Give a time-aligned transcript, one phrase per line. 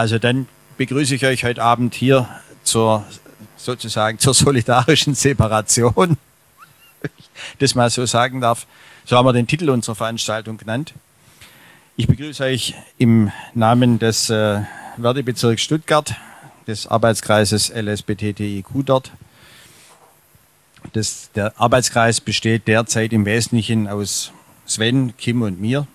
[0.00, 0.48] Also dann
[0.78, 2.26] begrüße ich euch heute Abend hier
[2.64, 3.04] zur
[3.58, 6.16] sozusagen zur solidarischen Separation,
[7.58, 8.66] das mal so sagen darf.
[9.04, 10.94] So haben wir den Titel unserer Veranstaltung genannt.
[11.96, 14.62] Ich begrüße euch im Namen des äh,
[14.96, 16.14] Werdebezirks Stuttgart,
[16.66, 19.12] des Arbeitskreises LSBTTIQ dort.
[20.94, 24.32] Das, der Arbeitskreis besteht derzeit im Wesentlichen aus
[24.64, 25.86] Sven, Kim und mir,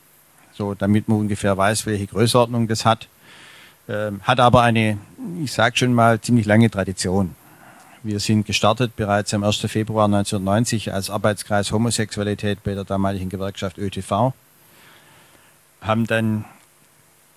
[0.53, 3.07] so damit man ungefähr weiß, welche Größenordnung das hat.
[3.87, 4.97] Ähm, hat aber eine,
[5.43, 7.35] ich sage schon mal, ziemlich lange Tradition.
[8.03, 9.57] Wir sind gestartet bereits am 1.
[9.61, 14.33] Februar 1990 als Arbeitskreis Homosexualität bei der damaligen Gewerkschaft ÖTV,
[15.81, 16.45] haben dann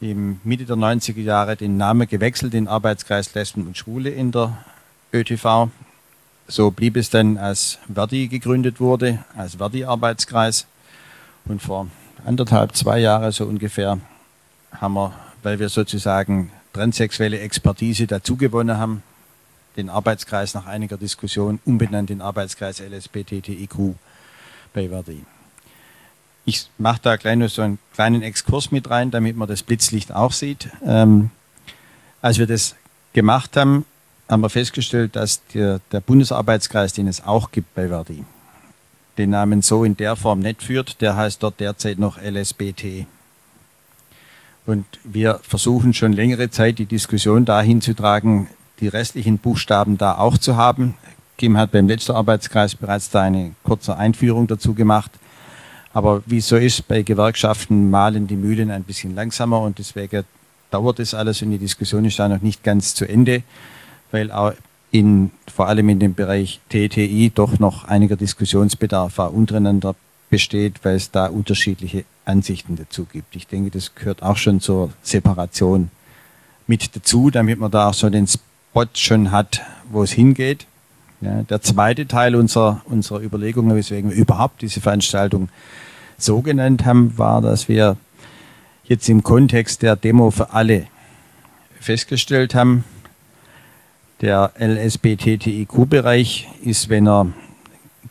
[0.00, 4.58] im Mitte der 90er Jahre den Namen gewechselt in Arbeitskreis Lesben und Schwule in der
[5.12, 5.70] ÖTV.
[6.46, 10.66] So blieb es dann, als Verdi gegründet wurde, als Verdi-Arbeitskreis.
[11.46, 11.88] Und vor
[12.24, 13.98] anderthalb, zwei Jahren so ungefähr
[14.72, 19.02] haben wir weil wir sozusagen transsexuelle Expertise dazugewonnen haben,
[19.76, 23.94] den Arbeitskreis nach einiger Diskussion umbenannt in Arbeitskreis LSBTTIQ
[24.72, 25.24] bei Verdi.
[26.44, 30.12] Ich mache da gleich nur so einen kleinen Exkurs mit rein, damit man das Blitzlicht
[30.12, 30.68] auch sieht.
[30.84, 31.30] Ähm,
[32.22, 32.74] als wir das
[33.12, 33.84] gemacht haben,
[34.28, 38.24] haben wir festgestellt, dass der, der Bundesarbeitskreis, den es auch gibt bei Verdi,
[39.16, 41.00] den Namen so in der Form nicht führt.
[41.00, 43.06] Der heißt dort derzeit noch LSBT.
[44.68, 48.48] Und wir versuchen schon längere Zeit die Diskussion dahin zu tragen,
[48.80, 50.94] die restlichen Buchstaben da auch zu haben.
[51.38, 55.10] Kim hat beim letzten Arbeitskreis bereits da eine kurze Einführung dazu gemacht.
[55.94, 60.24] Aber wie so ist, bei Gewerkschaften malen die Mühlen ein bisschen langsamer und deswegen
[60.70, 63.44] dauert es alles und die Diskussion ist da noch nicht ganz zu Ende,
[64.10, 64.52] weil auch
[64.90, 69.94] in, vor allem in dem Bereich TTI doch noch einiger Diskussionsbedarf untereinander
[70.28, 73.34] besteht, weil es da unterschiedliche Ansichten dazu gibt.
[73.34, 75.90] Ich denke, das gehört auch schon zur Separation
[76.66, 80.66] mit dazu, damit man da auch so den Spot schon hat, wo es hingeht.
[81.20, 85.48] Ja, der zweite Teil unserer, unserer Überlegungen, weswegen wir überhaupt diese Veranstaltung
[86.16, 87.96] so genannt haben, war, dass wir
[88.84, 90.86] jetzt im Kontext der Demo für alle
[91.80, 92.84] festgestellt haben,
[94.20, 97.28] der LSBTTIQ-Bereich ist, wenn er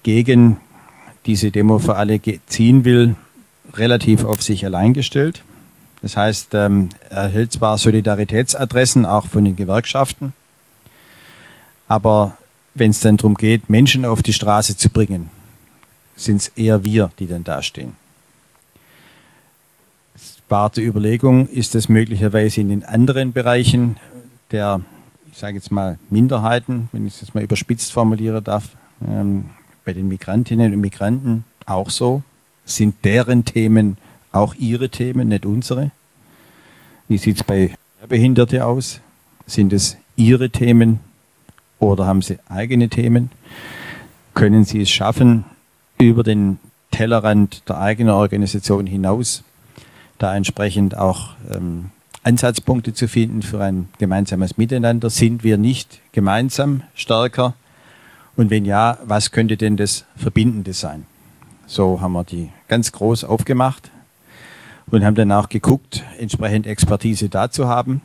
[0.04, 0.58] gegen
[1.26, 3.16] diese Demo für alle ziehen will,
[3.74, 5.44] relativ auf sich allein gestellt.
[6.02, 10.34] Das heißt, ähm, er erhält zwar Solidaritätsadressen auch von den Gewerkschaften,
[11.88, 12.38] aber
[12.76, 15.30] wenn es dann darum geht, Menschen auf die Straße zu bringen,
[16.16, 17.96] sind es eher wir, die dann dastehen.
[20.16, 23.98] Es war die Überlegung, ist es möglicherweise in den anderen Bereichen
[24.52, 24.82] der,
[25.32, 28.70] ich sage jetzt mal, Minderheiten, wenn ich es jetzt mal überspitzt formulieren darf,
[29.08, 29.50] ähm,
[29.86, 32.24] bei den Migrantinnen und Migranten auch so?
[32.68, 33.98] Sind deren Themen
[34.34, 35.92] auch ihre Themen, nicht unsere?
[37.08, 37.74] Wie sieht es bei
[38.08, 39.00] Behinderten aus?
[39.46, 41.00] Sind es ihre Themen
[41.80, 43.32] oder haben sie eigene Themen?
[44.34, 45.46] Können sie es schaffen,
[45.98, 46.60] über den
[46.92, 49.44] Tellerrand der eigenen Organisation hinaus
[50.18, 51.92] da entsprechend auch ähm,
[52.24, 55.10] Ansatzpunkte zu finden für ein gemeinsames Miteinander?
[55.10, 57.54] Sind wir nicht gemeinsam stärker?
[58.36, 61.06] Und wenn ja, was könnte denn das Verbindende sein?
[61.66, 63.92] So haben wir die ganz groß aufgemacht
[64.92, 68.02] und haben dann auch geguckt, entsprechend Expertise da zu haben.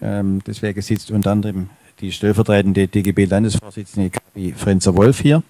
[0.00, 5.42] Ähm, deswegen sitzt unter anderem die stellvertretende DGB-Landesvorsitzende Gabi Frenzer-Wolf hier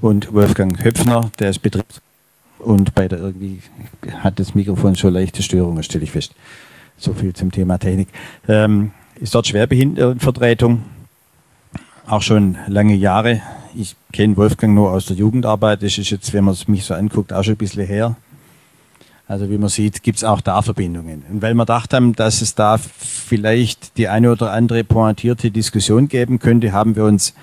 [0.00, 2.00] und Wolfgang Höpfner, der ist Betriebs
[2.58, 3.60] und bei der irgendwie
[4.18, 6.34] hat das Mikrofon schon leichte Störungen, stelle ich fest.
[6.96, 8.08] So viel zum Thema Technik.
[8.46, 10.82] Ähm, ist dort Schwerbehindertenvertretung
[12.06, 13.40] auch schon lange Jahre.
[13.74, 15.82] Ich kenne Wolfgang nur aus der Jugendarbeit.
[15.82, 18.16] Das ist jetzt, wenn man es mich so anguckt, auch schon ein bisschen her.
[19.28, 21.22] Also wie man sieht, gibt es auch da Verbindungen.
[21.30, 26.08] Und weil wir gedacht haben, dass es da vielleicht die eine oder andere pointierte Diskussion
[26.08, 27.34] geben könnte, haben wir uns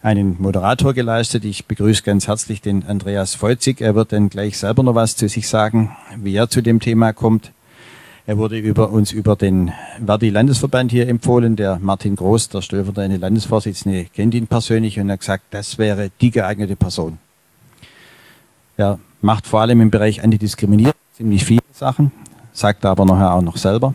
[0.00, 1.44] einen Moderator geleistet.
[1.44, 3.80] Ich begrüße ganz herzlich den Andreas Feuzig.
[3.80, 7.12] Er wird dann gleich selber noch was zu sich sagen, wie er zu dem Thema
[7.12, 7.50] kommt.
[8.26, 9.70] Er wurde über uns über den
[10.04, 11.56] Verdi-Landesverband hier empfohlen.
[11.56, 16.30] Der Martin Groß, der stellvertretende Landesvorsitzende, kennt ihn persönlich und hat gesagt, das wäre die
[16.30, 17.18] geeignete Person.
[18.78, 22.12] Er macht vor allem im Bereich Antidiskriminierung ziemlich viele Sachen,
[22.54, 23.94] sagt aber nachher auch noch selber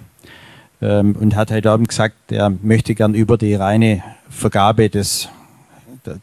[0.79, 5.27] ähm, und hat heute Abend gesagt, er möchte gern über die reine Vergabe des,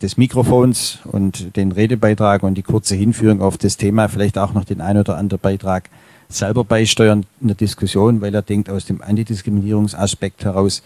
[0.01, 4.65] des Mikrofons und den Redebeitrag und die kurze Hinführung auf das Thema vielleicht auch noch
[4.65, 5.91] den ein oder anderen Beitrag
[6.29, 10.83] selber beisteuern in der Diskussion, weil er denkt, aus dem Antidiskriminierungsaspekt heraus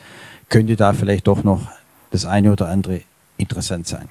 [0.48, 1.68] könnte da vielleicht doch noch
[2.10, 3.02] das eine oder andere
[3.36, 4.08] interessant sein.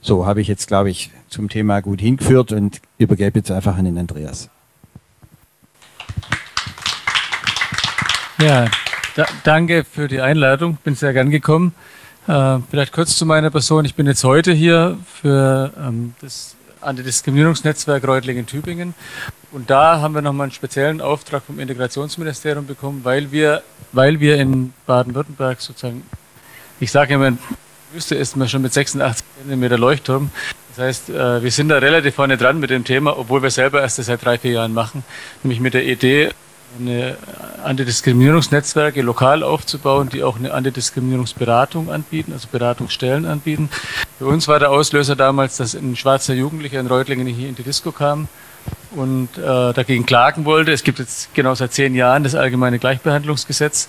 [0.00, 3.84] So habe ich jetzt, glaube ich, zum Thema gut hingeführt und übergebe jetzt einfach an
[3.84, 4.48] den Andreas.
[8.38, 8.66] Ja,
[9.16, 11.74] Da, danke für die Einladung, bin sehr gern gekommen.
[12.28, 13.84] Äh, vielleicht kurz zu meiner Person.
[13.84, 18.94] Ich bin jetzt heute hier für ähm, das Antidiskriminierungsnetzwerk Reutlingen-Tübingen.
[19.52, 23.62] Und da haben wir nochmal einen speziellen Auftrag vom Integrationsministerium bekommen, weil wir,
[23.92, 26.04] weil wir in Baden-Württemberg sozusagen,
[26.78, 27.32] ich sage immer,
[27.92, 30.30] Wüste ist man schon mit 86 cm Leuchtturm.
[30.68, 33.80] Das heißt, äh, wir sind da relativ vorne dran mit dem Thema, obwohl wir selber
[33.80, 35.02] erst seit drei, vier Jahren machen,
[35.42, 36.30] nämlich mit der Idee,
[36.78, 37.16] eine
[37.64, 43.68] Antidiskriminierungsnetzwerke lokal aufzubauen, die auch eine Antidiskriminierungsberatung anbieten, also Beratungsstellen anbieten.
[44.18, 47.62] Für uns war der Auslöser damals, dass ein schwarzer Jugendlicher in Reutlingen hier in die
[47.62, 48.28] Disco kam
[48.92, 50.72] und äh, dagegen klagen wollte.
[50.72, 53.88] Es gibt jetzt genau seit zehn Jahren das allgemeine Gleichbehandlungsgesetz.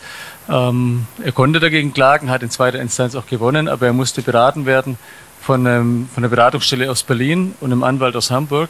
[0.49, 4.65] Ähm, er konnte dagegen klagen, hat in zweiter Instanz auch gewonnen, aber er musste beraten
[4.65, 4.97] werden
[5.41, 8.69] von, ähm, von der Beratungsstelle aus Berlin und einem Anwalt aus Hamburg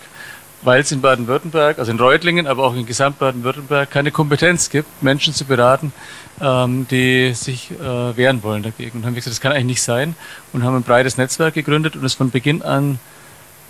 [0.64, 5.02] weil es in Baden-Württemberg, also in Reutlingen, aber auch in Gesamt Baden-Württemberg keine Kompetenz gibt,
[5.02, 5.92] Menschen zu beraten,
[6.40, 9.00] ähm, die sich äh, wehren wollen dagegen.
[9.00, 10.16] Und haben gesagt, das kann eigentlich nicht sein
[10.54, 13.00] und haben ein breites Netzwerk gegründet und es von Beginn an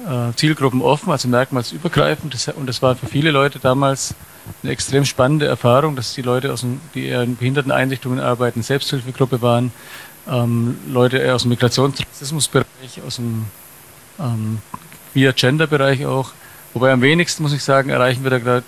[0.05, 2.33] äh, Zielgruppen offen, also merkmalsübergreifend.
[2.33, 4.15] Das, und das war für viele Leute damals
[4.63, 9.41] eine extrem spannende Erfahrung, dass die Leute, aus dem, die eher in Behinderteneinrichtungen arbeiten, Selbsthilfegruppe
[9.41, 9.71] waren,
[10.29, 13.45] ähm, Leute eher aus dem Migrations- Rassismusbereich, aus dem
[14.19, 14.59] ähm,
[15.13, 16.31] Queer-Gender-Bereich auch,
[16.73, 18.63] Wobei am wenigsten, muss ich sagen, erreichen wir da gerade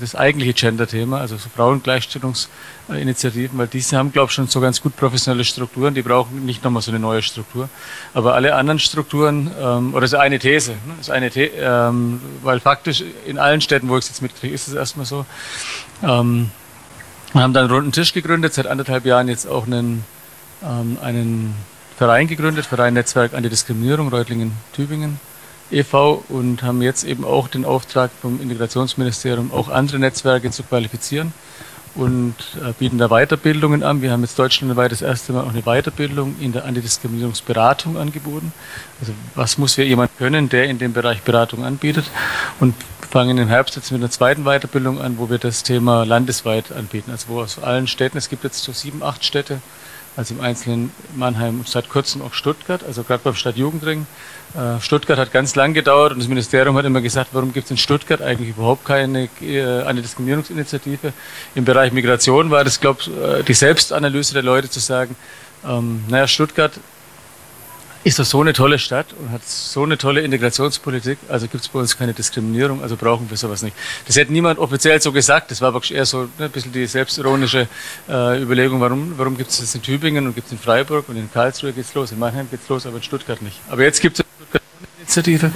[0.00, 4.96] das eigentliche Gender-Thema, also so Frauengleichstellungsinitiativen, weil diese haben, glaube ich, schon so ganz gut
[4.96, 7.68] professionelle Strukturen, die brauchen nicht nochmal so eine neue Struktur.
[8.14, 12.58] Aber alle anderen Strukturen, ähm, oder so eine These, ne, ist eine The ähm, weil
[12.58, 15.26] faktisch in allen Städten, wo ich es jetzt mitkriege, ist es erstmal so.
[16.02, 16.50] Ähm,
[17.34, 20.06] wir haben dann einen runden Tisch gegründet, seit anderthalb Jahren jetzt auch einen,
[20.62, 21.54] ähm, einen
[21.98, 25.20] Verein gegründet, Verein Netzwerk Antidiskriminierung, Reutlingen-Tübingen
[25.72, 26.24] e.V.
[26.28, 31.32] und haben jetzt eben auch den Auftrag vom Integrationsministerium, auch andere Netzwerke zu qualifizieren
[31.94, 34.00] und äh, bieten da Weiterbildungen an.
[34.00, 38.52] Wir haben jetzt deutschlandweit das erste Mal auch eine Weiterbildung in der Antidiskriminierungsberatung angeboten.
[39.00, 42.06] Also was muss wir jemand können, der in dem Bereich Beratung anbietet
[42.60, 42.74] und
[43.10, 47.10] fangen im Herbst jetzt mit einer zweiten Weiterbildung an, wo wir das Thema landesweit anbieten.
[47.10, 49.60] Also wo aus allen Städten, es gibt jetzt so sieben, acht Städte,
[50.16, 54.06] also im Einzelnen Mannheim seit kurzem auch Stuttgart, also gerade beim Stadtjugendring.
[54.54, 57.70] Äh, Stuttgart hat ganz lang gedauert und das Ministerium hat immer gesagt, warum gibt es
[57.70, 61.12] in Stuttgart eigentlich überhaupt keine äh, eine Diskriminierungsinitiative.
[61.54, 65.16] Im Bereich Migration war das, glaube ich, äh, die Selbstanalyse der Leute zu sagen,
[65.66, 66.72] ähm, naja, Stuttgart
[68.04, 71.68] ist doch so eine tolle Stadt und hat so eine tolle Integrationspolitik, also gibt es
[71.68, 73.76] bei uns keine Diskriminierung, also brauchen wir sowas nicht.
[74.06, 76.86] Das hätte niemand offiziell so gesagt, das war wirklich eher so ne, ein bisschen die
[76.86, 77.68] selbstironische
[78.08, 81.16] äh, Überlegung, warum, warum gibt es das in Tübingen und gibt es in Freiburg und
[81.16, 83.60] in Karlsruhe geht's los, in Mannheim geht's los, aber in Stuttgart nicht.
[83.70, 85.52] Aber jetzt gibt es Stuttgart eine Initiative.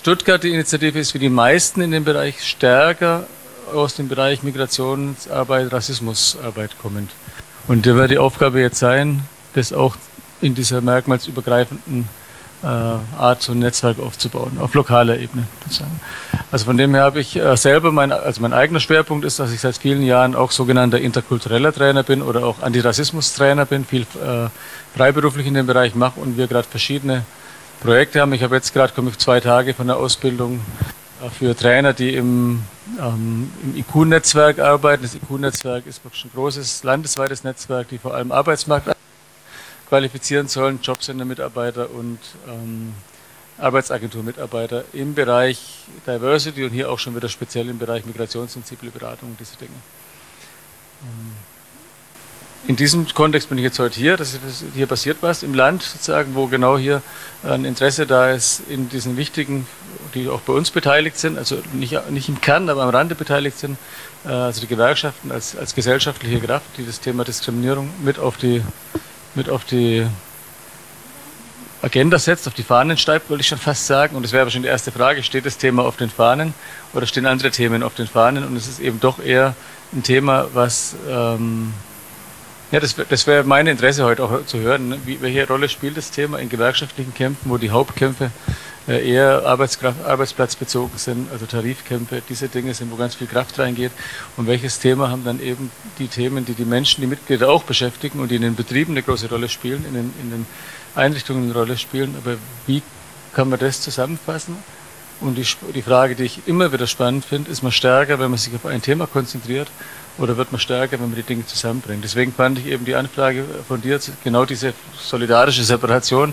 [0.00, 3.26] Stuttgart, die Initiative ist für die meisten in dem Bereich stärker
[3.74, 7.10] aus dem Bereich Migrationsarbeit, Rassismusarbeit kommend.
[7.68, 9.22] Und da wird die Aufgabe jetzt sein,
[9.54, 9.96] das auch
[10.40, 12.08] in dieser merkmalsübergreifenden
[12.62, 15.46] äh, Art so ein Netzwerk aufzubauen, auf lokaler Ebene.
[15.64, 16.00] Sozusagen.
[16.50, 19.52] Also von dem her habe ich äh, selber, mein, also mein eigener Schwerpunkt ist, dass
[19.52, 24.48] ich seit vielen Jahren auch sogenannter interkultureller Trainer bin oder auch Antirassismus-Trainer bin, viel äh,
[24.96, 27.24] freiberuflich in dem Bereich mache und wir gerade verschiedene
[27.80, 28.32] Projekte haben.
[28.32, 30.60] Ich habe jetzt gerade, komme ich zwei Tage von der Ausbildung
[31.22, 32.62] äh, für Trainer, die im,
[32.98, 35.02] ähm, im IQ-Netzwerk arbeiten.
[35.02, 38.88] Das IQ-Netzwerk ist wirklich ein großes landesweites Netzwerk, die vor allem Arbeitsmarkt
[39.88, 42.94] qualifizieren sollen, Jobcenter-Mitarbeiter und ähm,
[43.58, 49.56] Arbeitsagentur-Mitarbeiter im Bereich Diversity und hier auch schon wieder speziell im Bereich migrationssensible Beratung, diese
[49.56, 49.70] Dinge.
[51.02, 51.32] Ähm,
[52.68, 54.36] in diesem Kontext bin ich jetzt heute hier, dass
[54.74, 57.00] hier passiert was im Land sozusagen, wo genau hier
[57.44, 59.68] ein Interesse da ist in diesen wichtigen,
[60.14, 63.58] die auch bei uns beteiligt sind, also nicht, nicht im Kern, aber am Rande beteiligt
[63.58, 63.78] sind,
[64.24, 68.62] äh, also die Gewerkschaften als, als gesellschaftliche Kraft, die das Thema Diskriminierung mit auf die
[69.36, 70.06] mit auf die
[71.82, 74.16] Agenda setzt, auf die Fahnen schreibt, würde ich schon fast sagen.
[74.16, 76.54] Und das wäre aber schon die erste Frage, steht das Thema auf den Fahnen
[76.94, 78.44] oder stehen andere Themen auf den Fahnen?
[78.44, 79.54] Und es ist eben doch eher
[79.92, 81.72] ein Thema, was, ähm,
[82.72, 85.00] ja, das, das wäre mein Interesse heute auch zu hören.
[85.04, 88.30] Wie, welche Rolle spielt das Thema in gewerkschaftlichen Kämpfen, wo die Hauptkämpfe
[88.92, 93.92] eher Arbeitskraft, arbeitsplatzbezogen sind, also Tarifkämpfe, diese Dinge sind, wo ganz viel Kraft reingeht.
[94.36, 98.20] Und welches Thema haben dann eben die Themen, die die Menschen, die Mitglieder auch beschäftigen
[98.20, 100.46] und die in den Betrieben eine große Rolle spielen, in den, in den
[100.94, 102.14] Einrichtungen eine Rolle spielen.
[102.16, 102.82] Aber wie
[103.34, 104.56] kann man das zusammenfassen?
[105.20, 108.38] Und die, die Frage, die ich immer wieder spannend finde, ist man stärker, wenn man
[108.38, 109.68] sich auf ein Thema konzentriert
[110.18, 112.04] oder wird man stärker, wenn man die Dinge zusammenbringt?
[112.04, 116.32] Deswegen fand ich eben die Anfrage von dir, genau diese solidarische Separation,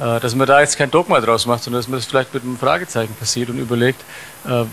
[0.00, 2.42] äh, dass man da jetzt kein Dogma draus macht, sondern dass man das vielleicht mit
[2.42, 4.00] einem Fragezeichen passiert und überlegt,
[4.46, 4.64] äh,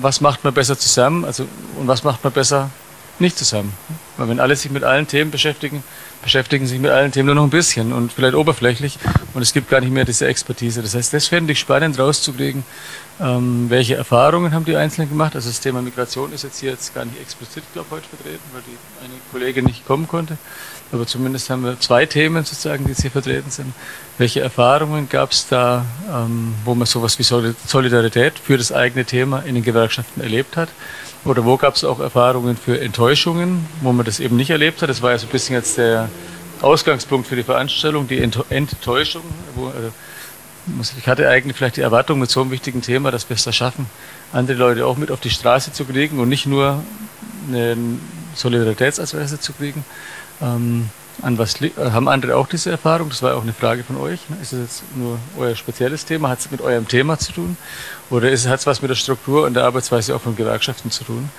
[0.00, 1.46] was macht man besser zusammen also,
[1.78, 2.70] und was macht man besser
[3.20, 3.72] nicht zusammen.
[4.16, 5.82] Weil wenn alle sich mit allen Themen beschäftigen,
[6.22, 8.98] beschäftigen sich mit allen Themen nur noch ein bisschen und vielleicht oberflächlich
[9.34, 10.82] und es gibt gar nicht mehr diese Expertise.
[10.82, 12.64] Das heißt, das fände ich spannend rauszukriegen,
[13.20, 15.36] ähm, welche Erfahrungen haben die Einzelnen gemacht.
[15.36, 18.42] Also das Thema Migration ist jetzt hier jetzt gar nicht explizit, glaube ich, heute vertreten,
[18.52, 20.36] weil die eine Kollegin nicht kommen konnte.
[20.92, 23.72] Aber zumindest haben wir zwei Themen sozusagen, die jetzt hier vertreten sind.
[24.18, 29.40] Welche Erfahrungen gab es da, ähm, wo man sowas wie Solidarität für das eigene Thema
[29.40, 30.70] in den Gewerkschaften erlebt hat?
[31.26, 34.88] Oder wo gab es auch Erfahrungen für Enttäuschungen, wo man das eben nicht erlebt hat?
[34.88, 36.08] Das war ja so ein bisschen jetzt der
[36.62, 39.22] Ausgangspunkt für die Veranstaltung, die Enttäuschung.
[39.54, 39.92] Wo, also,
[40.98, 43.52] ich hatte eigentlich vielleicht die Erwartung mit so einem wichtigen Thema, dass wir es da
[43.52, 43.86] schaffen,
[44.32, 46.82] andere Leute auch mit auf die Straße zu kriegen und nicht nur
[47.48, 47.76] eine
[48.34, 49.84] Solidaritätsadresse zu kriegen.
[50.40, 50.88] Ähm,
[51.22, 53.08] an was haben andere auch diese Erfahrung?
[53.08, 54.28] Das war auch eine Frage von euch.
[54.28, 54.36] Ne?
[54.42, 56.28] Ist es jetzt nur euer spezielles Thema?
[56.28, 57.56] Hat es mit eurem Thema zu tun?
[58.10, 61.30] Oder hat es was mit der Struktur und der Arbeitsweise auch von Gewerkschaften zu tun?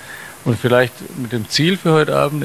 [0.44, 2.44] Und vielleicht mit dem Ziel für heute Abend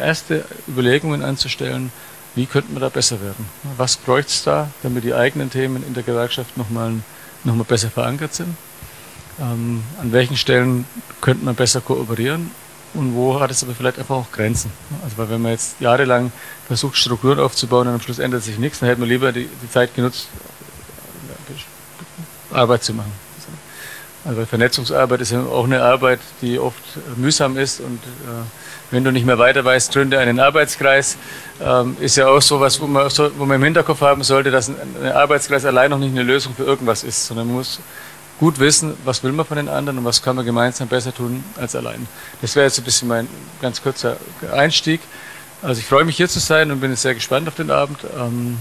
[0.00, 1.90] erste Überlegungen anzustellen,
[2.34, 3.46] wie könnten wir da besser werden?
[3.76, 6.94] Was bräuchte es da, damit die eigenen Themen in der Gewerkschaft nochmal
[7.44, 8.56] noch mal besser verankert sind?
[9.40, 10.86] Ähm, an welchen Stellen
[11.20, 12.50] könnte man besser kooperieren?
[12.94, 14.70] Und wo hat es aber vielleicht einfach auch Grenzen.
[15.02, 16.32] Also weil wenn man jetzt jahrelang
[16.66, 19.70] versucht, Strukturen aufzubauen und am Schluss ändert sich nichts, dann hätte man lieber die, die
[19.70, 20.28] Zeit genutzt,
[22.52, 23.12] Arbeit zu machen.
[24.24, 26.82] Also Vernetzungsarbeit ist ja auch eine Arbeit, die oft
[27.16, 28.44] mühsam ist und äh,
[28.90, 31.18] wenn du nicht mehr weiter weißt, gründe einen Arbeitskreis.
[31.60, 34.68] Ähm, ist ja auch so was, wo man, wo man im Hinterkopf haben sollte, dass
[34.68, 37.80] ein, ein Arbeitskreis allein noch nicht eine Lösung für irgendwas ist, sondern man muss
[38.40, 41.44] gut wissen, was will man von den anderen und was kann man gemeinsam besser tun
[41.56, 42.06] als allein.
[42.40, 43.28] Das wäre jetzt ein bisschen mein
[43.60, 44.16] ganz kurzer
[44.52, 45.00] Einstieg.
[45.62, 47.98] Also ich freue mich hier zu sein und bin sehr gespannt auf den Abend.
[48.18, 48.58] Ähm,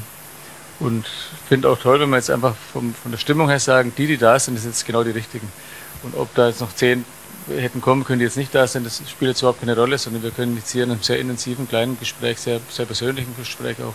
[0.80, 1.06] und
[1.48, 4.18] finde auch toll, wenn wir jetzt einfach vom, von der Stimmung her sagen, die, die
[4.18, 5.50] da sind, sind jetzt genau die richtigen.
[6.04, 7.06] Und ob da jetzt noch zehn
[7.48, 10.24] hätten kommen können, die jetzt nicht da sind, das spielt jetzt überhaupt keine Rolle, sondern
[10.24, 13.94] wir können jetzt hier in einem sehr intensiven, kleinen Gespräch, sehr, sehr persönlichen Gespräch auch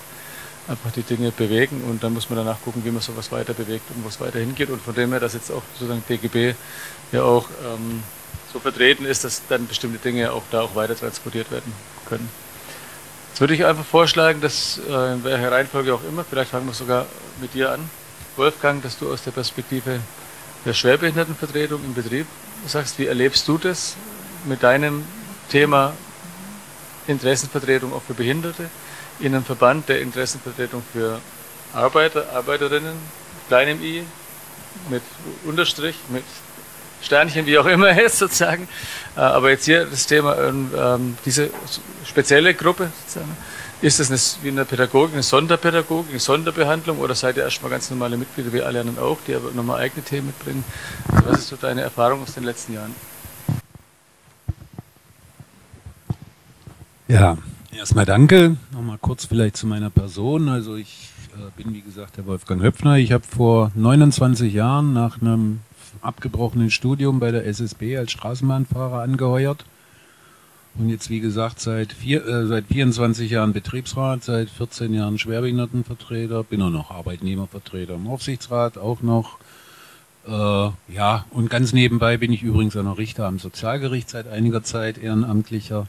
[0.68, 3.90] einfach die Dinge bewegen und dann muss man danach gucken, wie man sowas weiter bewegt
[3.94, 4.68] und wo es weiter hingeht.
[4.70, 6.54] Und von dem her, dass jetzt auch sozusagen DGB
[7.12, 8.02] ja auch ähm,
[8.52, 11.72] so vertreten ist, dass dann bestimmte Dinge auch da auch weiter transportiert werden
[12.06, 12.28] können.
[13.30, 16.74] Jetzt würde ich einfach vorschlagen, dass äh, in welcher Reihenfolge auch immer, vielleicht fangen wir
[16.74, 17.06] sogar
[17.40, 17.88] mit dir an,
[18.36, 20.00] Wolfgang, dass du aus der Perspektive
[20.64, 22.26] der Schwerbehindertenvertretung im Betrieb
[22.66, 23.96] sagst, wie erlebst du das
[24.44, 25.04] mit deinem
[25.50, 25.94] Thema
[27.06, 28.68] Interessenvertretung auch für Behinderte?
[29.20, 31.20] In einem Verband der Interessenvertretung für
[31.74, 32.96] Arbeiter, Arbeiterinnen,
[33.48, 34.04] kleinem i,
[34.90, 35.02] mit
[35.44, 36.24] Unterstrich, mit
[37.02, 38.68] Sternchen, wie auch immer es sozusagen.
[39.16, 41.50] Äh, aber jetzt hier das Thema, ähm, ähm, diese
[42.04, 43.36] spezielle Gruppe, sozusagen,
[43.80, 48.16] ist das wie eine Pädagogik, eine Sonderpädagogik, eine Sonderbehandlung oder seid ihr erstmal ganz normale
[48.16, 50.64] Mitglieder wie alle anderen auch, die aber nochmal eigene Themen mitbringen?
[51.12, 52.94] Also was ist so deine Erfahrung aus den letzten Jahren?
[57.06, 57.38] Ja,
[57.78, 58.56] Erstmal danke.
[58.72, 60.48] Nochmal kurz vielleicht zu meiner Person.
[60.48, 62.96] Also ich äh, bin wie gesagt der Wolfgang Höpfner.
[62.96, 65.60] Ich habe vor 29 Jahren nach einem
[66.02, 69.64] abgebrochenen Studium bei der SSB als Straßenbahnfahrer angeheuert
[70.76, 76.42] und jetzt wie gesagt seit, vier, äh, seit 24 Jahren Betriebsrat, seit 14 Jahren Schwerbehindertenvertreter,
[76.42, 79.38] bin auch noch Arbeitnehmervertreter im Aufsichtsrat, auch noch
[80.26, 84.64] äh, ja, und ganz nebenbei bin ich übrigens auch noch Richter am Sozialgericht seit einiger
[84.64, 85.86] Zeit, ehrenamtlicher.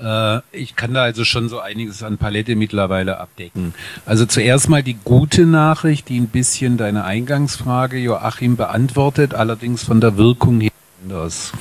[0.00, 3.74] Äh, ich kann da also schon so einiges an Palette mittlerweile abdecken.
[4.06, 10.00] Also zuerst mal die gute Nachricht, die ein bisschen deine Eingangsfrage, Joachim, beantwortet, allerdings von
[10.00, 11.52] der Wirkung her anders.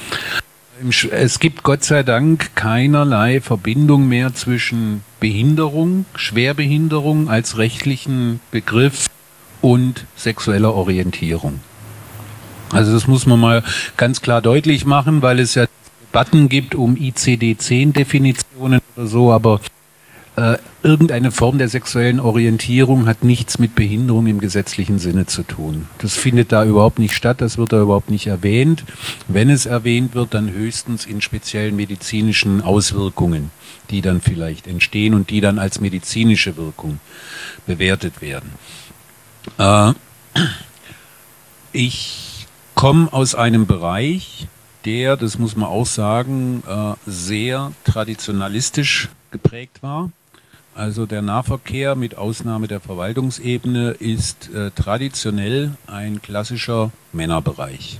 [1.11, 9.07] Es gibt Gott sei Dank keinerlei Verbindung mehr zwischen Behinderung, Schwerbehinderung als rechtlichen Begriff
[9.61, 11.61] und sexueller Orientierung.
[12.71, 13.63] Also das muss man mal
[13.95, 15.65] ganz klar deutlich machen, weil es ja
[16.17, 19.61] Debatten gibt um ICD-10-Definitionen oder so, aber
[20.35, 25.85] äh, irgendeine Form der sexuellen Orientierung hat nichts mit Behinderung im gesetzlichen Sinne zu tun.
[25.99, 28.83] Das findet da überhaupt nicht statt, das wird da überhaupt nicht erwähnt.
[29.27, 33.51] Wenn es erwähnt wird, dann höchstens in speziellen medizinischen Auswirkungen,
[33.91, 36.99] die dann vielleicht entstehen und die dann als medizinische Wirkung
[37.67, 38.53] bewertet werden.
[39.59, 39.93] Äh,
[41.73, 44.47] ich komme aus einem Bereich,
[44.87, 50.11] der, das muss man auch sagen, äh, sehr traditionalistisch geprägt war.
[50.73, 57.99] Also der Nahverkehr mit Ausnahme der Verwaltungsebene ist äh, traditionell ein klassischer Männerbereich.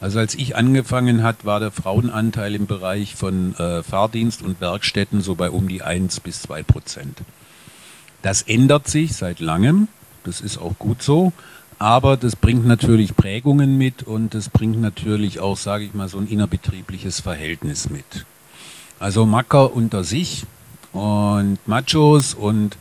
[0.00, 5.20] Also als ich angefangen hat, war der Frauenanteil im Bereich von äh, Fahrdienst und Werkstätten
[5.20, 7.22] so bei um die 1 bis 2 Prozent.
[8.22, 9.88] Das ändert sich seit langem,
[10.22, 11.32] das ist auch gut so,
[11.78, 16.18] aber das bringt natürlich Prägungen mit und das bringt natürlich auch, sage ich mal, so
[16.18, 18.26] ein innerbetriebliches Verhältnis mit.
[18.98, 20.44] Also Macker unter sich
[20.92, 22.76] und Machos und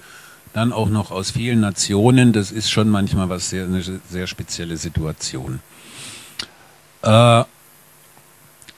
[0.53, 4.77] dann auch noch aus vielen Nationen, das ist schon manchmal was sehr, eine sehr spezielle
[4.77, 5.59] Situation.
[7.03, 7.43] Äh,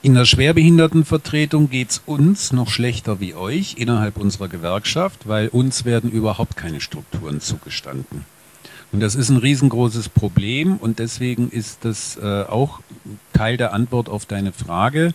[0.02, 5.86] in der Schwerbehindertenvertretung geht es uns noch schlechter wie euch innerhalb unserer Gewerkschaft, weil uns
[5.86, 8.26] werden überhaupt keine Strukturen zugestanden.
[8.92, 12.80] Und das ist ein riesengroßes Problem und deswegen ist das äh, auch
[13.34, 15.14] Teil der Antwort auf deine Frage.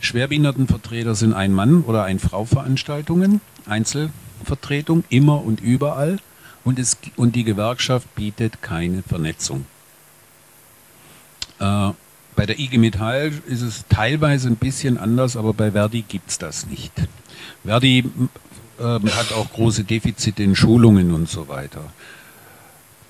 [0.00, 6.18] Schwerbehindertenvertreter sind ein Mann oder ein Frau Veranstaltungen, Einzelvertretung, immer und überall.
[6.64, 9.66] Und, es, und die Gewerkschaft bietet keine Vernetzung.
[11.58, 11.90] Äh,
[12.36, 16.38] bei der IG Metall ist es teilweise ein bisschen anders, aber bei Verdi gibt es
[16.38, 16.92] das nicht.
[17.64, 18.04] Verdi
[18.78, 21.92] äh, hat auch große Defizite in Schulungen und so weiter.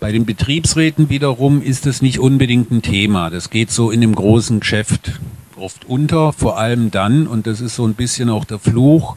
[0.04, 3.30] Bei den Betriebsräten wiederum ist es nicht unbedingt ein Thema.
[3.30, 5.12] Das geht so in dem großen Geschäft
[5.56, 9.16] oft unter, vor allem dann, und das ist so ein bisschen auch der Fluch,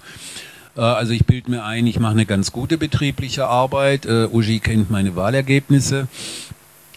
[0.77, 4.05] äh, also ich bilde mir ein, ich mache eine ganz gute betriebliche Arbeit.
[4.05, 6.07] Äh, Uji kennt meine Wahlergebnisse.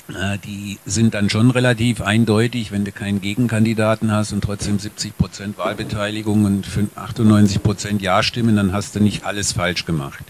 [0.09, 5.19] Äh, die sind dann schon relativ eindeutig, wenn du keinen Gegenkandidaten hast und trotzdem 70
[5.19, 10.23] Prozent Wahlbeteiligung und 98 Prozent Ja-Stimmen, dann hast du nicht alles falsch gemacht.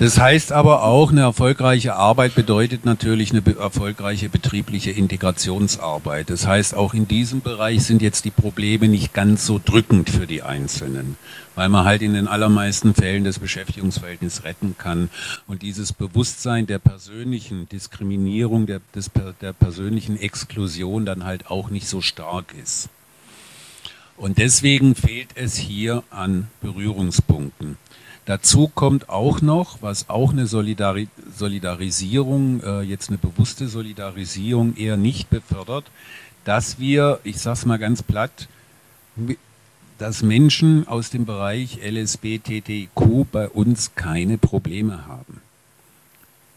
[0.00, 6.30] Das heißt aber auch, eine erfolgreiche Arbeit bedeutet natürlich eine erfolgreiche betriebliche Integrationsarbeit.
[6.30, 10.26] Das heißt, auch in diesem Bereich sind jetzt die Probleme nicht ganz so drückend für
[10.26, 11.18] die Einzelnen,
[11.54, 15.10] weil man halt in den allermeisten Fällen das Beschäftigungsverhältnis retten kann
[15.46, 19.10] und dieses Bewusstsein der persönlichen Diskriminierung, der, des,
[19.42, 22.88] der persönlichen Exklusion dann halt auch nicht so stark ist.
[24.16, 27.76] Und deswegen fehlt es hier an Berührungspunkten.
[28.26, 34.96] Dazu kommt auch noch, was auch eine Solidari Solidarisierung, äh, jetzt eine bewusste Solidarisierung eher
[34.96, 35.84] nicht befördert,
[36.44, 38.48] dass wir, ich sage es mal ganz platt,
[39.98, 45.42] dass Menschen aus dem Bereich LSB, TTQ bei uns keine Probleme haben.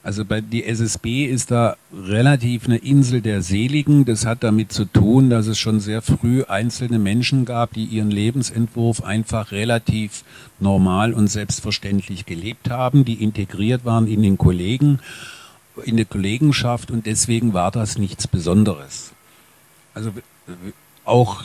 [0.03, 4.03] Also bei die SSB ist da relativ eine Insel der Seligen.
[4.03, 8.11] Das hat damit zu tun, dass es schon sehr früh einzelne Menschen gab, die ihren
[8.11, 10.25] Lebensentwurf einfach relativ
[10.59, 14.99] normal und selbstverständlich gelebt haben, die integriert waren in den Kollegen,
[15.85, 19.13] in der Kollegenschaft und deswegen war das nichts Besonderes.
[19.93, 20.11] Also
[21.05, 21.43] auch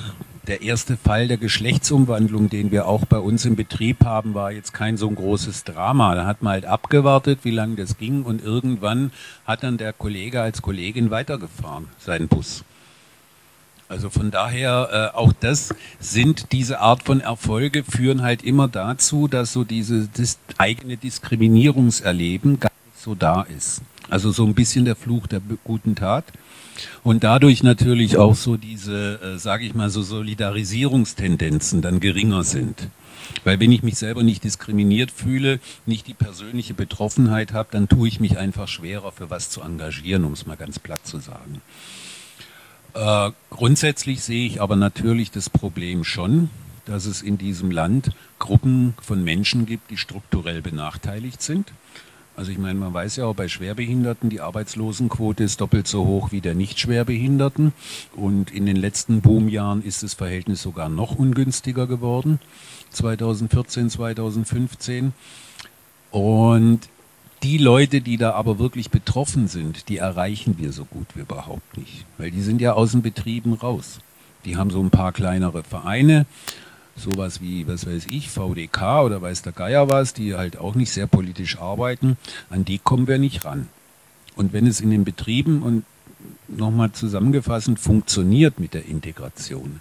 [0.49, 4.73] der erste Fall der Geschlechtsumwandlung, den wir auch bei uns im Betrieb haben, war jetzt
[4.73, 6.15] kein so ein großes Drama.
[6.15, 9.13] Da hat man halt abgewartet, wie lange das ging und irgendwann
[9.45, 12.65] hat dann der Kollege als Kollegin weitergefahren, seinen Bus.
[13.89, 19.29] Also von daher, äh, auch das sind diese Art von Erfolge führen halt immer dazu,
[19.29, 23.81] dass so diese das eigene Diskriminierungserleben gar nicht so da ist.
[24.11, 26.25] Also so ein bisschen der Fluch der guten Tat.
[27.03, 32.89] Und dadurch natürlich auch so diese, äh, sage ich mal, so Solidarisierungstendenzen dann geringer sind.
[33.45, 38.09] Weil wenn ich mich selber nicht diskriminiert fühle, nicht die persönliche Betroffenheit habe, dann tue
[38.09, 41.61] ich mich einfach schwerer für was zu engagieren, um es mal ganz platt zu sagen.
[42.95, 46.51] Äh, grundsätzlich sehe ich aber natürlich das Problem schon,
[46.87, 51.73] dass es in diesem Land Gruppen von Menschen gibt, die strukturell benachteiligt sind.
[52.39, 56.31] Also ich meine, man weiß ja auch bei Schwerbehinderten, die Arbeitslosenquote ist doppelt so hoch
[56.31, 57.73] wie der Nicht-Schwerbehinderten.
[58.15, 62.39] Und in den letzten Boomjahren ist das Verhältnis sogar noch ungünstiger geworden,
[62.91, 65.15] 2014, 2015.
[66.13, 66.89] Und
[67.43, 71.77] die Leute, die da aber wirklich betroffen sind, die erreichen wir so gut wie überhaupt
[71.77, 72.07] nicht.
[72.19, 73.99] Weil die sind ja aus den Betrieben raus.
[74.45, 76.25] Die haben so ein paar kleinere Vereine
[76.99, 80.91] sowas wie, was weiß ich, VDK oder weiß der Geier was, die halt auch nicht
[80.91, 82.17] sehr politisch arbeiten,
[82.51, 83.69] an die kommen wir nicht ran.
[84.37, 85.85] Und wenn es in den Betrieben und
[86.49, 89.81] nochmal zusammengefasst funktioniert mit der Integration,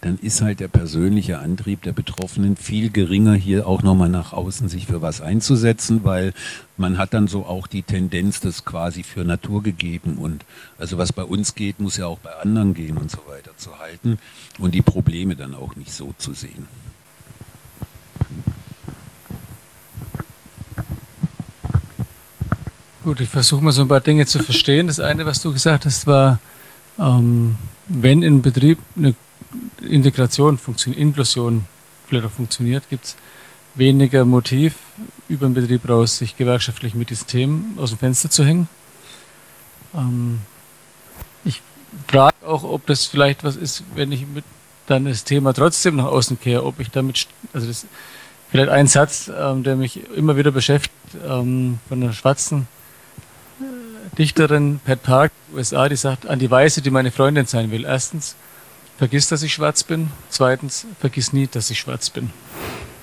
[0.00, 4.68] dann ist halt der persönliche Antrieb der Betroffenen viel geringer, hier auch nochmal nach außen
[4.68, 6.32] sich für was einzusetzen, weil
[6.78, 10.44] man hat dann so auch die Tendenz, das quasi für Natur gegeben und
[10.78, 13.78] also was bei uns geht, muss ja auch bei anderen gehen und so weiter zu
[13.78, 14.18] halten
[14.58, 16.66] und die Probleme dann auch nicht so zu sehen.
[23.04, 24.86] Gut, ich versuche mal so ein paar Dinge zu verstehen.
[24.86, 26.38] Das eine, was du gesagt hast, war,
[26.98, 27.56] ähm,
[27.88, 29.14] wenn in Betrieb eine
[29.80, 31.64] Integration funktioniert, Inklusion
[32.06, 33.16] vielleicht auch funktioniert, gibt es
[33.74, 34.74] weniger Motiv,
[35.28, 38.68] über den Betrieb raus sich gewerkschaftlich mit diesen Themen aus dem Fenster zu hängen.
[39.94, 40.40] Ähm,
[41.44, 41.62] ich
[42.08, 44.44] frage auch, ob das vielleicht was ist, wenn ich mit
[44.86, 47.86] dann das Thema trotzdem nach außen kehre, ob ich damit, also das
[48.50, 50.92] vielleicht ein Satz, ähm, der mich immer wieder beschäftigt,
[51.24, 52.66] ähm, von einer schwarzen
[53.60, 57.84] äh, Dichterin Pat Park, USA, die sagt, an die Weiße, die meine Freundin sein will.
[57.84, 58.34] Erstens,
[59.00, 60.10] vergiss, dass ich schwarz bin.
[60.28, 62.30] Zweitens, vergiss nie, dass ich schwarz bin.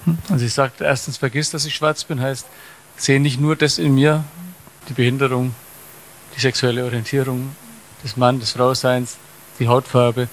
[0.05, 0.19] Hm?
[0.29, 2.45] Also ich sage erstens, vergiss, dass ich schwarz bin, heißt,
[2.97, 4.23] sehe nicht nur das in mir,
[4.89, 5.55] die Behinderung,
[6.36, 7.55] die sexuelle Orientierung
[8.03, 9.17] des Mann, des Frauseins,
[9.57, 10.27] die Hautfarbe,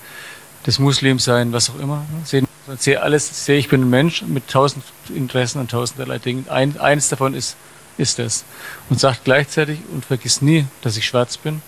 [0.67, 2.05] des Muslimsein, was auch immer.
[2.27, 2.45] Sehe,
[2.79, 6.47] sehe alles, sehe ich bin ein Mensch mit tausend Interessen und tausenderlei Dingen.
[6.51, 7.57] Ein, eins davon ist,
[7.97, 8.45] ist das.
[8.91, 11.63] Und sagt gleichzeitig und vergiss nie, dass ich schwarz bin.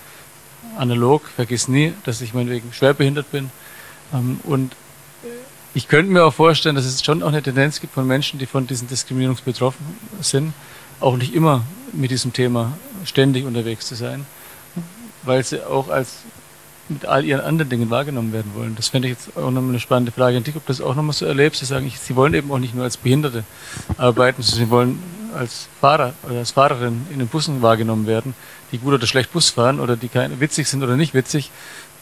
[0.77, 3.51] Analog, vergiss nie, dass ich meinetwegen schwerbehindert bin.
[4.13, 4.73] Ähm, und
[5.75, 8.47] ich könnte mir auch vorstellen, dass es schon auch eine Tendenz gibt von Menschen, die
[8.47, 9.85] von diesen Diskriminierungen betroffen
[10.21, 10.55] sind,
[11.01, 12.73] auch nicht immer mit diesem Thema
[13.05, 14.27] ständig unterwegs zu sein,
[15.23, 16.19] weil sie auch als
[16.89, 18.77] mit all ihren anderen Dingen wahrgenommen werden wollen.
[18.77, 20.95] Das fände ich jetzt auch nochmal eine spannende Frage an dich, ob du das auch
[20.95, 21.61] nochmal so erlebst.
[21.61, 23.45] Sie sagen, sie wollen eben auch nicht nur als Behinderte
[23.99, 25.03] arbeiten, sondern sie wollen
[25.35, 28.35] als Fahrer oder als Fahrerin in den Bussen wahrgenommen werden,
[28.73, 31.51] die gut oder schlecht Bus fahren oder die keine, witzig sind oder nicht witzig,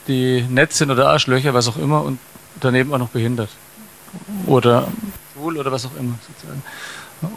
[0.08, 2.18] die nett sind oder Arschlöcher, was auch immer und
[2.60, 3.50] daneben auch noch behindert
[4.46, 4.88] oder
[5.32, 6.62] schwul oder was auch immer sozusagen.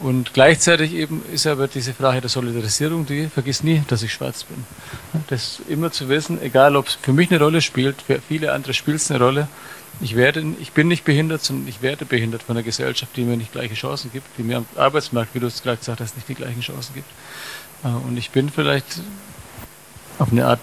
[0.02, 4.44] Und gleichzeitig eben ist aber diese Frage der Solidarisierung, die vergiss nie, dass ich schwarz
[4.44, 4.64] bin.
[5.28, 8.74] Das immer zu wissen, egal ob es für mich eine Rolle spielt, für viele andere
[8.74, 9.48] spielt es eine Rolle.
[10.00, 13.36] Ich werde, ich bin nicht behindert, sondern ich werde behindert von einer Gesellschaft, die mir
[13.36, 16.28] nicht gleiche Chancen gibt, die mir am Arbeitsmarkt, wie du es gerade gesagt hast, nicht
[16.28, 17.08] die gleichen Chancen gibt.
[17.82, 19.00] Äh, und ich bin vielleicht
[20.18, 20.60] auf eine Art,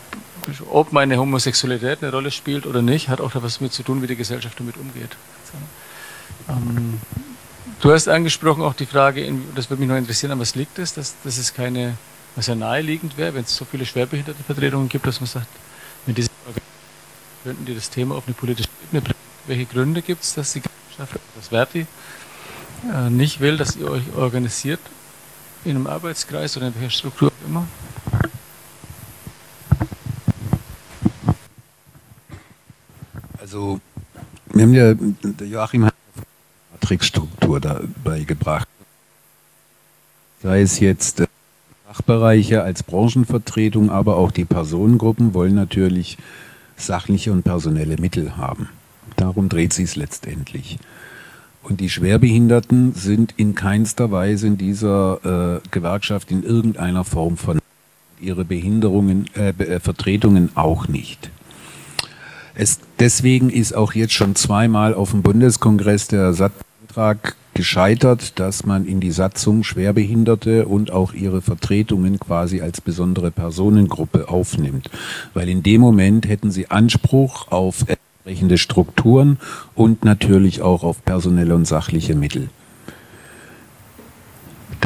[0.69, 4.07] ob meine Homosexualität eine Rolle spielt oder nicht, hat auch etwas damit zu tun, wie
[4.07, 5.15] die Gesellschaft damit umgeht.
[6.49, 6.99] Ähm,
[7.81, 10.93] du hast angesprochen auch die Frage, das würde mich noch interessieren, an was liegt es,
[10.93, 11.97] dass, dass es keine,
[12.35, 15.47] was ja naheliegend wäre, wenn es so viele schwerbehinderte Vertretungen gibt, dass man sagt,
[16.05, 16.29] wenn diese
[17.45, 19.19] könnten die das Thema auf eine politische Ebene bringen.
[19.45, 21.85] Welche Gründe gibt es, dass die Gesellschaft, dass Verti
[22.91, 24.79] äh, nicht will, dass ihr euch organisiert
[25.63, 27.67] in einem Arbeitskreis oder in welcher Struktur auch immer?
[33.45, 33.79] Also,
[34.53, 35.93] wir haben ja, der Joachim hat
[36.71, 38.67] Matrixstruktur dabei gebracht.
[40.41, 41.27] Sei es jetzt äh,
[41.85, 46.17] Fachbereiche als Branchenvertretung, aber auch die Personengruppen wollen natürlich
[46.75, 48.69] sachliche und personelle Mittel haben.
[49.15, 50.79] Darum dreht sich es letztendlich.
[51.61, 57.59] Und die Schwerbehinderten sind in keinster Weise in dieser äh, Gewerkschaft in irgendeiner Form von
[58.19, 61.29] ihre Behinderungen, äh, äh, Vertretungen auch nicht.
[62.57, 68.85] Es, deswegen ist auch jetzt schon zweimal auf dem Bundeskongress der Satzantrag gescheitert, dass man
[68.85, 74.89] in die Satzung Schwerbehinderte und auch ihre Vertretungen quasi als besondere Personengruppe aufnimmt.
[75.33, 79.37] Weil in dem Moment hätten sie Anspruch auf entsprechende Strukturen
[79.73, 82.49] und natürlich auch auf personelle und sachliche Mittel.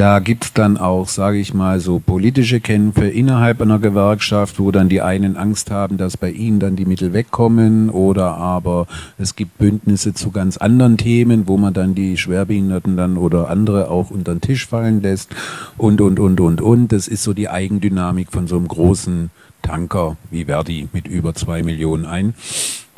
[0.00, 4.70] Da gibt es dann auch, sage ich mal, so politische Kämpfe innerhalb einer Gewerkschaft, wo
[4.70, 7.90] dann die einen Angst haben, dass bei ihnen dann die Mittel wegkommen.
[7.90, 8.86] Oder aber
[9.18, 13.90] es gibt Bündnisse zu ganz anderen Themen, wo man dann die Schwerbehinderten dann oder andere
[13.90, 15.36] auch unter den Tisch fallen lässt.
[15.76, 16.92] Und, und, und, und, und.
[16.92, 19.28] Das ist so die Eigendynamik von so einem großen
[19.60, 22.32] Tanker wie Verdi mit über zwei Millionen ein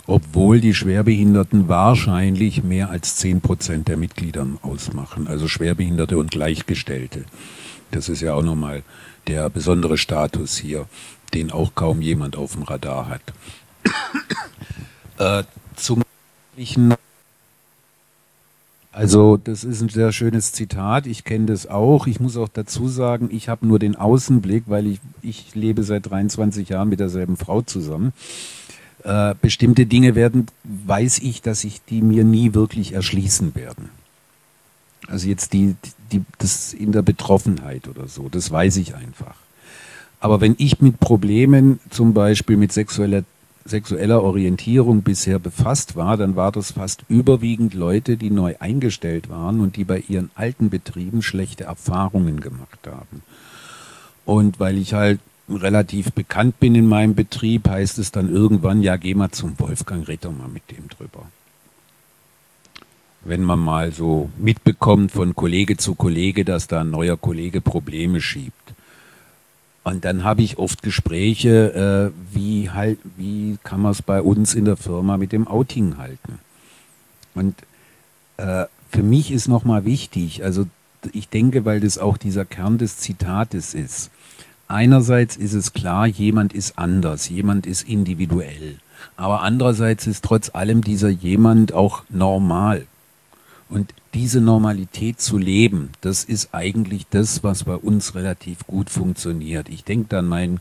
[0.06, 7.24] obwohl die Schwerbehinderten wahrscheinlich mehr als zehn Prozent der Mitglieder ausmachen, also Schwerbehinderte und Gleichgestellte.
[7.90, 8.82] Das ist ja auch nochmal
[9.28, 10.86] der besondere Status hier,
[11.34, 13.22] den auch kaum jemand auf dem Radar hat.
[15.18, 15.44] äh,
[15.76, 16.02] zum
[18.92, 21.06] also das ist ein sehr schönes Zitat.
[21.06, 22.06] Ich kenne das auch.
[22.06, 26.10] Ich muss auch dazu sagen, ich habe nur den Außenblick, weil ich, ich lebe seit
[26.10, 28.12] 23 Jahren mit derselben Frau zusammen.
[29.04, 33.88] Äh, bestimmte Dinge werden, weiß ich, dass ich die mir nie wirklich erschließen werden.
[35.08, 35.74] Also jetzt die,
[36.12, 39.34] die, das in der Betroffenheit oder so, das weiß ich einfach.
[40.20, 43.24] Aber wenn ich mit Problemen, zum Beispiel mit sexueller,
[43.64, 49.58] sexueller Orientierung bisher befasst war, dann war das fast überwiegend Leute, die neu eingestellt waren
[49.58, 53.22] und die bei ihren alten Betrieben schlechte Erfahrungen gemacht haben.
[54.24, 58.96] Und weil ich halt relativ bekannt bin in meinem Betrieb, heißt es dann irgendwann, ja,
[58.96, 61.26] geh mal zum Wolfgang, red doch mal mit dem drüber.
[63.24, 68.20] Wenn man mal so mitbekommt von Kollege zu Kollege, dass da ein neuer Kollege Probleme
[68.20, 68.52] schiebt.
[69.84, 74.54] Und dann habe ich oft Gespräche, äh, wie halt, wie kann man es bei uns
[74.54, 76.38] in der Firma mit dem Outing halten?
[77.34, 77.56] Und
[78.36, 80.66] äh, für mich ist nochmal wichtig, also
[81.12, 84.10] ich denke, weil das auch dieser Kern des Zitates ist
[84.72, 88.76] einerseits ist es klar, jemand ist anders, jemand ist individuell.
[89.16, 92.86] Aber andererseits ist trotz allem dieser jemand auch normal.
[93.68, 99.68] Und diese Normalität zu leben, das ist eigentlich das, was bei uns relativ gut funktioniert.
[99.68, 100.60] Ich denke an meinen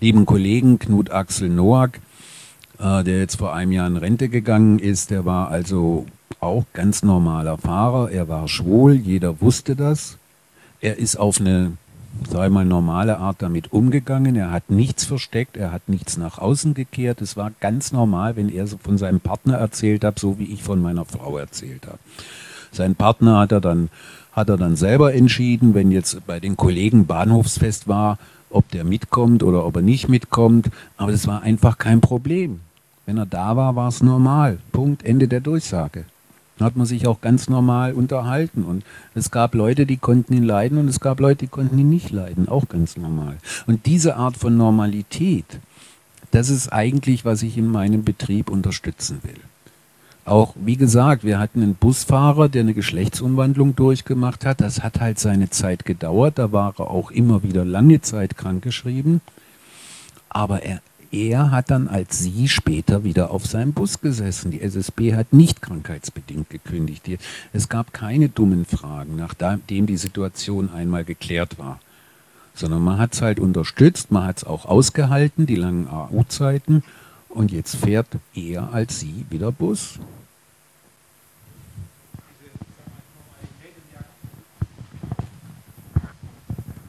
[0.00, 2.00] lieben Kollegen Knut Axel Noack,
[2.78, 5.10] äh, der jetzt vor einem Jahr in Rente gegangen ist.
[5.10, 6.06] Der war also
[6.40, 8.10] auch ganz normaler Fahrer.
[8.10, 10.18] Er war schwul, jeder wusste das.
[10.80, 11.72] Er ist auf eine,
[12.24, 14.36] ich mal, normale Art damit umgegangen.
[14.36, 17.20] Er hat nichts versteckt, er hat nichts nach außen gekehrt.
[17.20, 20.80] Es war ganz normal, wenn er von seinem Partner erzählt hat, so wie ich von
[20.80, 21.98] meiner Frau erzählt habe.
[22.72, 23.88] Sein Partner hat er dann,
[24.32, 28.18] hat er dann selber entschieden, wenn jetzt bei den Kollegen Bahnhofsfest war,
[28.50, 30.70] ob der mitkommt oder ob er nicht mitkommt.
[30.96, 32.60] Aber das war einfach kein Problem.
[33.06, 34.58] Wenn er da war, war es normal.
[34.72, 36.04] Punkt, Ende der Durchsage.
[36.60, 38.64] Dann hat man sich auch ganz normal unterhalten.
[38.64, 41.88] Und es gab Leute, die konnten ihn leiden und es gab Leute, die konnten ihn
[41.88, 42.50] nicht leiden.
[42.50, 43.38] Auch ganz normal.
[43.66, 45.46] Und diese Art von Normalität,
[46.32, 49.40] das ist eigentlich, was ich in meinem Betrieb unterstützen will.
[50.26, 54.60] Auch, wie gesagt, wir hatten einen Busfahrer, der eine Geschlechtsumwandlung durchgemacht hat.
[54.60, 56.38] Das hat halt seine Zeit gedauert.
[56.38, 59.22] Da war er auch immer wieder lange Zeit krankgeschrieben.
[60.28, 64.50] Aber er er hat dann als sie später wieder auf seinem Bus gesessen.
[64.50, 67.08] Die SSB hat nicht krankheitsbedingt gekündigt.
[67.52, 71.80] Es gab keine dummen Fragen, nachdem die Situation einmal geklärt war.
[72.54, 76.84] Sondern man hat es halt unterstützt, man hat es auch ausgehalten, die langen AU-Zeiten.
[77.28, 79.98] Und jetzt fährt er als sie wieder Bus.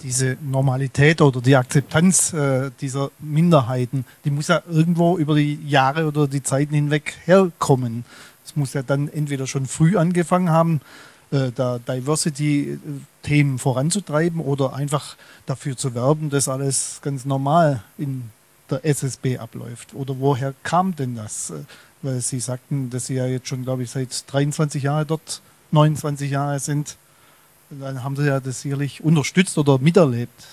[0.04, 6.08] Diese Normalität oder die Akzeptanz äh, dieser Minderheiten, die muss ja irgendwo über die Jahre
[6.08, 8.04] oder die Zeiten hinweg herkommen.
[8.46, 10.82] Es muss ja dann entweder schon früh angefangen haben,
[11.32, 18.30] äh, da Diversity-Themen voranzutreiben oder einfach dafür zu werben, dass alles ganz normal in
[18.70, 19.94] der SSB abläuft.
[19.94, 21.52] Oder woher kam denn das?
[21.52, 21.64] Äh,
[22.02, 26.32] weil Sie sagten, dass Sie ja jetzt schon, glaube ich, seit 23 Jahren dort, 29
[26.32, 26.98] Jahre sind
[27.80, 30.48] dann haben Sie ja das sicherlich unterstützt oder miterlebt.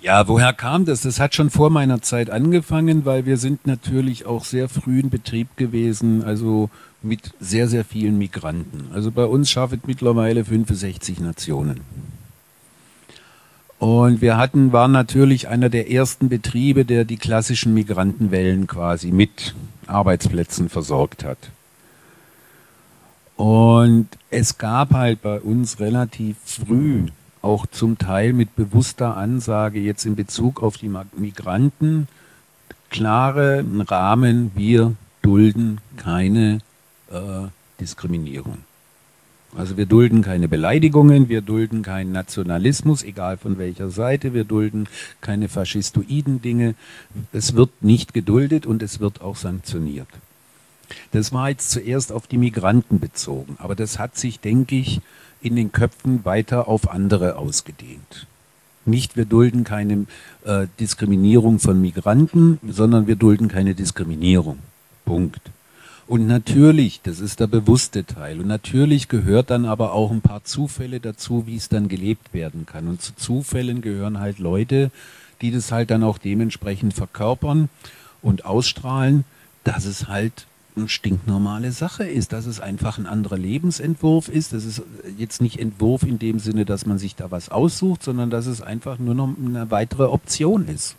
[0.00, 1.00] Ja, woher kam das?
[1.00, 5.10] Das hat schon vor meiner Zeit angefangen, weil wir sind natürlich auch sehr früh in
[5.10, 6.70] Betrieb gewesen, also
[7.02, 8.90] mit sehr, sehr vielen Migranten.
[8.92, 11.80] Also bei uns schaffen mittlerweile 65 Nationen.
[13.80, 19.54] Und wir hatten, waren natürlich einer der ersten Betriebe, der die klassischen Migrantenwellen quasi mit
[19.86, 21.38] Arbeitsplätzen versorgt hat.
[23.38, 27.06] Und es gab halt bei uns relativ früh,
[27.40, 32.08] auch zum Teil mit bewusster Ansage jetzt in Bezug auf die Migranten,
[32.90, 36.58] klare Rahmen, wir dulden keine
[37.12, 37.46] äh,
[37.78, 38.58] Diskriminierung.
[39.56, 44.88] Also wir dulden keine Beleidigungen, wir dulden keinen Nationalismus, egal von welcher Seite, wir dulden
[45.20, 46.74] keine faschistoiden Dinge.
[47.32, 50.08] Es wird nicht geduldet und es wird auch sanktioniert.
[51.12, 55.00] Das war jetzt zuerst auf die Migranten bezogen, aber das hat sich, denke ich,
[55.40, 58.26] in den Köpfen weiter auf andere ausgedehnt.
[58.84, 60.06] Nicht, wir dulden keine
[60.44, 64.58] äh, Diskriminierung von Migranten, sondern wir dulden keine Diskriminierung.
[65.04, 65.42] Punkt.
[66.06, 70.42] Und natürlich, das ist der bewusste Teil, und natürlich gehört dann aber auch ein paar
[70.42, 72.88] Zufälle dazu, wie es dann gelebt werden kann.
[72.88, 74.90] Und zu Zufällen gehören halt Leute,
[75.42, 77.68] die das halt dann auch dementsprechend verkörpern
[78.22, 79.24] und ausstrahlen,
[79.64, 80.46] dass es halt
[80.78, 84.52] eine stinknormale Sache ist, dass es einfach ein anderer Lebensentwurf ist.
[84.52, 84.82] Das ist
[85.16, 88.62] jetzt nicht Entwurf in dem Sinne, dass man sich da was aussucht, sondern dass es
[88.62, 90.96] einfach nur noch eine weitere Option ist.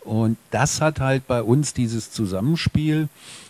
[0.00, 3.08] Und das hat halt bei uns dieses Zusammenspiel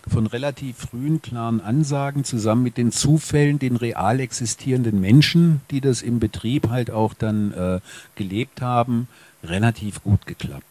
[0.09, 6.03] von relativ frühen, klaren Ansagen zusammen mit den Zufällen, den real existierenden Menschen, die das
[6.03, 7.81] im Betrieb halt auch dann äh,
[8.17, 9.07] gelebt haben,
[9.45, 10.70] relativ gut geklappt.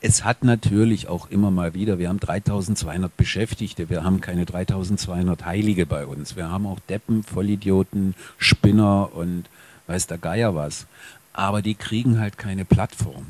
[0.00, 5.44] Es hat natürlich auch immer mal wieder, wir haben 3200 Beschäftigte, wir haben keine 3200
[5.44, 6.36] Heilige bei uns.
[6.36, 9.44] Wir haben auch Deppen, Vollidioten, Spinner und
[9.86, 10.86] weiß der Geier was.
[11.32, 13.26] Aber die kriegen halt keine Plattform.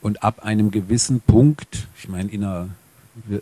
[0.00, 2.68] Und ab einem gewissen Punkt, ich meine, in einer,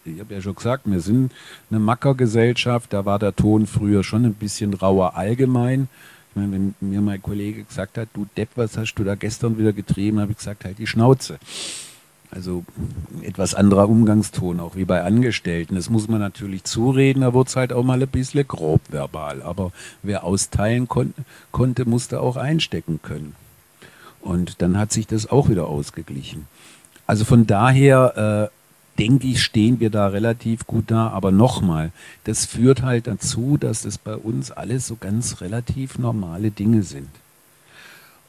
[0.04, 1.32] ich habe ja schon gesagt, wir sind
[1.70, 5.88] eine Mackergesellschaft, da war der Ton früher schon ein bisschen rauer allgemein.
[6.30, 9.58] Ich meine, wenn mir mein Kollege gesagt hat, du Depp, was hast du da gestern
[9.58, 11.38] wieder getrieben, habe ich gesagt, halt die Schnauze.
[12.36, 12.64] Also
[13.22, 15.74] etwas anderer Umgangston, auch wie bei Angestellten.
[15.74, 19.40] Das muss man natürlich zureden, da wurde es halt auch mal ein bisschen grob verbal.
[19.40, 19.72] Aber
[20.02, 21.14] wer austeilen kon
[21.50, 23.34] konnte, musste auch einstecken können.
[24.20, 26.46] Und dann hat sich das auch wieder ausgeglichen.
[27.06, 31.08] Also von daher äh, denke ich, stehen wir da relativ gut da.
[31.08, 31.90] Aber nochmal,
[32.24, 37.08] das führt halt dazu, dass das bei uns alles so ganz relativ normale Dinge sind.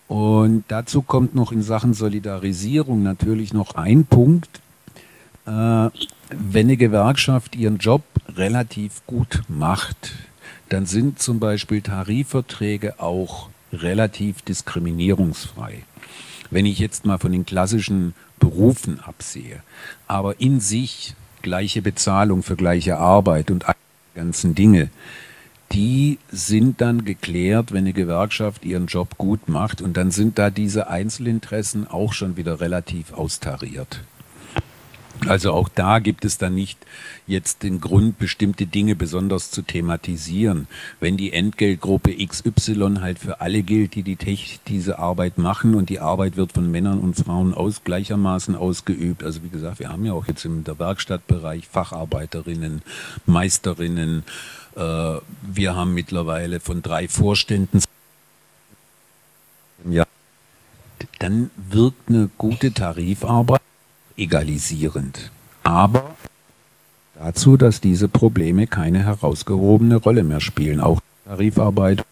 [0.07, 4.61] Und dazu kommt noch in Sachen Solidarisierung natürlich noch ein Punkt.
[5.45, 5.91] Äh, wenn
[6.53, 8.03] eine Gewerkschaft ihren Job
[8.35, 10.13] relativ gut macht,
[10.69, 15.83] dann sind zum Beispiel Tarifverträge auch relativ diskriminierungsfrei.
[16.49, 19.61] Wenn ich jetzt mal von den klassischen Berufen absehe,
[20.07, 24.89] aber in sich gleiche Bezahlung für gleiche Arbeit und die ganzen Dinge,
[25.71, 30.49] die sind dann geklärt, wenn eine Gewerkschaft ihren Job gut macht und dann sind da
[30.49, 34.01] diese Einzelinteressen auch schon wieder relativ austariert.
[35.25, 36.77] Also auch da gibt es dann nicht
[37.25, 40.67] jetzt den Grund, bestimmte Dinge besonders zu thematisieren.
[40.99, 44.17] Wenn die Entgeltgruppe XY halt für alle gilt, die, die
[44.67, 49.23] diese Arbeit machen und die Arbeit wird von Männern und Frauen aus gleichermaßen ausgeübt.
[49.23, 52.81] Also wie gesagt, wir haben ja auch jetzt im der Werkstattbereich Facharbeiterinnen,
[53.25, 54.23] Meisterinnen.
[54.77, 57.81] Äh, wir haben mittlerweile von drei Vorständen
[59.89, 60.05] ja,
[61.19, 63.61] dann wirkt eine gute Tarifarbeit
[64.15, 65.31] egalisierend.
[65.63, 66.15] Aber
[67.15, 72.03] dazu, dass diese Probleme keine herausgehobene Rolle mehr spielen, auch Tarifarbeit,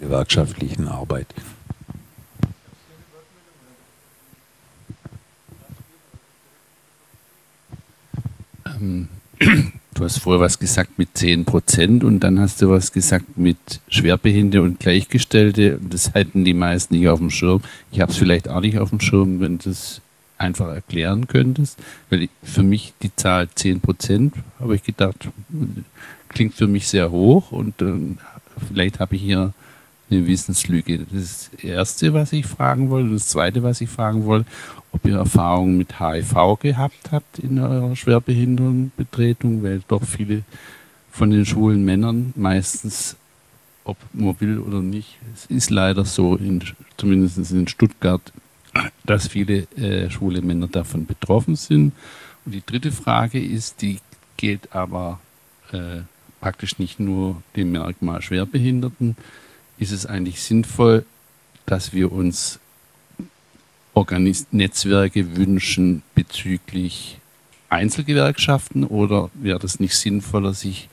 [0.00, 1.26] gewerkschaftlichen Arbeit.
[9.94, 13.56] Du hast vorher was gesagt mit 10 Prozent und dann hast du was gesagt mit
[13.88, 15.78] Schwerbehinderte und Gleichgestellte.
[15.88, 17.62] Das halten die meisten nicht auf dem Schirm.
[17.92, 20.00] Ich habe es vielleicht auch nicht auf dem Schirm, wenn das
[20.38, 21.78] einfach erklären könntest?
[22.10, 25.28] Weil für mich die Zahl 10 Prozent, habe ich gedacht,
[26.28, 27.94] klingt für mich sehr hoch und äh,
[28.68, 29.52] vielleicht habe ich hier
[30.10, 30.98] eine Wissenslüge.
[30.98, 33.10] Das ist das Erste, was ich fragen wollte.
[33.10, 34.50] Das Zweite, was ich fragen wollte,
[34.94, 40.44] ob ihr Erfahrungen mit HIV gehabt habt in eurer Schwerbehindertenbetretung, weil doch viele
[41.10, 43.16] von den schwulen Männern meistens,
[43.82, 46.62] ob mobil oder nicht, es ist leider so, in,
[46.96, 48.32] zumindest in Stuttgart,
[49.04, 51.92] dass viele äh, schwule Männer davon betroffen sind.
[52.44, 53.98] Und die dritte Frage ist, die
[54.36, 55.20] geht aber
[55.72, 56.02] äh,
[56.40, 59.16] praktisch nicht nur dem Merkmal Schwerbehinderten.
[59.78, 61.04] Ist es eigentlich sinnvoll,
[61.66, 62.60] dass wir uns
[63.94, 67.18] Organis Netzwerke wünschen bezüglich
[67.68, 70.88] Einzelgewerkschaften oder wäre das nicht sinnvoller, sich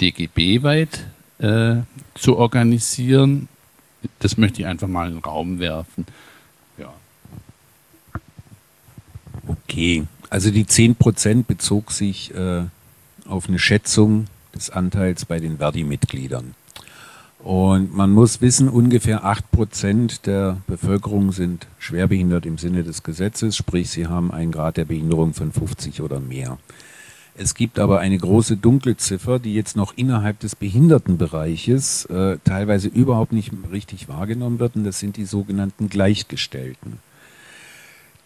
[0.00, 1.06] DGB-weit
[1.38, 1.76] äh,
[2.14, 3.48] zu organisieren?
[4.18, 6.06] Das möchte ich einfach mal in den Raum werfen.
[9.46, 12.64] Okay, also die 10% bezog sich äh,
[13.26, 16.54] auf eine Schätzung des Anteils bei den Verdi-Mitgliedern.
[17.42, 23.88] Und man muss wissen, ungefähr 8% der Bevölkerung sind schwerbehindert im Sinne des Gesetzes, sprich
[23.90, 26.58] sie haben einen Grad der Behinderung von 50 oder mehr.
[27.36, 32.88] Es gibt aber eine große dunkle Ziffer, die jetzt noch innerhalb des Behindertenbereiches äh, teilweise
[32.88, 36.98] überhaupt nicht richtig wahrgenommen wird, und das sind die sogenannten Gleichgestellten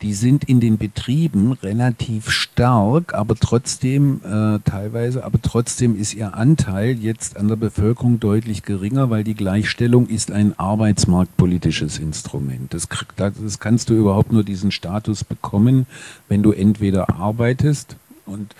[0.05, 6.35] die sind in den Betrieben relativ stark, aber trotzdem äh, teilweise, aber trotzdem ist ihr
[6.35, 12.75] Anteil jetzt an der Bevölkerung deutlich geringer, weil die Gleichstellung ist ein arbeitsmarktpolitisches Instrument.
[12.75, 12.87] Das,
[13.17, 15.87] das kannst du überhaupt nur diesen Status bekommen,
[16.29, 18.55] wenn du entweder arbeitest und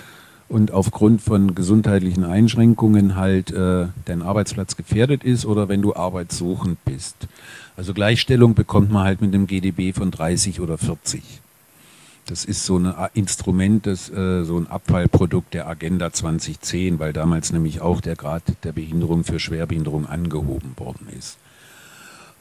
[0.49, 6.85] und aufgrund von gesundheitlichen Einschränkungen halt äh, dein Arbeitsplatz gefährdet ist oder wenn du arbeitssuchend
[6.85, 7.17] bist.
[7.77, 11.23] Also Gleichstellung bekommt man halt mit einem GDB von 30 oder 40.
[12.27, 17.53] Das ist so ein Instrument, das, äh, so ein Abfallprodukt der Agenda 2010, weil damals
[17.53, 21.37] nämlich auch der Grad der Behinderung für Schwerbehinderung angehoben worden ist.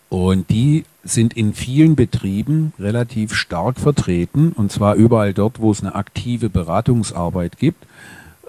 [0.10, 5.82] Und die sind in vielen Betrieben relativ stark vertreten, und zwar überall dort, wo es
[5.82, 7.88] eine aktive Beratungsarbeit gibt, äh,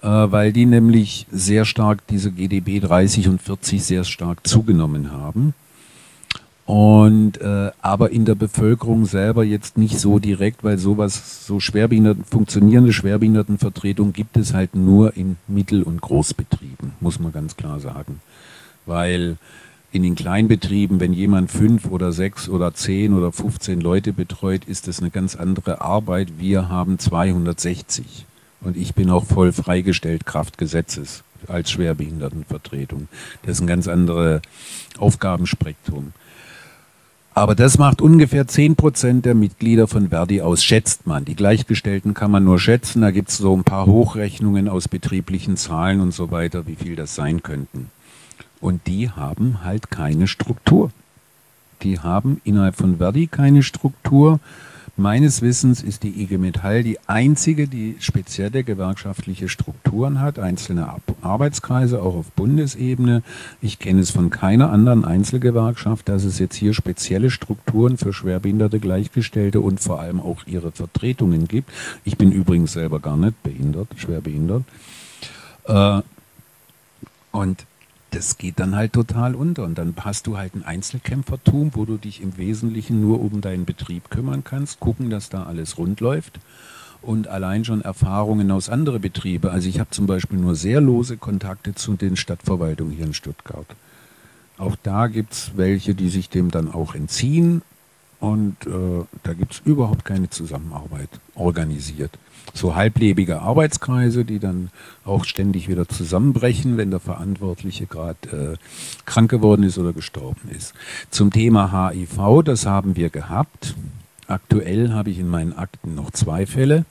[0.09, 5.55] weil die nämlich sehr stark diese GDB 30 und 40 sehr stark zugenommen haben.
[6.67, 12.25] Und äh, aber in der Bevölkerung selber jetzt nicht so direkt, weil sowas, so Schwerbehinderten,
[12.25, 18.21] funktionierende Schwerbehindertenvertretung gibt es halt nur in Mittel- und Großbetrieben, muss man ganz klar sagen.
[18.87, 19.37] Weil
[19.93, 24.89] in den Kleinbetrieben, wenn jemand fünf oder sechs oder zehn oder 15 Leute betreut, ist
[24.89, 26.29] das eine ganz andere Arbeit.
[26.39, 28.27] Wir haben 260
[28.65, 33.09] und ich bin auch voll freigestellt Kraft Gesetzes als Schwerbehindertenvertretung.
[33.43, 34.41] Das ist ein ganz anderes
[34.99, 36.13] Aufgabenspektrum.
[37.37, 41.25] Aber das macht ungefähr 10 Prozent der Mitglieder von Verdi aus, schätzt man.
[41.25, 43.03] Die Gleichgestellten kann man nur schätzen.
[43.03, 46.95] Da gibt es so ein paar Hochrechnungen aus betrieblichen Zahlen und so weiter, wie viel
[46.95, 47.91] das sein könnten.
[48.61, 50.93] Und die haben halt keine Struktur.
[51.83, 54.39] Die haben innerhalb von Verdi keine Struktur.
[54.97, 60.89] Meines Wissens ist die IG Metall die einzige, die spezielle gewerkschaftliche Strukturen hat, einzelne
[61.21, 63.25] Arbeitskreise, auch auf Bundesebene.
[63.61, 68.79] Ich kenne es von keiner anderen Einzelgewerkschaft, dass es jetzt hier spezielle Strukturen für Schwerbehinderte,
[68.79, 71.71] Gleichgestellte und vor allem auch ihre Vertretungen gibt.
[72.05, 74.63] Ich bin übrigens selber gar nicht behindert, schwerbehindert.
[75.65, 76.03] Äh,
[77.33, 77.67] und
[78.15, 79.65] das geht dann halt total unter.
[79.65, 83.65] Und dann hast du halt ein Einzelkämpfertum, wo du dich im Wesentlichen nur um deinen
[83.65, 86.39] Betrieb kümmern kannst, gucken, dass da alles rund läuft.
[87.03, 89.51] Und allein schon Erfahrungen aus anderen Betrieben.
[89.51, 93.67] Also ich habe zum Beispiel nur sehr lose Kontakte zu den Stadtverwaltungen hier in Stuttgart.
[94.57, 97.63] Auch da gibt es welche, die sich dem dann auch entziehen.
[98.21, 102.17] Und äh, da gibt es überhaupt keine Zusammenarbeit organisiert
[102.53, 104.71] so halblebige Arbeitskreise, die dann
[105.05, 110.75] auch ständig wieder zusammenbrechen, wenn der Verantwortliche gerade äh, krank geworden ist oder gestorben ist.
[111.11, 113.75] Zum Thema HIV, das haben wir gehabt.
[114.27, 116.85] Aktuell habe ich in meinen Akten noch zwei Fälle,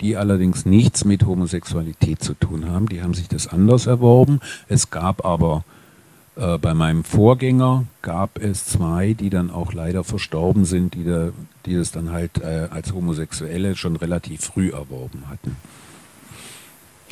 [0.00, 2.88] die allerdings nichts mit Homosexualität zu tun haben.
[2.88, 4.40] Die haben sich das anders erworben.
[4.68, 5.64] Es gab aber
[6.36, 11.30] äh, bei meinem Vorgänger gab es zwei, die dann auch leider verstorben sind, die, da,
[11.66, 15.56] die das dann halt äh, als Homosexuelle schon relativ früh erworben hatten.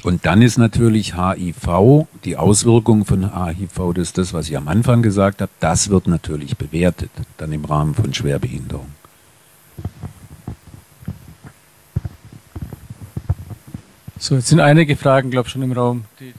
[0.05, 4.69] Und dann ist natürlich HIV, die Auswirkung von HIV, das ist das, was ich am
[4.69, 8.87] Anfang gesagt habe, das wird natürlich bewertet, dann im Rahmen von Schwerbehinderung.
[14.19, 16.35] So, jetzt sind einige Fragen, glaube ich, schon im Raum, die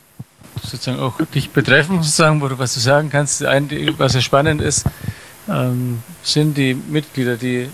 [0.64, 3.44] sozusagen auch dich betreffen, sozusagen, wo du was du sagen kannst.
[3.44, 4.86] Ein, was ja spannend ist,
[5.50, 7.68] ähm, sind die Mitglieder, die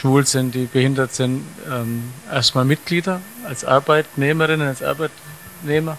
[0.00, 5.98] schwul sind, die behindert sind, ähm, erstmal Mitglieder als Arbeitnehmerinnen, als Arbeitnehmer?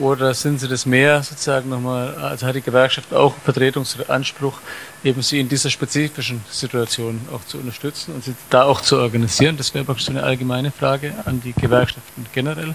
[0.00, 4.58] Oder sind sie das mehr sozusagen nochmal, also hat die Gewerkschaft auch Vertretungsanspruch,
[5.04, 9.56] eben sie in dieser spezifischen Situation auch zu unterstützen und sie da auch zu organisieren?
[9.56, 12.74] Das wäre praktisch so eine allgemeine Frage an die Gewerkschaften generell.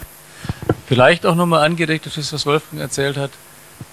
[0.87, 3.31] Vielleicht auch nochmal angeregt durch das, was Wolfgang erzählt hat.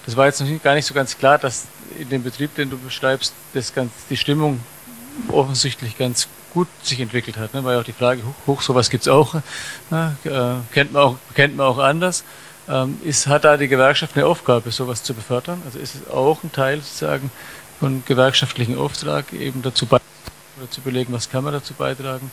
[0.05, 1.65] Das war jetzt noch gar nicht so ganz klar, dass
[1.97, 4.59] in dem Betrieb, den du beschreibst, das ganz, die Stimmung
[5.29, 7.53] offensichtlich ganz gut sich entwickelt hat.
[7.53, 7.63] Ne?
[7.63, 9.35] War ja auch die Frage, hoch, sowas gibt's auch,
[9.89, 10.15] ne?
[10.23, 12.23] äh, kennt, man auch, kennt man auch anders.
[12.69, 15.61] Ähm, ist, hat da die Gewerkschaft eine Aufgabe, sowas zu befördern?
[15.65, 17.31] Also ist es auch ein Teil sozusagen
[17.79, 22.29] von gewerkschaftlichen Auftrag, eben dazu oder zu überlegen, was kann man dazu beitragen,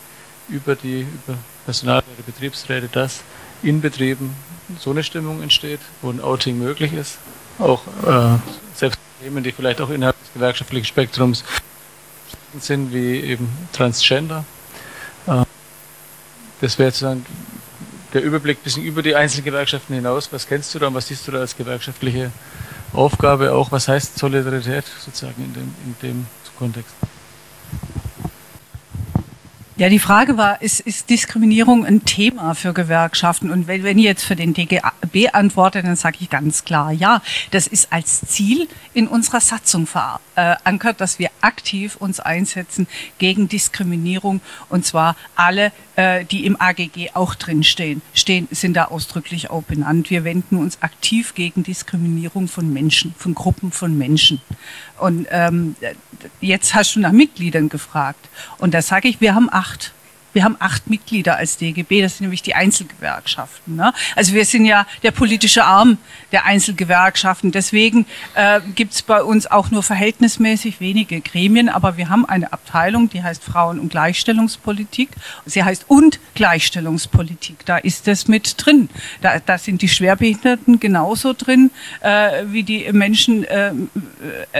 [0.48, 3.20] über die über Personalräte, Betriebsräte, das
[3.62, 4.34] in Betrieben
[4.78, 7.18] so eine Stimmung entsteht, wo ein Outing möglich ist.
[7.58, 8.38] Auch äh,
[8.74, 11.44] selbst Themen, die vielleicht auch innerhalb des gewerkschaftlichen Spektrums
[12.60, 14.44] sind, wie eben Transgender.
[15.26, 15.44] Äh,
[16.60, 17.24] das wäre sozusagen
[18.14, 20.32] der Überblick ein bisschen über die Einzelgewerkschaften hinaus.
[20.32, 22.30] Was kennst du da und was siehst du da als gewerkschaftliche
[22.92, 23.52] Aufgabe?
[23.52, 26.26] Auch was heißt Solidarität sozusagen in dem, in dem
[26.58, 26.94] Kontext?
[29.78, 33.52] Ja, die Frage war, ist, ist Diskriminierung ein Thema für Gewerkschaften?
[33.52, 37.22] Und wenn, wenn ich jetzt für den DGB antworte, dann sage ich ganz klar, ja,
[37.52, 43.46] das ist als Ziel in unserer Satzung verankert, äh, dass wir aktiv uns einsetzen gegen
[43.46, 49.62] Diskriminierung und zwar alle, äh, die im AGG auch drinstehen, stehen, sind da ausdrücklich auch
[49.62, 50.10] benannt.
[50.10, 54.40] Wir wenden uns aktiv gegen Diskriminierung von Menschen, von Gruppen von Menschen.
[54.98, 55.76] Und ähm,
[56.40, 58.28] jetzt hast du nach Mitgliedern gefragt.
[58.58, 59.48] Und da sage ich, wir haben.
[60.34, 63.76] Wir haben acht Mitglieder als DGB, das sind nämlich die Einzelgewerkschaften.
[63.76, 63.92] Ne?
[64.14, 65.98] Also wir sind ja der politische Arm
[66.32, 67.50] der Einzelgewerkschaften.
[67.50, 72.52] Deswegen äh, gibt es bei uns auch nur verhältnismäßig wenige Gremien, aber wir haben eine
[72.52, 75.08] Abteilung, die heißt Frauen- und Gleichstellungspolitik.
[75.46, 77.64] Sie heißt und Gleichstellungspolitik.
[77.64, 78.90] Da ist das mit drin.
[79.22, 83.72] Da, da sind die Schwerbehinderten genauso drin äh, wie die Menschen äh,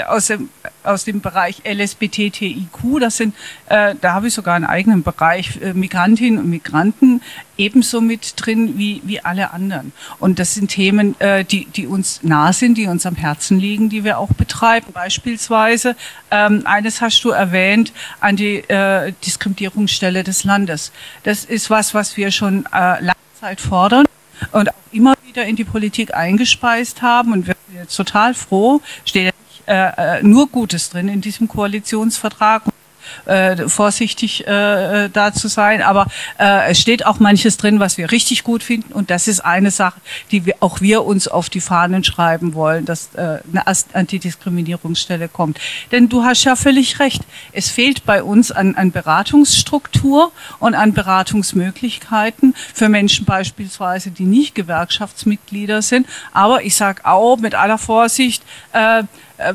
[0.08, 0.48] aus, dem,
[0.84, 3.00] aus dem Bereich LSBTTIQ.
[3.00, 3.34] Das sind,
[3.68, 7.20] äh, da habe ich sogar einen eigenen Bereich äh, Migrantinnen und Migranten
[7.56, 9.92] ebenso mit drin wie, wie alle anderen.
[10.18, 13.88] Und das sind Themen, äh, die, die uns nah sind, die uns am Herzen liegen,
[13.88, 14.86] die wir auch betreiben.
[14.92, 15.96] Beispielsweise,
[16.30, 20.92] ähm, eines hast du erwähnt, an die äh, Diskriminierungsstelle des Landes.
[21.24, 24.06] Das ist was, was wir schon äh, lange Zeit fordern
[24.52, 27.32] und auch immer wieder in die Politik eingespeist haben.
[27.32, 29.34] Und wir sind jetzt total froh, steht
[29.68, 32.62] äh, äh nur Gutes drin in diesem Koalitionsvertrag
[33.26, 35.82] äh, vorsichtig äh, äh, da zu sein.
[35.82, 36.06] Aber
[36.38, 38.92] äh, es steht auch manches drin, was wir richtig gut finden.
[38.92, 40.00] Und das ist eine Sache,
[40.30, 45.58] die wir, auch wir uns auf die Fahnen schreiben wollen, dass äh, eine Antidiskriminierungsstelle kommt.
[45.92, 47.22] Denn du hast ja völlig recht.
[47.52, 54.54] Es fehlt bei uns an, an Beratungsstruktur und an Beratungsmöglichkeiten für Menschen beispielsweise, die nicht
[54.54, 56.06] Gewerkschaftsmitglieder sind.
[56.32, 58.42] Aber ich sage auch mit aller Vorsicht,
[58.72, 59.00] äh,
[59.38, 59.54] äh,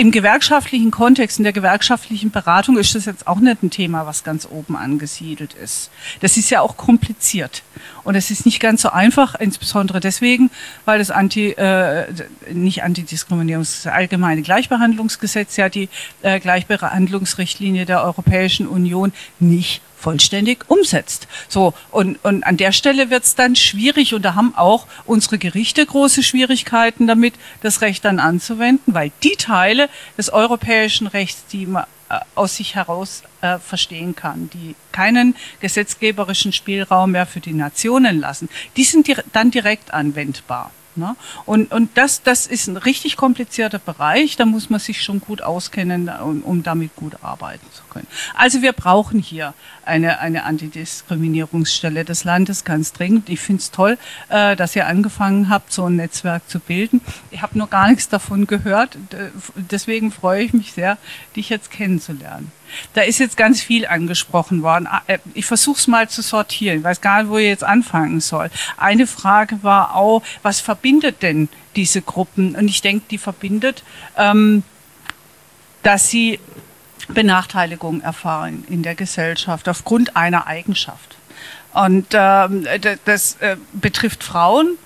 [0.00, 4.24] im gewerkschaftlichen Kontext, in der gewerkschaftlichen Beratung ist das jetzt auch nicht ein Thema, was
[4.24, 5.90] ganz oben angesiedelt ist.
[6.20, 7.62] Das ist ja auch kompliziert.
[8.02, 10.50] Und es ist nicht ganz so einfach, insbesondere deswegen,
[10.86, 12.06] weil das Anti, äh,
[12.50, 15.90] nicht Antidiskriminierungs, allgemeine Gleichbehandlungsgesetz ja die
[16.22, 21.28] äh, Gleichbehandlungsrichtlinie der Europäischen Union nicht vollständig umsetzt.
[21.48, 25.38] So, und, und an der Stelle wird es dann schwierig und da haben auch unsere
[25.38, 31.66] Gerichte große Schwierigkeiten damit, das Recht dann anzuwenden, weil die Teile des europäischen Rechts, die
[31.66, 37.52] man äh, aus sich heraus äh, verstehen kann, die keinen gesetzgeberischen Spielraum mehr für die
[37.52, 40.72] Nationen lassen, die sind di dann direkt anwendbar.
[40.96, 41.14] Ne?
[41.46, 45.40] Und, und das, das ist ein richtig komplizierter Bereich, da muss man sich schon gut
[45.40, 48.08] auskennen, um, um damit gut arbeiten zu können.
[48.34, 49.54] Also wir brauchen hier
[49.90, 53.28] eine, eine Antidiskriminierungsstelle des Landes ganz dringend.
[53.28, 57.00] Ich finde es toll, äh, dass ihr angefangen habt, so ein Netzwerk zu bilden.
[57.30, 58.96] Ich habe noch gar nichts davon gehört,
[59.56, 60.96] deswegen freue ich mich sehr,
[61.36, 62.52] dich jetzt kennenzulernen.
[62.94, 64.86] Da ist jetzt ganz viel angesprochen worden.
[64.86, 66.78] Ah, äh, ich versuche es mal zu sortieren.
[66.78, 68.50] Ich weiß gar nicht, wo ich jetzt anfangen soll.
[68.76, 72.54] Eine Frage war auch, was verbindet denn diese Gruppen?
[72.54, 73.82] Und ich denke, die verbindet,
[74.16, 74.62] ähm,
[75.82, 76.38] dass sie
[77.08, 81.16] Benachteiligung erfahren in der Gesellschaft aufgrund einer Eigenschaft.
[81.72, 82.66] Und ähm,
[83.04, 84.76] das äh, betrifft Frauen,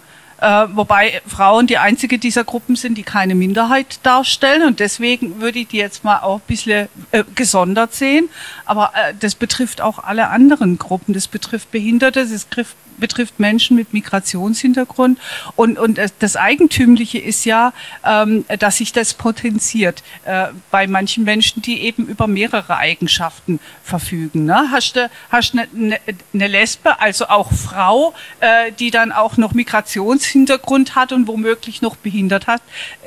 [0.41, 4.67] äh, wobei Frauen die einzige dieser Gruppen sind, die keine Minderheit darstellen.
[4.67, 8.29] Und deswegen würde ich die jetzt mal auch ein bisschen äh, gesondert sehen.
[8.67, 11.15] Aber äh, das betrifft auch alle anderen Gruppen.
[11.15, 15.19] Das betrifft Behinderte, das betrifft betrifft Menschen mit Migrationshintergrund.
[15.57, 17.73] Und, und das Eigentümliche ist ja,
[18.05, 24.45] ähm, dass sich das potenziert äh, bei manchen Menschen, die eben über mehrere Eigenschaften verfügen.
[24.45, 24.69] Ne?
[24.71, 26.01] Hast du hast eine, eine,
[26.33, 31.97] eine Lesbe, also auch Frau, äh, die dann auch noch Migrationshintergrund hat und womöglich noch
[31.97, 32.63] behindert hat,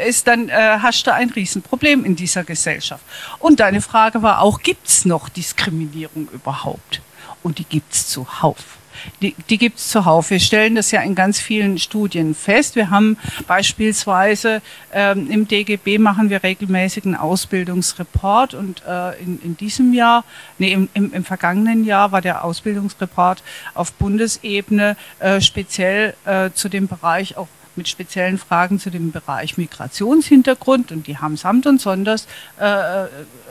[0.06, 3.04] ist dann äh, hast du ein Riesenproblem in dieser Gesellschaft.
[3.40, 7.02] Und deine Frage war auch, gibt es noch Diskriminierung überhaupt?
[7.44, 8.78] Und die gibt es zuhauf
[9.22, 10.30] die, die gibt es zuhauf.
[10.30, 12.76] Wir stellen das ja in ganz vielen Studien fest.
[12.76, 13.18] Wir haben
[13.48, 14.62] beispielsweise
[14.94, 20.24] ähm, im DGB machen wir regelmäßig einen Ausbildungsreport und äh, in, in diesem Jahr,
[20.58, 23.44] nee, im, im, im vergangenen Jahr war der Ausbildungsreport
[23.74, 27.48] auf Bundesebene äh, speziell äh, zu dem Bereich auch
[27.78, 32.28] mit speziellen Fragen zu dem Bereich Migrationshintergrund und die haben samt und sonders,
[32.60, 33.08] äh, äh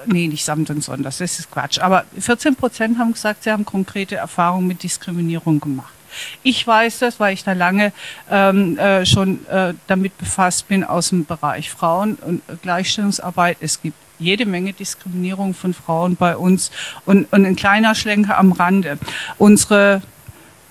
[0.06, 3.64] nee, nicht samt und sonders, das ist Quatsch, aber 14 Prozent haben gesagt, sie haben
[3.64, 5.92] konkrete Erfahrungen mit Diskriminierung gemacht.
[6.42, 7.92] Ich weiß das, weil ich da lange
[8.30, 13.58] ähm, äh, schon äh, damit befasst bin aus dem Bereich Frauen und Gleichstellungsarbeit.
[13.60, 16.70] Es gibt jede Menge Diskriminierung von Frauen bei uns
[17.04, 18.98] und, und ein kleiner Schlenker am Rande.
[19.38, 20.00] Unsere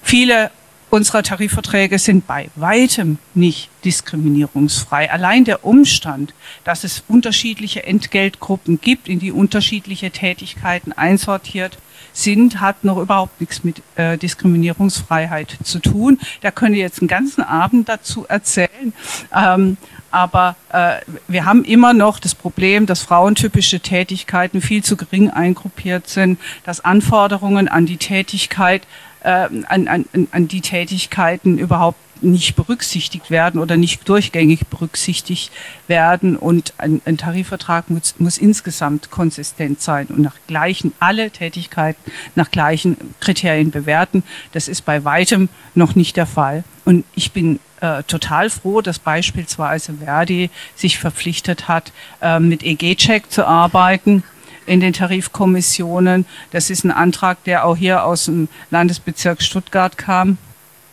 [0.02, 0.52] viele
[0.90, 5.12] unserer Tarifverträge sind bei weitem nicht diskriminierungsfrei.
[5.12, 6.34] Allein der Umstand,
[6.64, 11.78] dass es unterschiedliche Entgeltgruppen gibt, in die unterschiedliche Tätigkeiten einsortiert
[12.14, 16.20] sind, hat noch überhaupt nichts mit äh, Diskriminierungsfreiheit zu tun.
[16.42, 18.94] Da können wir jetzt einen ganzen Abend dazu erzählen.
[19.36, 19.78] Ähm,
[20.12, 26.08] aber äh, wir haben immer noch das Problem, dass frauentypische Tätigkeiten viel zu gering eingruppiert
[26.08, 28.88] sind, dass Anforderungen an die Tätigkeit
[29.26, 35.52] äh, an, an, an die Tätigkeiten überhaupt nicht berücksichtigt werden oder nicht durchgängig berücksichtigt
[35.88, 36.38] werden.
[36.38, 42.00] Und ein, ein Tarifvertrag muss, muss, insgesamt konsistent sein und nach gleichen, alle Tätigkeiten
[42.36, 44.24] nach gleichen Kriterien bewerten.
[44.54, 46.64] Das ist bei weitem noch nicht der Fall.
[46.86, 53.32] Und ich bin äh, total froh, dass beispielsweise Verdi sich verpflichtet hat, äh, mit EG-Check
[53.32, 54.24] zu arbeiten
[54.66, 56.26] in den Tarifkommissionen.
[56.52, 60.38] Das ist ein Antrag, der auch hier aus dem Landesbezirk Stuttgart kam,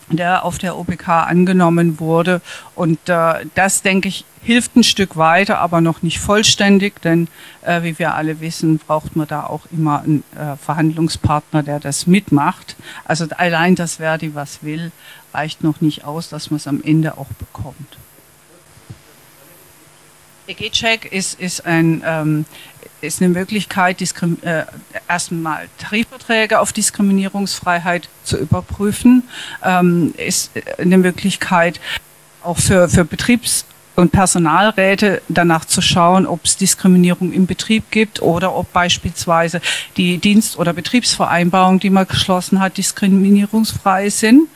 [0.08, 2.40] der auf der OPK angenommen wurde.
[2.74, 7.28] Und äh, das, denke ich, hilft ein Stück weiter, aber noch nicht vollständig, denn
[7.62, 12.06] äh, wie wir alle wissen, braucht man da auch immer einen äh, Verhandlungspartner, der das
[12.06, 12.76] mitmacht.
[13.04, 14.90] Also allein das Verdi was will,
[15.32, 17.96] reicht noch nicht aus, dass man es am Ende auch bekommt.
[20.52, 22.44] EG-Check ist, ist, ein, ähm,
[23.00, 24.64] ist eine Möglichkeit, äh,
[25.08, 29.24] erstmal Tarifverträge auf Diskriminierungsfreiheit zu überprüfen,
[29.64, 31.80] ähm, ist eine Möglichkeit
[32.42, 33.64] auch für, für Betriebs-
[33.96, 39.60] und Personalräte danach zu schauen, ob es Diskriminierung im Betrieb gibt oder ob beispielsweise
[39.96, 44.48] die Dienst- oder Betriebsvereinbarungen, die man geschlossen hat, diskriminierungsfrei sind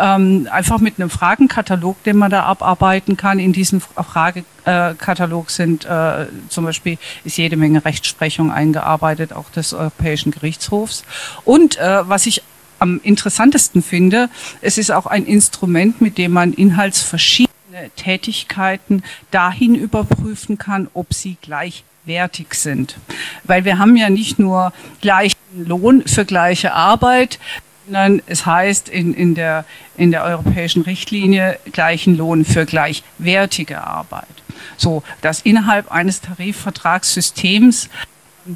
[0.00, 3.38] ähm, einfach mit einem Fragenkatalog, den man da abarbeiten kann.
[3.38, 10.32] In diesem Fragekatalog sind äh, zum Beispiel ist jede Menge Rechtsprechung eingearbeitet, auch des Europäischen
[10.32, 11.04] Gerichtshofs.
[11.44, 12.42] Und äh, was ich
[12.78, 14.30] am interessantesten finde,
[14.62, 17.50] es ist auch ein Instrument, mit dem man inhaltsverschiedene
[17.96, 22.96] Tätigkeiten dahin überprüfen kann, ob sie gleichwertig sind.
[23.44, 27.38] Weil wir haben ja nicht nur gleichen Lohn für gleiche Arbeit,
[27.86, 29.64] sondern es heißt in, in, der,
[29.96, 34.26] in der europäischen Richtlinie gleichen Lohn für gleichwertige Arbeit.
[34.76, 37.88] So, dass innerhalb eines Tarifvertragssystems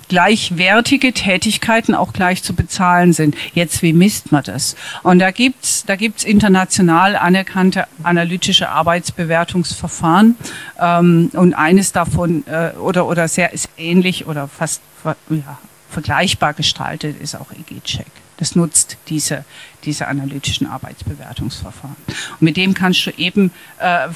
[0.08, 3.36] gleichwertige Tätigkeiten auch gleich zu bezahlen sind.
[3.54, 4.76] Jetzt, wie misst man das?
[5.02, 10.36] Und da gibt's da gibt's international anerkannte analytische Arbeitsbewertungsverfahren.
[10.80, 15.58] Ähm, und eines davon, äh, oder, oder sehr ist ähnlich oder fast ja,
[15.90, 18.06] vergleichbar gestaltet, ist auch EG-Check.
[18.36, 19.44] Das nutzt diese,
[19.84, 21.96] diese analytischen Arbeitsbewertungsverfahren.
[22.06, 24.08] Und mit dem kannst du eben äh,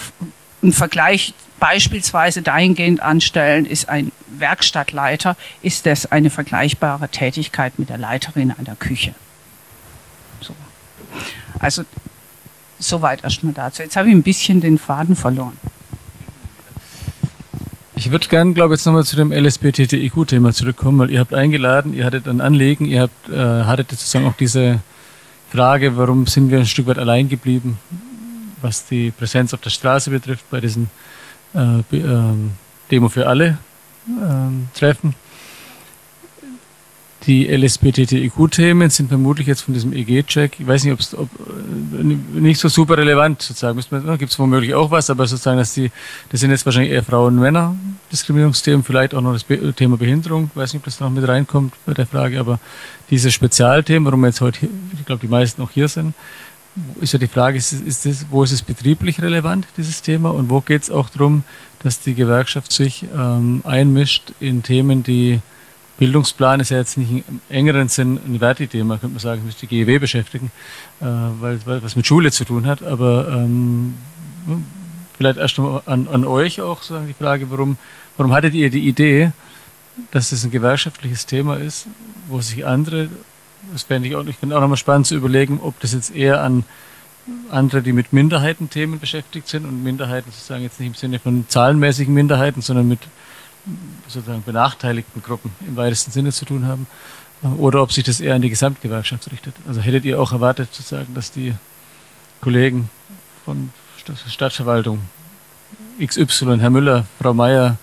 [0.63, 7.99] einen Vergleich beispielsweise dahingehend anstellen, ist ein Werkstattleiter, ist das eine vergleichbare Tätigkeit mit der
[7.99, 9.15] Leiterin einer Küche.
[10.41, 10.55] So.
[11.59, 11.85] Also
[12.79, 13.83] soweit erstmal dazu.
[13.83, 15.57] Jetzt habe ich ein bisschen den Faden verloren.
[17.97, 21.95] Ich würde gerne, glaube ich, jetzt nochmal zu dem LSBTTIQ-Thema zurückkommen, weil ihr habt eingeladen,
[21.95, 24.79] ihr hattet ein Anliegen, ihr habt, äh, hattet sozusagen auch diese
[25.51, 27.79] Frage, warum sind wir ein Stück weit allein geblieben,
[28.63, 30.91] was die Präsenz auf der Straße betrifft, bei diesen
[31.55, 32.53] äh, ähm,
[32.91, 33.59] Demo für alle
[34.09, 35.15] ähm, Treffen.
[37.27, 42.69] Die LSBTTIQ-Themen sind vermutlich jetzt von diesem EG-Check, ich weiß nicht, ob äh, nicht so
[42.69, 43.79] super relevant sozusagen.
[44.19, 45.91] Gibt es womöglich auch was, aber sozusagen, dass die,
[46.31, 49.45] das sind jetzt wahrscheinlich eher Frauen- und Männer-Diskriminierungsthemen, vielleicht auch noch das
[49.77, 50.51] Thema Behinderung.
[50.53, 52.61] Ich weiß nicht, ob das noch mit reinkommt bei der Frage, aber
[53.11, 56.15] diese Spezialthemen, warum wir jetzt heute, ich glaube, die meisten auch hier sind,
[57.01, 60.51] ist ja die Frage, ist, ist das, wo ist es betrieblich relevant, dieses Thema, und
[60.51, 61.45] wo geht es auch darum,
[61.83, 65.41] dass die Gewerkschaft sich ähm, einmischt in Themen, die
[65.99, 69.85] Bildungsplan ist ja jetzt nicht im engeren Sinn ein Verti-Thema, könnte man sagen, müsste die
[69.85, 70.53] GEW beschäftigen,
[71.01, 72.85] äh, weil, weil was mit Schule zu tun hat.
[72.85, 73.95] Aber ähm,
[75.17, 77.79] vielleicht erst an, an euch auch sagen die Frage, warum,
[78.17, 79.33] warum hattet ihr die Idee,
[80.13, 81.89] dass es ein gewerkschaftliches Thema ist,
[82.29, 83.09] wo sich andere,
[83.73, 86.43] das fände ich auch, ich finde auch nochmal spannend zu überlegen, ob das jetzt eher
[86.43, 86.65] an
[87.51, 92.13] andere, die mit Minderheitenthemen beschäftigt sind und Minderheiten sozusagen jetzt nicht im Sinne von zahlenmäßigen
[92.13, 93.01] Minderheiten, sondern mit
[94.07, 96.87] sozusagen benachteiligten Gruppen im weitesten Sinne zu tun haben,
[97.59, 99.55] oder ob sich das eher an die Gesamtgewerkschaft richtet.
[99.67, 101.55] Also hättet ihr auch erwartet, sozusagen, dass die
[102.41, 102.91] Kollegen
[103.45, 103.71] von
[104.27, 105.01] Stadtverwaltung
[106.05, 107.77] XY, Herr Müller, Frau Meier,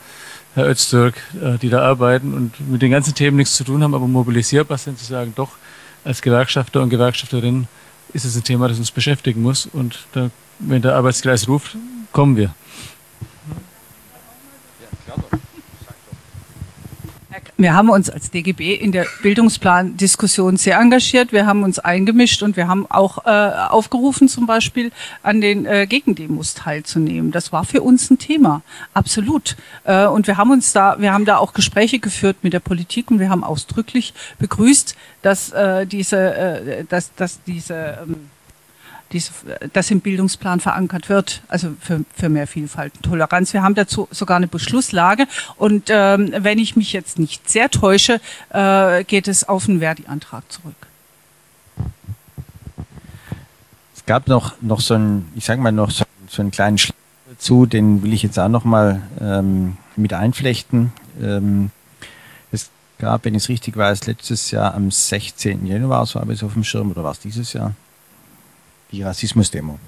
[0.55, 3.93] Herr Öztürk, äh, die da arbeiten und mit den ganzen Themen nichts zu tun haben,
[3.93, 5.51] aber mobilisierbar sind, zu sagen, doch,
[6.05, 7.67] als Gewerkschafter und Gewerkschafterin
[8.13, 10.29] ist es ein Thema, das uns beschäftigen muss und da,
[10.59, 11.75] wenn der Arbeitskreis ruft,
[12.13, 12.53] kommen wir.
[17.57, 21.31] Wir haben uns als DGB in der Bildungsplan-Diskussion sehr engagiert.
[21.31, 24.91] Wir haben uns eingemischt und wir haben auch äh, aufgerufen, zum Beispiel
[25.23, 27.31] an den äh, Gegendemos teilzunehmen.
[27.31, 28.61] Das war für uns ein Thema,
[28.93, 29.55] absolut.
[29.85, 33.09] Äh, und wir haben uns da, wir haben da auch Gespräche geführt mit der Politik
[33.09, 38.29] und wir haben ausdrücklich begrüßt, dass äh, diese, äh, dass, dass diese ähm,
[39.11, 39.31] dies,
[39.73, 43.53] das im Bildungsplan verankert wird, also für, für mehr Vielfalt und Toleranz.
[43.53, 45.27] Wir haben dazu sogar eine Beschlusslage
[45.57, 50.51] und ähm, wenn ich mich jetzt nicht sehr täusche, äh, geht es auf den Verdi-Antrag
[50.51, 50.75] zurück.
[53.95, 56.95] Es gab noch, noch so einen, ich sage mal noch so, so einen kleinen Schlag
[57.29, 60.91] dazu, den will ich jetzt auch noch mal ähm, mit einflechten.
[61.21, 61.71] Ähm,
[62.51, 65.65] es gab, wenn ich es richtig weiß, letztes Jahr am 16.
[65.65, 67.73] Januar, so habe ich es auf dem Schirm, oder war es dieses Jahr?
[68.95, 69.79] Die Rassismusdemo.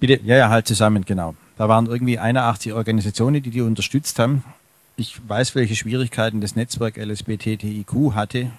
[0.00, 1.34] Bitte, ja, ja, halt zusammen, genau.
[1.56, 4.44] Da waren irgendwie 81 Organisationen, die die unterstützt haben.
[4.96, 8.50] Ich weiß, welche Schwierigkeiten das Netzwerk LSBTTIQ hatte,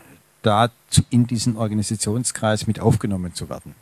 [0.41, 0.69] da
[1.09, 3.75] in diesen Organisationskreis mit aufgenommen zu werden.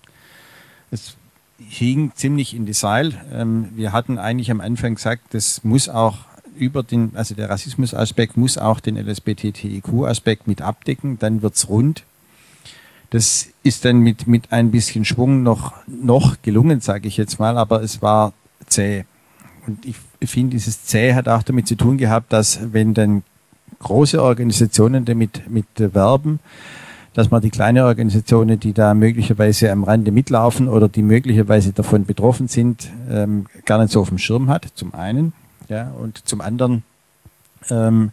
[0.92, 1.16] Es
[1.60, 3.14] hing ziemlich in die Seil.
[3.32, 6.18] Ähm, wir hatten eigentlich am Anfang gesagt, das muss auch
[6.56, 12.04] über den, also der Rassismusaspekt muss auch den LSBTTIQ-Aspekt mit abdecken, dann wird es rund.
[13.14, 17.60] Das ist dann mit, mit ein bisschen Schwung noch, noch gelungen, sage ich jetzt mal,
[17.60, 18.34] aber es war
[18.66, 19.06] zäh.
[19.68, 19.98] Und ich
[20.28, 23.22] finde, dieses zäh hat auch damit zu tun gehabt, dass wenn dann
[23.78, 26.40] große Organisationen damit mit werben,
[27.14, 32.06] dass man die kleinen Organisationen, die da möglicherweise am Rande mitlaufen oder die möglicherweise davon
[32.06, 35.34] betroffen sind, ähm, gar nicht so auf dem Schirm hat, zum einen.
[35.70, 36.82] Ja, und zum anderen
[37.70, 38.10] ähm,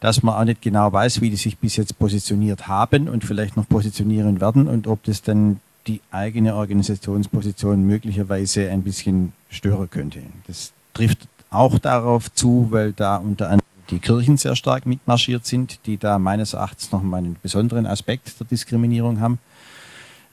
[0.00, 3.56] dass man auch nicht genau weiß, wie die sich bis jetzt positioniert haben und vielleicht
[3.56, 10.20] noch positionieren werden und ob das dann die eigene Organisationsposition möglicherweise ein bisschen stören könnte.
[10.46, 15.80] Das trifft auch darauf zu, weil da unter anderem die Kirchen sehr stark mitmarschiert sind,
[15.86, 19.38] die da meines Erachtens noch mal einen besonderen Aspekt der Diskriminierung haben.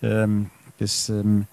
[0.03, 1.47] Ähm, das ähm,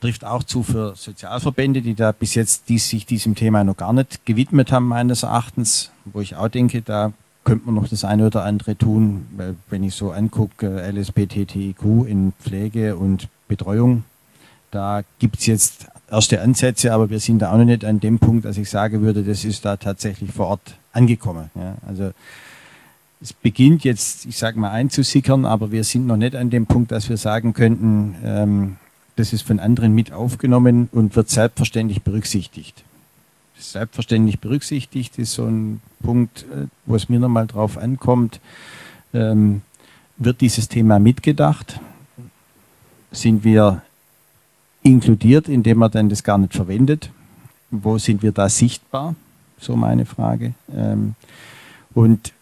[0.00, 3.92] trifft auch zu für Sozialverbände, die da bis jetzt die sich diesem Thema noch gar
[3.92, 7.12] nicht gewidmet haben, meines Erachtens, wo ich auch denke, da
[7.44, 9.26] könnte man noch das eine oder andere tun,
[9.68, 14.04] wenn ich so angucke, LSBTTIQ in Pflege und Betreuung.
[14.70, 18.18] Da gibt es jetzt erste Ansätze, aber wir sind da auch noch nicht an dem
[18.18, 21.50] Punkt, dass ich sagen würde, das ist da tatsächlich vor Ort angekommen.
[21.54, 22.12] Ja, also
[23.20, 26.92] es beginnt jetzt, ich sage mal, einzusickern, aber wir sind noch nicht an dem Punkt,
[26.92, 28.76] dass wir sagen könnten, ähm,
[29.16, 32.84] das ist von anderen mit aufgenommen und wird selbstverständlich berücksichtigt.
[33.60, 38.40] Selbstverständlich berücksichtigt ist so ein Punkt, äh, wo es mir nochmal drauf ankommt.
[39.12, 39.62] Ähm,
[40.16, 41.78] wird dieses Thema mitgedacht?
[43.12, 43.82] Sind wir
[44.82, 47.10] inkludiert, indem man dann das gar nicht verwendet?
[47.70, 49.14] Wo sind wir da sichtbar?
[49.58, 50.54] So meine Frage.
[50.74, 51.14] Ähm,
[51.94, 52.32] und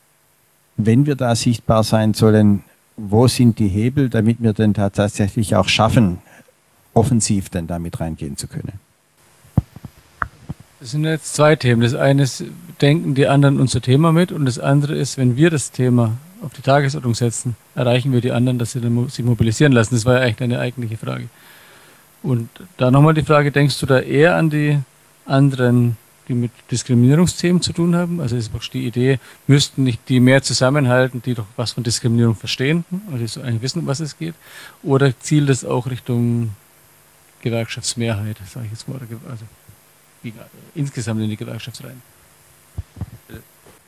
[0.76, 2.62] wenn wir da sichtbar sein sollen,
[2.96, 6.18] wo sind die Hebel, damit wir dann tatsächlich auch schaffen,
[6.94, 8.87] offensiv dann damit reingehen zu können?
[10.80, 11.82] Das sind jetzt zwei Themen.
[11.82, 12.44] Das eine ist,
[12.80, 16.52] denken die anderen unser Thema mit und das andere ist, wenn wir das Thema auf
[16.54, 19.96] die Tagesordnung setzen, erreichen wir die anderen, dass sie sich mobilisieren lassen.
[19.96, 21.28] Das war ja eigentlich eine eigentliche Frage.
[22.22, 24.78] Und da nochmal die Frage, denkst du da eher an die
[25.26, 25.96] anderen,
[26.28, 28.20] die mit Diskriminierungsthemen zu tun haben?
[28.20, 29.18] Also ist die Idee,
[29.48, 33.62] müssten nicht die mehr zusammenhalten, die doch was von Diskriminierung verstehen, also die so eigentlich
[33.62, 34.34] wissen, um was es geht?
[34.84, 36.50] Oder zielt es auch Richtung
[37.40, 39.00] Gewerkschaftsmehrheit, sage ich jetzt mal,
[39.30, 39.44] also
[40.74, 42.02] insgesamt in die Gewerkschaft rein?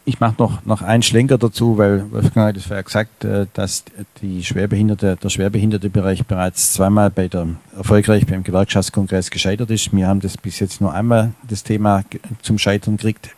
[0.07, 3.85] Ich mache noch, noch einen Schlenker dazu, weil Wolfgang hat es vorher gesagt, äh, dass
[4.23, 9.95] die Schwerbehinderte, der Schwerbehindertebereich bereits zweimal bei der, erfolgreich beim Gewerkschaftskongress gescheitert ist.
[9.95, 12.03] Wir haben das bis jetzt nur einmal das Thema
[12.43, 13.31] zum Scheitern gekriegt,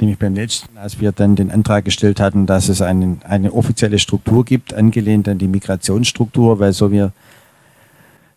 [0.00, 3.98] nämlich beim letzten, als wir dann den Antrag gestellt hatten, dass es einen, eine offizielle
[3.98, 7.12] Struktur gibt, angelehnt an die Migrationsstruktur, weil so wir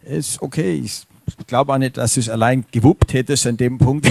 [0.03, 0.83] ist okay,
[1.27, 4.09] ich glaube auch nicht, dass es allein gewuppt hätte an dem Punkt.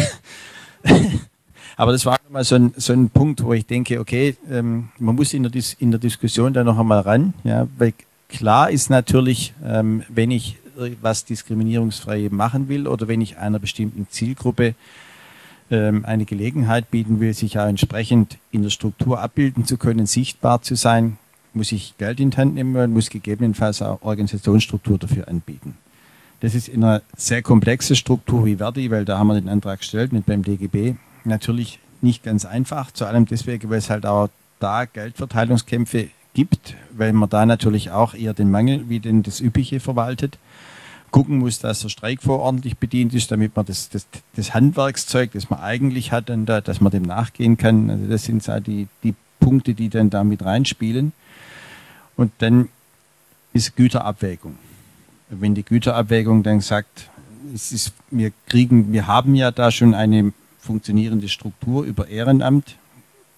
[1.77, 5.17] Aber das war mal so ein, so ein Punkt, wo ich denke, okay, ähm, man
[5.17, 7.95] muss in der, Dis in der Diskussion da noch einmal ran, ja, weil
[8.29, 10.57] klar ist natürlich, ähm, wenn ich
[11.01, 14.75] was diskriminierungsfrei machen will oder wenn ich einer bestimmten Zielgruppe
[15.71, 20.62] ähm, eine Gelegenheit bieten will, sich auch entsprechend in der Struktur abbilden zu können, sichtbar
[20.62, 21.19] zu sein,
[21.53, 25.77] muss ich Geld in die Hand nehmen und muss gegebenenfalls auch Organisationsstruktur dafür anbieten.
[26.45, 29.78] Das ist in einer sehr komplexen Struktur wie Verdi, weil da haben wir den Antrag
[29.78, 34.28] gestellt mit beim DGB natürlich nicht ganz einfach, zu allem deswegen, weil es halt auch
[34.61, 39.80] da Geldverteilungskämpfe gibt, weil man da natürlich auch eher den Mangel wie denn das Übliche
[39.80, 40.38] verwaltet.
[41.11, 45.49] Gucken muss, dass der Streikfonds ordentlich bedient ist, damit man das, das, das Handwerkszeug, das
[45.49, 47.88] man eigentlich hat, dann da, dass man dem nachgehen kann.
[47.88, 51.14] Also das sind so die, die Punkte, die dann da mit reinspielen.
[52.16, 52.68] Und dann
[53.55, 54.59] ist Güterabwägung.
[55.41, 57.11] Wenn die Güterabwägung dann sagt,
[57.55, 62.76] es ist, wir kriegen, wir haben ja da schon eine funktionierende Struktur über Ehrenamt.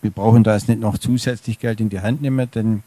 [0.02, 2.82] Wir brauchen da jetzt nicht noch zusätzlich Geld in die Hand nehmen, denn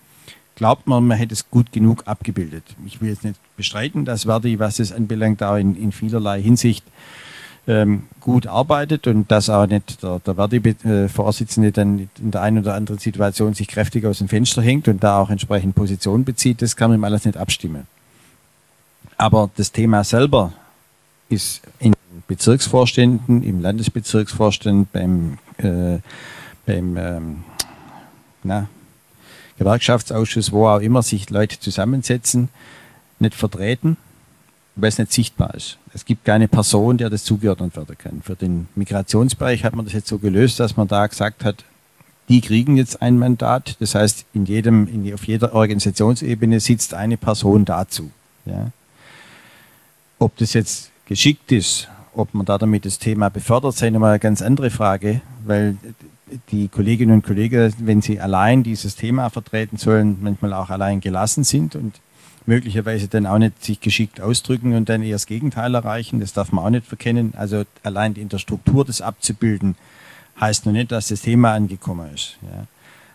[0.55, 2.63] glaubt man, man hätte es gut genug abgebildet.
[2.85, 6.85] Ich will jetzt nicht bestreiten, dass Verdi, was es anbelangt, auch in, in vielerlei Hinsicht
[7.67, 12.73] ähm, gut arbeitet und dass auch nicht der, der Verdi-Vorsitzende dann in der einen oder
[12.73, 16.75] anderen Situation sich kräftig aus dem Fenster hängt und da auch entsprechend Position bezieht, das
[16.75, 17.87] kann man ihm alles nicht abstimmen.
[19.19, 20.53] Aber das Thema selber
[21.27, 21.93] ist in
[22.27, 25.99] Bezirksvorständen, im Landesbezirksvorstand, beim, äh,
[26.65, 27.43] beim ähm,
[28.43, 28.69] na,
[29.57, 32.47] Gewerkschaftsausschuss, wo auch immer sich Leute zusammensetzen,
[33.19, 33.97] nicht vertreten,
[34.77, 35.77] weil es nicht sichtbar ist.
[35.93, 38.21] Es gibt keine Person, der das zugeordnet werden kann.
[38.23, 41.65] Für den Migrationsbereich hat man das jetzt so gelöst, dass man da gesagt hat,
[42.29, 43.75] die kriegen jetzt ein Mandat.
[43.81, 48.11] Das heißt, in jedem, in, auf jeder Organisationsebene sitzt eine Person dazu.
[48.45, 48.71] Ja.
[50.19, 51.89] Ob das jetzt geschickt ist
[52.19, 55.77] ob man da damit das Thema befördert, sei nochmal eine ganz andere Frage, weil
[56.51, 61.43] die Kolleginnen und Kollegen, wenn sie allein dieses Thema vertreten sollen, manchmal auch allein gelassen
[61.43, 61.99] sind und
[62.45, 66.19] möglicherweise dann auch nicht sich geschickt ausdrücken und dann eher das Gegenteil erreichen.
[66.19, 67.33] Das darf man auch nicht verkennen.
[67.35, 69.75] Also allein in der Struktur das abzubilden,
[70.39, 72.37] heißt noch nicht, dass das Thema angekommen ist.
[72.43, 72.65] Ja.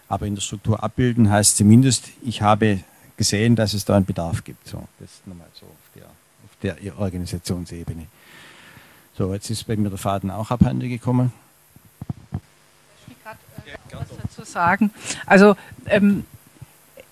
[0.09, 2.81] Aber in der Struktur abbilden heißt zumindest, ich habe
[3.17, 4.67] gesehen, dass es da einen Bedarf gibt.
[4.69, 5.67] So, das nochmal so
[6.65, 8.07] der, Organisationsebene.
[9.17, 11.33] So, jetzt ist bei mir der Faden auch abhanden gekommen.
[12.33, 14.91] Ich will gerade äh, was dazu sagen.
[15.27, 15.57] Also,
[15.87, 16.25] ähm,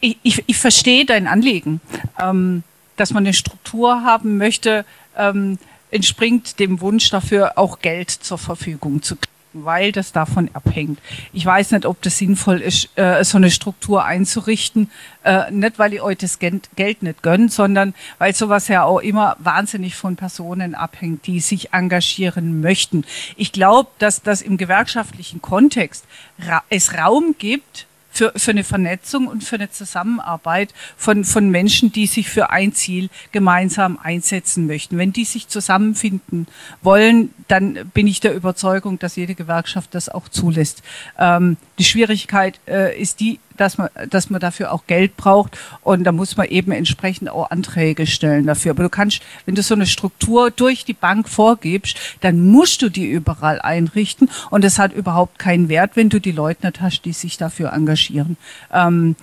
[0.00, 1.80] ich, ich, ich, verstehe dein Anliegen,
[2.18, 2.64] ähm,
[2.96, 4.84] dass man eine Struktur haben möchte,
[5.16, 5.58] ähm,
[5.92, 10.98] entspringt dem Wunsch dafür, auch Geld zur Verfügung zu kriegen weil das davon abhängt.
[11.32, 14.90] Ich weiß nicht, ob das sinnvoll ist, äh, so eine Struktur einzurichten,
[15.24, 19.36] äh, nicht weil ihr euch das Geld nicht gönnt, sondern weil sowas ja auch immer
[19.38, 23.04] wahnsinnig von Personen abhängt, die sich engagieren möchten.
[23.36, 26.04] Ich glaube, dass das im gewerkschaftlichen Kontext
[26.46, 31.90] ra es Raum gibt für, für eine Vernetzung und für eine Zusammenarbeit von, von Menschen,
[31.90, 34.98] die sich für ein Ziel gemeinsam einsetzen möchten.
[34.98, 36.46] Wenn die sich zusammenfinden
[36.82, 40.82] wollen, dann bin ich der Überzeugung, dass jede Gewerkschaft das auch zulässt.
[41.18, 46.02] Ähm, die Schwierigkeit äh, ist die, dass man, dass man dafür auch Geld braucht und
[46.02, 48.72] da muss man eben entsprechend auch Anträge stellen dafür.
[48.72, 52.88] Aber du kannst, wenn du so eine Struktur durch die Bank vorgibst, dann musst du
[52.88, 57.02] die überall einrichten und es hat überhaupt keinen Wert, wenn du die Leute nicht hast,
[57.02, 58.36] die sich dafür engagieren.
[58.72, 59.14] Ähm,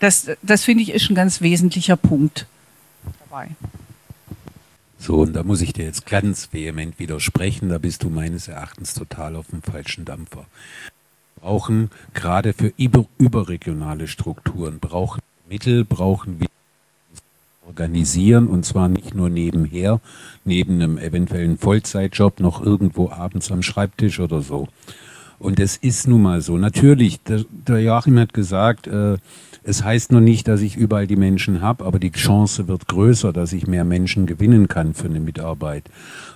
[0.00, 2.46] das, das finde ich ist ein ganz wesentlicher Punkt
[3.28, 3.50] dabei.
[4.98, 8.94] So, und da muss ich dir jetzt ganz vehement widersprechen, da bist du meines Erachtens
[8.94, 10.46] total auf dem falschen Dampfer
[11.40, 16.48] brauchen gerade für über, überregionale Strukturen, brauchen Mittel, brauchen wir
[17.66, 20.00] organisieren und zwar nicht nur nebenher,
[20.44, 24.68] neben einem eventuellen Vollzeitjob noch irgendwo abends am Schreibtisch oder so.
[25.38, 26.58] Und es ist nun mal so.
[26.58, 27.44] Natürlich, der,
[27.80, 29.18] Joachim hat gesagt, äh,
[29.62, 33.32] es heißt nur nicht, dass ich überall die Menschen habe, aber die Chance wird größer,
[33.32, 35.84] dass ich mehr Menschen gewinnen kann für eine Mitarbeit.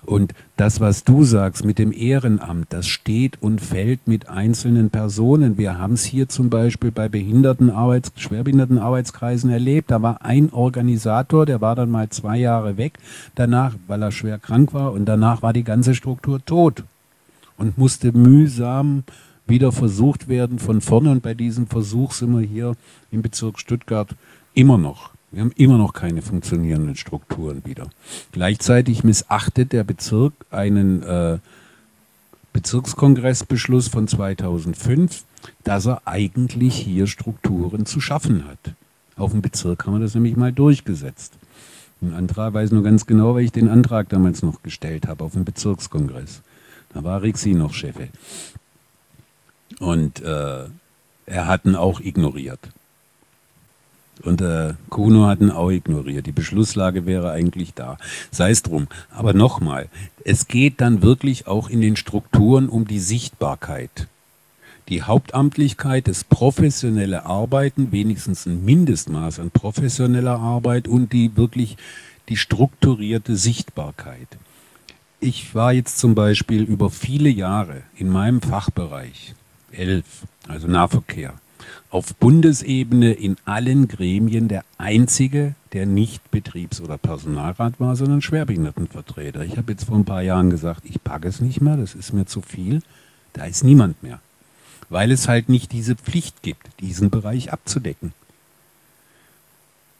[0.04, 5.58] Und das, was du sagst mit dem Ehrenamt, das steht und fällt mit einzelnen Personen.
[5.58, 9.90] Wir haben es hier zum Beispiel bei Behindertenarbeits-, Schwerbehindertenarbeitskreisen erlebt.
[9.90, 12.98] Da war ein Organisator, der war dann mal zwei Jahre weg,
[13.34, 16.84] danach, weil er schwer krank war, und danach war die ganze Struktur tot
[17.56, 19.04] und musste mühsam
[19.46, 21.10] wieder versucht werden von vorne.
[21.10, 22.74] Und bei diesem Versuch sind wir hier
[23.10, 24.14] im Bezirk Stuttgart
[24.54, 25.10] immer noch.
[25.30, 27.88] Wir haben immer noch keine funktionierenden Strukturen wieder.
[28.32, 31.38] Gleichzeitig missachtet der Bezirk einen äh,
[32.52, 35.24] Bezirkskongressbeschluss von 2005,
[35.64, 38.74] dass er eigentlich hier Strukturen zu schaffen hat.
[39.16, 41.32] Auf dem Bezirk haben wir das nämlich mal durchgesetzt.
[42.02, 45.32] Ein Antrag weiß nur ganz genau, weil ich den Antrag damals noch gestellt habe auf
[45.32, 46.42] dem Bezirkskongress.
[46.94, 48.08] Da war Rixi noch Chefe.
[49.78, 50.64] Und äh,
[51.26, 52.60] er hat ihn auch ignoriert.
[54.22, 56.26] Und äh, Kuno hat ihn auch ignoriert.
[56.26, 57.96] Die Beschlusslage wäre eigentlich da.
[58.30, 58.88] Sei es drum.
[59.10, 59.88] Aber nochmal,
[60.24, 64.06] es geht dann wirklich auch in den Strukturen um die Sichtbarkeit.
[64.88, 71.76] Die Hauptamtlichkeit, das professionelle Arbeiten, wenigstens ein Mindestmaß an professioneller Arbeit und die wirklich
[72.28, 74.28] die strukturierte Sichtbarkeit.
[75.24, 79.36] Ich war jetzt zum Beispiel über viele Jahre in meinem Fachbereich
[79.70, 80.04] 11,
[80.48, 81.34] also Nahverkehr,
[81.90, 89.44] auf Bundesebene in allen Gremien der einzige, der nicht Betriebs- oder Personalrat war, sondern Schwerbehindertenvertreter.
[89.44, 92.12] Ich habe jetzt vor ein paar Jahren gesagt, ich packe es nicht mehr, das ist
[92.12, 92.82] mir zu viel.
[93.32, 94.18] Da ist niemand mehr,
[94.88, 98.12] weil es halt nicht diese Pflicht gibt, diesen Bereich abzudecken.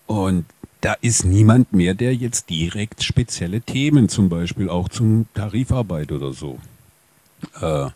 [0.08, 0.46] Und
[0.82, 6.32] da ist niemand mehr, der jetzt direkt spezielle Themen, zum Beispiel auch zum Tarifarbeit oder
[6.32, 6.58] so,
[7.60, 7.86] äh,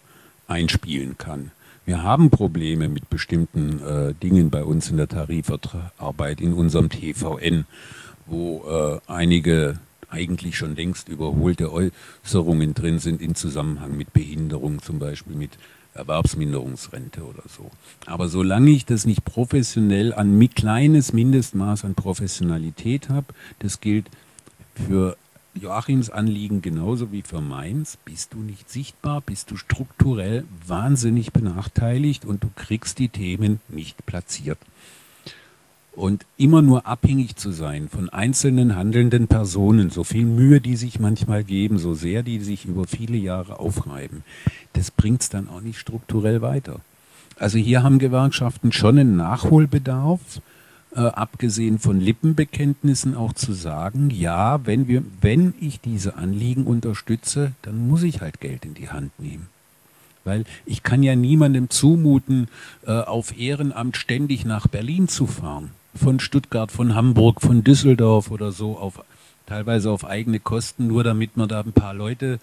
[0.47, 1.51] einspielen kann.
[1.84, 7.66] Wir haben Probleme mit bestimmten äh, Dingen bei uns in der Tarifarbeit, in unserem TVN,
[8.26, 9.78] wo äh, einige
[10.09, 15.59] eigentlich schon längst überholte Äußerungen drin sind im Zusammenhang mit Behinderung, zum Beispiel mit
[15.97, 17.71] Erwerbsminderungsrente oder so.
[18.07, 23.27] Aber solange ich das nicht professionell an kleines Mindestmaß an Professionalität habe,
[23.59, 24.11] das gilt
[24.87, 25.17] für
[25.55, 32.25] Joachims Anliegen genauso wie für meins, bist du nicht sichtbar, bist du strukturell wahnsinnig benachteiligt
[32.25, 34.59] und du kriegst die Themen nicht platziert.
[35.97, 41.01] Und immer nur abhängig zu sein von einzelnen handelnden Personen, so viel Mühe die sich
[41.01, 44.23] manchmal geben, so sehr die sich über viele Jahre aufreiben,
[44.75, 46.81] das bringt es dann auch nicht strukturell weiter.
[47.39, 50.21] Also hier haben Gewerkschaften schon einen Nachholbedarf,
[50.95, 57.53] äh, abgesehen von Lippenbekenntnissen auch zu sagen, ja, wenn wir, wenn ich diese Anliegen unterstütze,
[57.63, 59.49] dann muss ich halt Geld in die Hand nehmen.
[60.25, 62.49] Weil ich kann ja niemandem zumuten,
[62.87, 65.71] äh, auf Ehrenamt ständig nach Berlin zu fahren.
[65.97, 69.03] Von Stuttgart, von Hamburg, von Düsseldorf oder so, auf,
[69.47, 72.39] teilweise auf eigene Kosten, nur damit man da ein paar Leute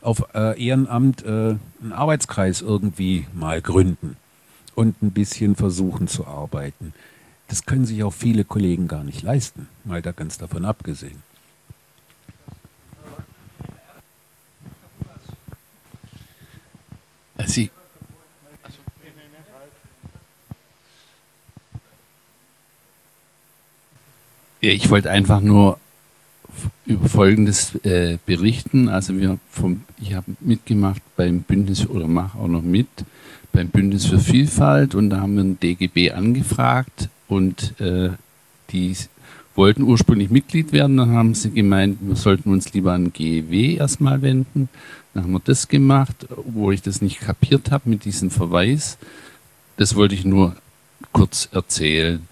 [0.00, 4.16] auf äh, Ehrenamt äh, einen Arbeitskreis irgendwie mal gründen
[4.74, 6.92] und ein bisschen versuchen zu arbeiten.
[7.48, 11.22] Das können sich auch viele Kollegen gar nicht leisten, mal da ganz davon abgesehen.
[17.48, 17.62] Sie.
[17.62, 17.72] Ja,
[24.60, 25.78] ich wollte einfach nur
[26.86, 28.88] über Folgendes äh, berichten.
[28.88, 32.88] Also wir vom, ich habe mitgemacht beim Bündnis oder mache auch noch mit
[33.52, 38.10] beim Bündnis für Vielfalt und da haben wir ein DGB angefragt und äh,
[38.70, 38.94] die
[39.54, 44.22] wollten ursprünglich Mitglied werden, dann haben sie gemeint, wir sollten uns lieber an GEW erstmal
[44.22, 44.68] wenden.
[45.12, 48.98] Dann haben wir das gemacht, wo ich das nicht kapiert habe mit diesem Verweis.
[49.76, 50.54] das wollte ich nur
[51.12, 52.26] kurz erzählen.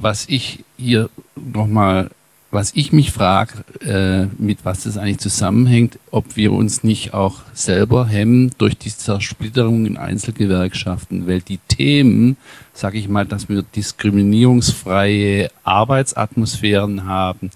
[0.00, 2.10] Was ich hier nochmal
[2.56, 7.40] was ich mich frage, äh, mit was das eigentlich zusammenhängt, ob wir uns nicht auch
[7.52, 12.36] selber hemmen durch die Zersplitterung in Einzelgewerkschaften, weil die Themen,
[12.72, 17.50] sage ich mal, dass wir diskriminierungsfreie Arbeitsatmosphären haben,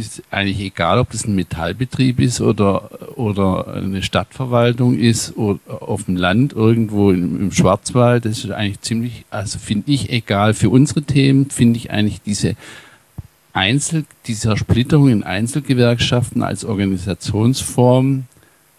[0.00, 6.04] ist eigentlich egal, ob das ein Metallbetrieb ist oder, oder eine Stadtverwaltung ist oder auf
[6.04, 8.24] dem Land irgendwo im, Schwarzwald.
[8.24, 10.54] Das ist eigentlich ziemlich, also finde ich egal.
[10.54, 12.56] Für unsere Themen finde ich eigentlich diese
[13.52, 18.24] Einzel, dieser Splitterung in Einzelgewerkschaften als Organisationsform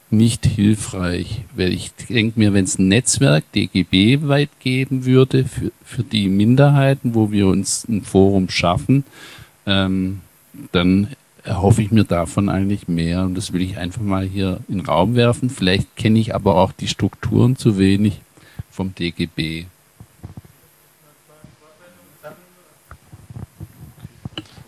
[0.10, 1.42] nicht hilfreich.
[1.56, 6.28] Weil ich denke mir, wenn es ein Netzwerk DGB weit geben würde für, für die
[6.28, 9.04] Minderheiten, wo wir uns ein Forum schaffen,
[9.66, 10.22] ähm,
[10.72, 11.08] dann
[11.43, 13.24] erhoffe ich mir davon eigentlich mehr.
[13.24, 15.49] Und das will ich einfach mal hier in den Raum werfen.
[15.49, 18.22] Vielleicht kenne ich aber auch die Strukturen zu wenig
[18.70, 19.66] vom DGB.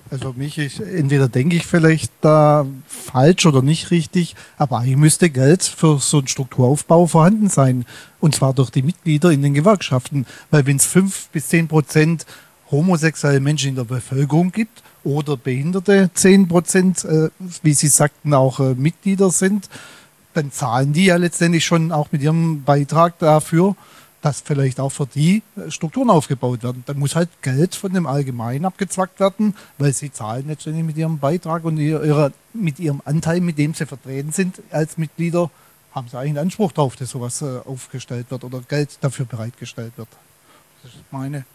[0.09, 5.31] Also mich, ich, entweder denke ich vielleicht da falsch oder nicht richtig, aber eigentlich müsste
[5.31, 7.86] Geld für so einen Strukturaufbau vorhanden sein.
[8.19, 10.27] Und zwar durch die Mitglieder in den Gewerkschaften.
[10.51, 12.27] Weil wenn es fünf bis zehn Prozent
[12.69, 17.30] homosexuelle Menschen in der Bevölkerung gibt oder Behinderte zehn Prozent, äh,
[17.62, 19.70] wie Sie sagten, auch äh, Mitglieder sind,
[20.34, 23.76] dann zahlen die ja letztendlich schon auch mit ihrem Beitrag dafür,
[24.22, 26.84] dass vielleicht auch für die äh, Strukturen aufgebaut werden.
[26.86, 31.20] Dann muss halt Geld von dem Allgemeinen abgezwackt werden, weil sie zahlen letztendlich mit ihrem
[31.20, 35.51] Beitrag und ihrer, mit ihrem Anteil, mit dem sie vertreten sind als Mitglieder,
[35.93, 39.93] haben sie eigentlich einen Anspruch darauf, dass sowas äh, aufgestellt wird oder Geld dafür bereitgestellt
[39.97, 40.08] wird.
[40.82, 41.45] Das ist meine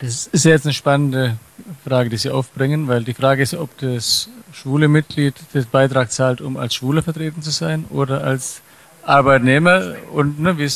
[0.00, 1.36] Das ist jetzt eine spannende
[1.84, 6.40] Frage, die Sie aufbringen, weil die Frage ist, ob das schwule Mitglied den Beitrag zahlt,
[6.40, 8.62] um als Schwuler vertreten zu sein oder als
[9.04, 9.94] Arbeitnehmer.
[10.12, 10.68] Und ne, wie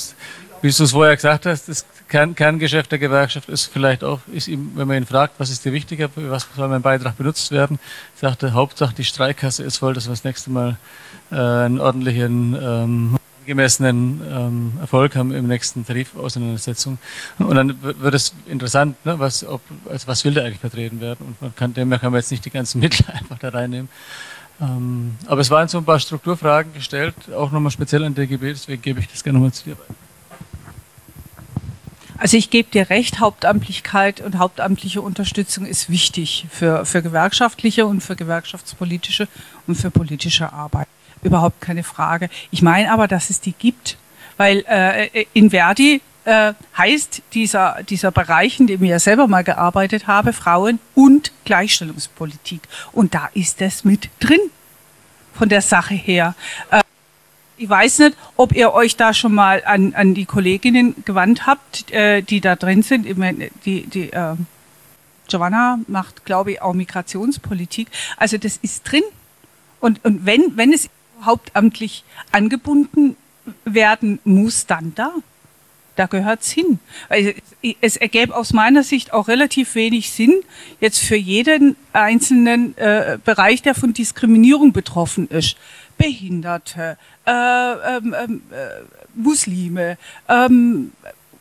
[0.62, 4.72] du es vorher gesagt hast, das Kern, Kerngeschäft der Gewerkschaft ist vielleicht auch, ist ihm,
[4.74, 7.78] wenn man ihn fragt, was ist dir wichtiger, was soll mein Beitrag benutzt werden,
[8.16, 10.76] sagt er, Hauptsache die Streikkasse ist voll, dass wir das nächste Mal
[11.30, 13.16] äh, einen ordentlichen ähm,
[13.46, 16.98] gemessenen ähm, Erfolg haben im nächsten Tarifauseinandersetzung.
[17.38, 21.26] Und dann wird es interessant, ne, was, ob, also was will da eigentlich vertreten werden.
[21.26, 23.88] Und man kann, demnach kann man jetzt nicht die ganzen Mittel einfach da reinnehmen.
[24.60, 28.82] Ähm, aber es waren so ein paar Strukturfragen gestellt, auch nochmal speziell an DGB, deswegen
[28.82, 29.94] gebe ich das gerne nochmal zu dir weiter.
[32.18, 38.00] Also ich gebe dir recht, Hauptamtlichkeit und hauptamtliche Unterstützung ist wichtig für, für gewerkschaftliche und
[38.00, 39.26] für gewerkschaftspolitische
[39.66, 40.86] und für politische Arbeit
[41.22, 42.28] überhaupt keine Frage.
[42.50, 43.96] Ich meine aber, dass es die gibt,
[44.36, 49.44] weil äh, in Verdi äh, heißt dieser, dieser Bereich, in dem ich ja selber mal
[49.44, 52.62] gearbeitet habe, Frauen- und Gleichstellungspolitik.
[52.92, 54.40] Und da ist es mit drin,
[55.34, 56.34] von der Sache her.
[56.70, 56.82] Äh,
[57.56, 61.90] ich weiß nicht, ob ihr euch da schon mal an, an die Kolleginnen gewandt habt,
[61.92, 63.06] äh, die da drin sind.
[63.06, 64.34] Ich meine, die, die äh,
[65.28, 67.88] Giovanna macht, glaube ich, auch Migrationspolitik.
[68.16, 69.02] Also das ist drin.
[69.80, 70.88] Und, und wenn, wenn es
[71.24, 73.16] hauptamtlich angebunden
[73.64, 75.12] werden muss, dann da.
[75.94, 76.78] Da gehört's hin.
[77.10, 77.32] Also
[77.82, 80.42] es ergäbe aus meiner Sicht auch relativ wenig Sinn,
[80.80, 85.56] jetzt für jeden einzelnen äh, Bereich, der von Diskriminierung betroffen ist,
[85.98, 86.96] Behinderte,
[87.26, 88.82] äh, ähm, ähm äh,
[89.14, 89.98] Muslime,
[90.28, 90.92] ähm,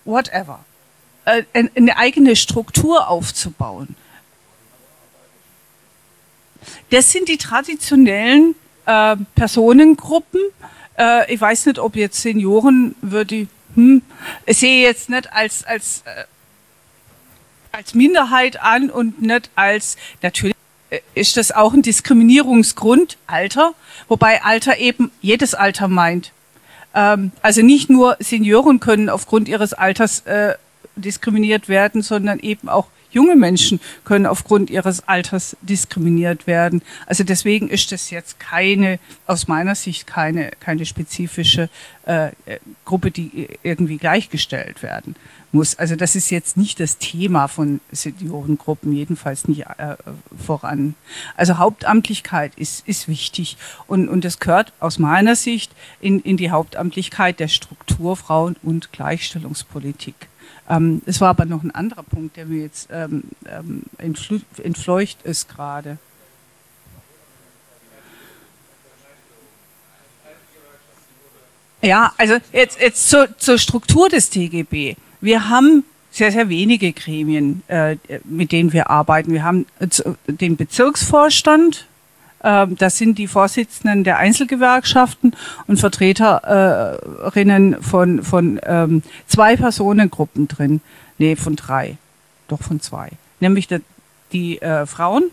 [0.03, 0.65] whatever,
[1.23, 3.95] äh, eine eigene Struktur aufzubauen.
[6.89, 8.55] Das sind die traditionellen
[8.85, 10.41] äh, Personengruppen.
[10.97, 14.01] Äh, ich weiß nicht, ob jetzt Senioren würde ich, hm,
[14.45, 16.25] ich sehe jetzt nicht als, als, äh,
[17.71, 20.55] als Minderheit an und nicht als, natürlich
[20.89, 23.73] äh, ist das auch ein Diskriminierungsgrund, Alter,
[24.07, 26.31] wobei Alter eben jedes Alter meint.
[26.93, 30.55] Ähm, also nicht nur Senioren können aufgrund ihres Alters äh,
[30.95, 36.81] diskriminiert werden, sondern eben auch junge Menschen können aufgrund ihres Alters diskriminiert werden.
[37.05, 41.69] Also deswegen ist das jetzt keine, aus meiner Sicht keine, keine spezifische
[42.05, 42.31] äh,
[42.85, 45.15] Gruppe, die irgendwie gleichgestellt werden
[45.51, 45.75] muss.
[45.75, 49.95] Also das ist jetzt nicht das Thema von Seniorengruppen, jedenfalls nicht äh,
[50.43, 50.95] voran.
[51.35, 53.57] Also Hauptamtlichkeit ist, ist wichtig
[53.87, 58.91] und, und das gehört aus meiner Sicht in, in die Hauptamtlichkeit der Struktur Frauen- und
[58.91, 60.30] Gleichstellungspolitik.
[60.71, 65.49] Ähm, es war aber noch ein anderer Punkt, der mir jetzt ähm, ähm, entfleucht ist
[65.49, 65.97] gerade.
[71.81, 74.95] Ja, also jetzt, jetzt zur, zur Struktur des TGB.
[75.19, 79.33] Wir haben sehr, sehr wenige Gremien, äh, mit denen wir arbeiten.
[79.33, 79.65] Wir haben
[80.27, 81.87] den Bezirksvorstand,
[82.41, 85.35] das sind die Vorsitzenden der Einzelgewerkschaften
[85.67, 90.81] und Vertreterinnen von, von ähm, zwei Personengruppen drin.
[91.17, 91.97] Nee, von drei.
[92.47, 93.11] Doch von zwei.
[93.39, 93.81] Nämlich die,
[94.31, 95.25] die äh, Frauen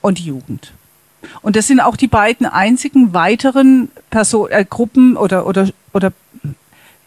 [0.00, 0.72] und die Jugend.
[1.42, 6.12] Und das sind auch die beiden einzigen weiteren Person äh, Gruppen oder, oder, oder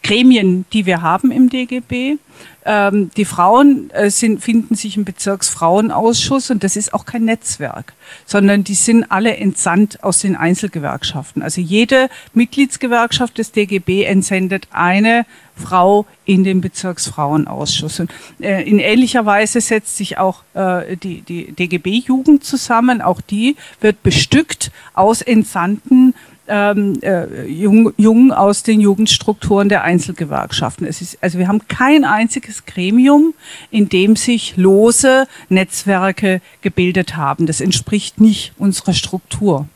[0.06, 2.16] Gremien, die wir haben im DGB.
[2.64, 7.92] Ähm, die Frauen äh, sind, finden sich im Bezirksfrauenausschuss und das ist auch kein Netzwerk,
[8.24, 11.42] sondern die sind alle entsandt aus den Einzelgewerkschaften.
[11.42, 15.26] Also jede Mitgliedsgewerkschaft des DGB entsendet eine
[15.56, 18.00] Frau in den Bezirksfrauenausschuss.
[18.00, 23.00] Und, äh, in ähnlicher Weise setzt sich auch äh, die, die DGB-Jugend zusammen.
[23.00, 26.14] Auch die wird bestückt aus entsandten
[26.48, 30.86] ähm, äh, Jungen Jung aus den Jugendstrukturen der Einzelgewerkschaften.
[30.86, 33.34] Es ist, also wir haben kein einziges Gremium,
[33.70, 37.46] in dem sich lose Netzwerke gebildet haben.
[37.46, 39.68] Das entspricht nicht unserer Struktur.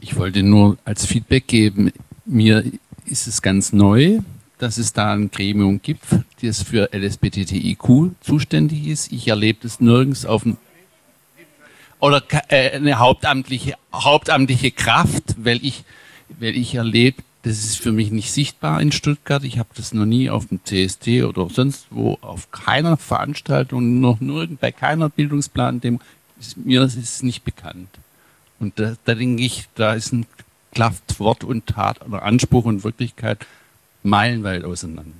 [0.00, 1.92] Ich wollte nur als Feedback geben,
[2.26, 2.64] mir
[3.06, 4.20] ist es ganz neu,
[4.62, 6.04] dass es da ein Gremium gibt,
[6.40, 9.10] das für LSBTTIQ zuständig ist.
[9.10, 10.56] Ich erlebe das nirgends auf dem
[11.98, 15.82] oder äh, eine hauptamtliche, hauptamtliche Kraft, weil ich,
[16.38, 19.42] weil ich erlebe, das ist für mich nicht sichtbar in Stuttgart.
[19.42, 24.20] Ich habe das noch nie auf dem CST oder sonst wo, auf keiner Veranstaltung, noch
[24.20, 26.00] nirgend bei keiner Bildungsplan, dem
[26.38, 27.88] ist, mir ist es nicht bekannt.
[28.60, 30.26] Und da, da denke ich, da ist ein
[30.72, 33.44] Kraft, Wort und Tat oder Anspruch und Wirklichkeit
[34.02, 35.12] meilenweit auseinander.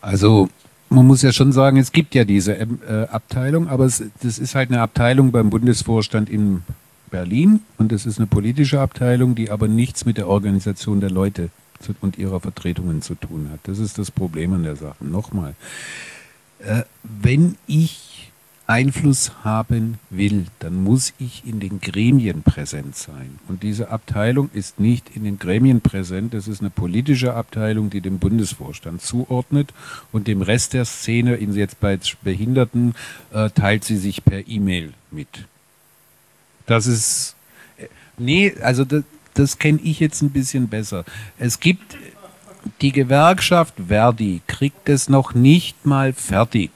[0.00, 0.48] Also
[0.90, 2.66] man muss ja schon sagen, es gibt ja diese äh,
[3.10, 6.62] Abteilung, aber es, das ist halt eine Abteilung beim Bundesvorstand in
[7.10, 11.50] Berlin und es ist eine politische Abteilung, die aber nichts mit der Organisation der Leute
[11.80, 13.60] zu, und ihrer Vertretungen zu tun hat.
[13.64, 15.04] Das ist das Problem an der Sache.
[15.04, 15.54] Nochmal,
[16.60, 18.13] äh, wenn ich
[18.66, 23.38] Einfluss haben will, dann muss ich in den Gremien präsent sein.
[23.46, 26.32] Und diese Abteilung ist nicht in den Gremien präsent.
[26.32, 29.74] Das ist eine politische Abteilung, die dem Bundesvorstand zuordnet
[30.12, 32.94] und dem Rest der Szene, in jetzt bei Behinderten,
[33.32, 35.28] äh, teilt sie sich per E-Mail mit.
[36.66, 37.36] Das ist,
[37.76, 39.04] äh, nee, also das,
[39.34, 41.04] das kenne ich jetzt ein bisschen besser.
[41.38, 41.98] Es gibt
[42.80, 46.70] die Gewerkschaft Verdi kriegt es noch nicht mal fertig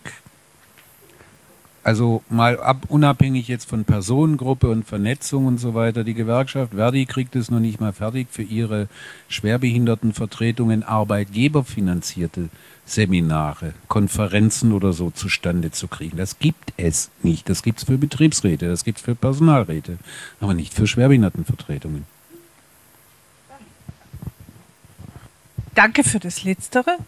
[1.88, 7.06] also mal ab, unabhängig jetzt von Personengruppe und Vernetzung und so weiter, die Gewerkschaft Verdi
[7.06, 8.88] kriegt es noch nicht mal fertig für ihre
[9.28, 12.50] Schwerbehindertenvertretungen arbeitgeberfinanzierte
[12.84, 16.18] Seminare, Konferenzen oder so zustande zu kriegen.
[16.18, 17.48] Das gibt es nicht.
[17.48, 19.96] Das gibt es für Betriebsräte, das gibt es für Personalräte,
[20.40, 22.04] aber nicht für Schwerbehindertenvertretungen.
[25.74, 26.98] Danke für das Letztere,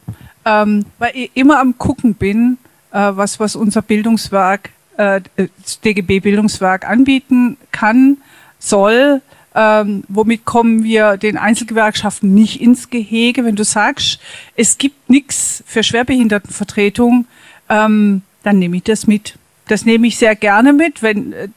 [0.47, 2.57] ähm, weil ich immer am Gucken bin,
[2.91, 8.19] was, was unser Bildungswerk, äh, das DGB Bildungswerk anbieten kann,
[8.59, 9.23] soll.
[9.53, 13.45] Ähm, womit kommen wir den Einzelgewerkschaften nicht ins Gehege?
[13.45, 14.21] Wenn du sagst,
[14.55, 17.27] es gibt nichts für Schwerbehindertenvertretung,
[17.69, 19.37] ähm, dann nehme ich das mit.
[19.67, 21.49] Das nehme ich sehr gerne mit, wenn äh,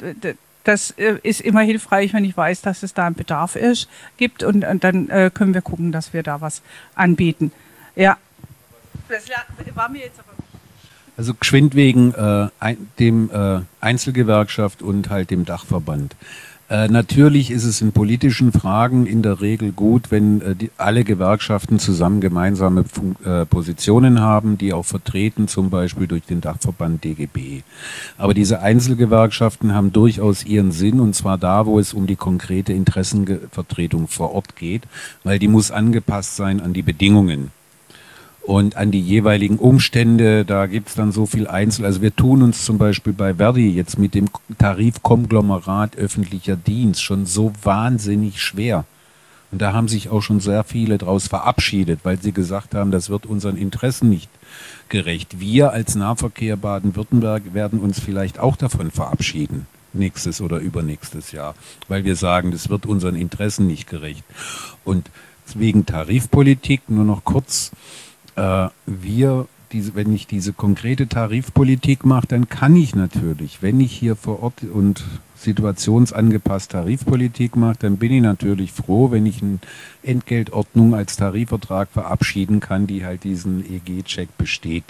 [0.64, 4.44] das äh, ist immer hilfreich, wenn ich weiß, dass es da einen Bedarf ist, gibt
[4.44, 6.62] und, und dann äh, können wir gucken, dass wir da was
[6.96, 7.52] anbieten.
[7.96, 8.18] Ja.
[9.10, 9.26] Das
[9.76, 10.33] war mir jetzt aber
[11.18, 16.16] also geschwind wegen äh, ein, dem äh, Einzelgewerkschaft und halt dem Dachverband.
[16.70, 21.04] Äh, natürlich ist es in politischen Fragen in der Regel gut, wenn äh, die, alle
[21.04, 27.04] Gewerkschaften zusammen gemeinsame Fun äh, Positionen haben, die auch vertreten, zum Beispiel durch den Dachverband
[27.04, 27.62] DGB.
[28.18, 32.74] Aber diese Einzelgewerkschaften haben durchaus ihren Sinn, und zwar da, wo es um die konkrete
[32.74, 34.84] Interessenvertretung vor Ort geht,
[35.24, 37.52] weil die muss angepasst sein an die Bedingungen
[38.44, 40.46] und an die jeweiligen Umstände.
[40.46, 41.86] Da gibt's dann so viel Einzel.
[41.86, 47.26] Also wir tun uns zum Beispiel bei Verdi jetzt mit dem Tarifkonglomerat öffentlicher Dienst schon
[47.26, 48.86] so wahnsinnig schwer.
[49.52, 53.10] Und da haben sich auch schon sehr viele daraus verabschiedet, weil sie gesagt haben, das
[53.10, 54.30] wird unseren Interessen nicht
[54.90, 55.40] gerecht.
[55.40, 61.54] Wir als Nahverkehr Baden-Württemberg werden uns vielleicht auch davon verabschieden nächstes oder übernächstes Jahr,
[61.88, 64.24] weil wir sagen, das wird unseren Interessen nicht gerecht.
[64.84, 65.12] Und
[65.54, 67.72] wegen Tarifpolitik nur noch kurz,
[68.36, 73.92] äh, wir, diese, wenn ich diese konkrete Tarifpolitik mache, dann kann ich natürlich, wenn ich
[73.92, 75.04] hier vor Ort und
[75.36, 79.60] situationsangepasst Tarifpolitik mache, dann bin ich natürlich froh, wenn ich eine
[80.04, 84.86] Entgeltordnung als Tarifvertrag verabschieden kann, die halt diesen EG-Check besteht.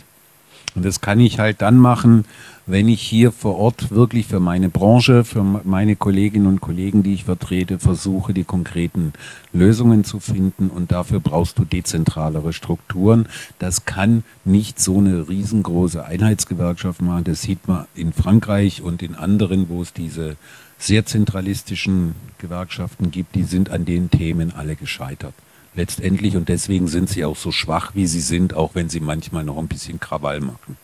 [0.75, 2.25] Und das kann ich halt dann machen,
[2.65, 7.13] wenn ich hier vor Ort wirklich für meine Branche, für meine Kolleginnen und Kollegen, die
[7.13, 9.13] ich vertrete, versuche, die konkreten
[9.51, 10.69] Lösungen zu finden.
[10.69, 13.27] Und dafür brauchst du dezentralere Strukturen.
[13.59, 17.25] Das kann nicht so eine riesengroße Einheitsgewerkschaft machen.
[17.25, 20.37] Das sieht man in Frankreich und in anderen, wo es diese
[20.77, 23.35] sehr zentralistischen Gewerkschaften gibt.
[23.35, 25.33] Die sind an den Themen alle gescheitert
[25.75, 29.43] letztendlich und deswegen sind sie auch so schwach, wie sie sind, auch wenn sie manchmal
[29.43, 30.77] noch ein bisschen Krawall machen.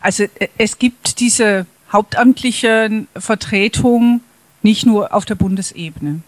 [0.00, 4.20] Also äh, es gibt diese hauptamtliche Vertretung
[4.62, 6.20] nicht nur auf der Bundesebene,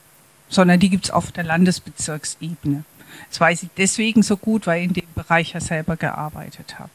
[0.48, 2.85] sondern die gibt es auf der Landesbezirksebene.
[3.31, 6.90] Das weiß ich deswegen so gut, weil ich in dem Bereich ja selber gearbeitet habe.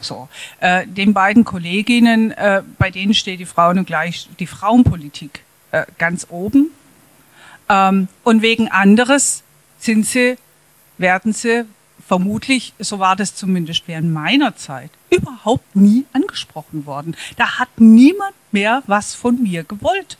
[0.00, 0.28] So,
[0.60, 5.42] äh, den beiden Kolleginnen, äh, bei denen steht die Frauen und gleich die Frauenpolitik
[5.72, 6.70] äh, ganz oben.
[7.68, 9.42] Ähm, und wegen anderes
[9.78, 10.36] sind sie,
[10.96, 11.64] werden sie
[12.06, 17.16] vermutlich, so war das zumindest während meiner Zeit, überhaupt nie angesprochen worden.
[17.36, 20.16] Da hat niemand mehr was von mir gewollt.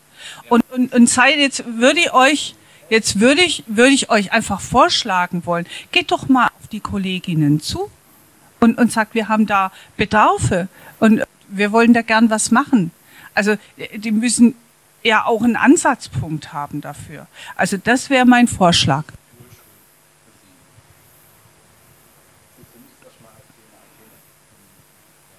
[0.49, 2.55] Und, und, und sei jetzt würde ich euch,
[2.91, 7.61] jetzt würde ich, würde ich euch einfach vorschlagen wollen, geht doch mal auf die Kolleginnen
[7.61, 7.91] zu
[8.61, 10.69] und, und sagt, wir haben da Bedarfe
[11.01, 12.91] und wir wollen da gern was machen.
[13.35, 13.57] Also
[13.97, 14.55] die müssen
[15.03, 17.27] ja auch einen Ansatzpunkt haben dafür.
[17.57, 19.05] Also das wäre mein Vorschlag.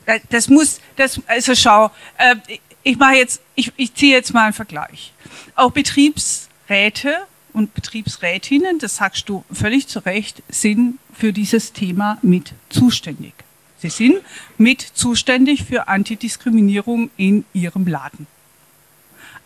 [0.10, 2.36] Äh, das muss, das, also schau, äh,
[2.84, 5.14] ich mache jetzt, ich, ich ziehe jetzt mal einen Vergleich.
[5.56, 7.18] Auch Betriebsräte
[7.54, 13.34] und Betriebsrätinnen, das sagst du völlig zu Recht, sind für dieses Thema mit zuständig.
[13.78, 14.22] Sie sind
[14.58, 18.28] mit zuständig für Antidiskriminierung in ihrem Laden.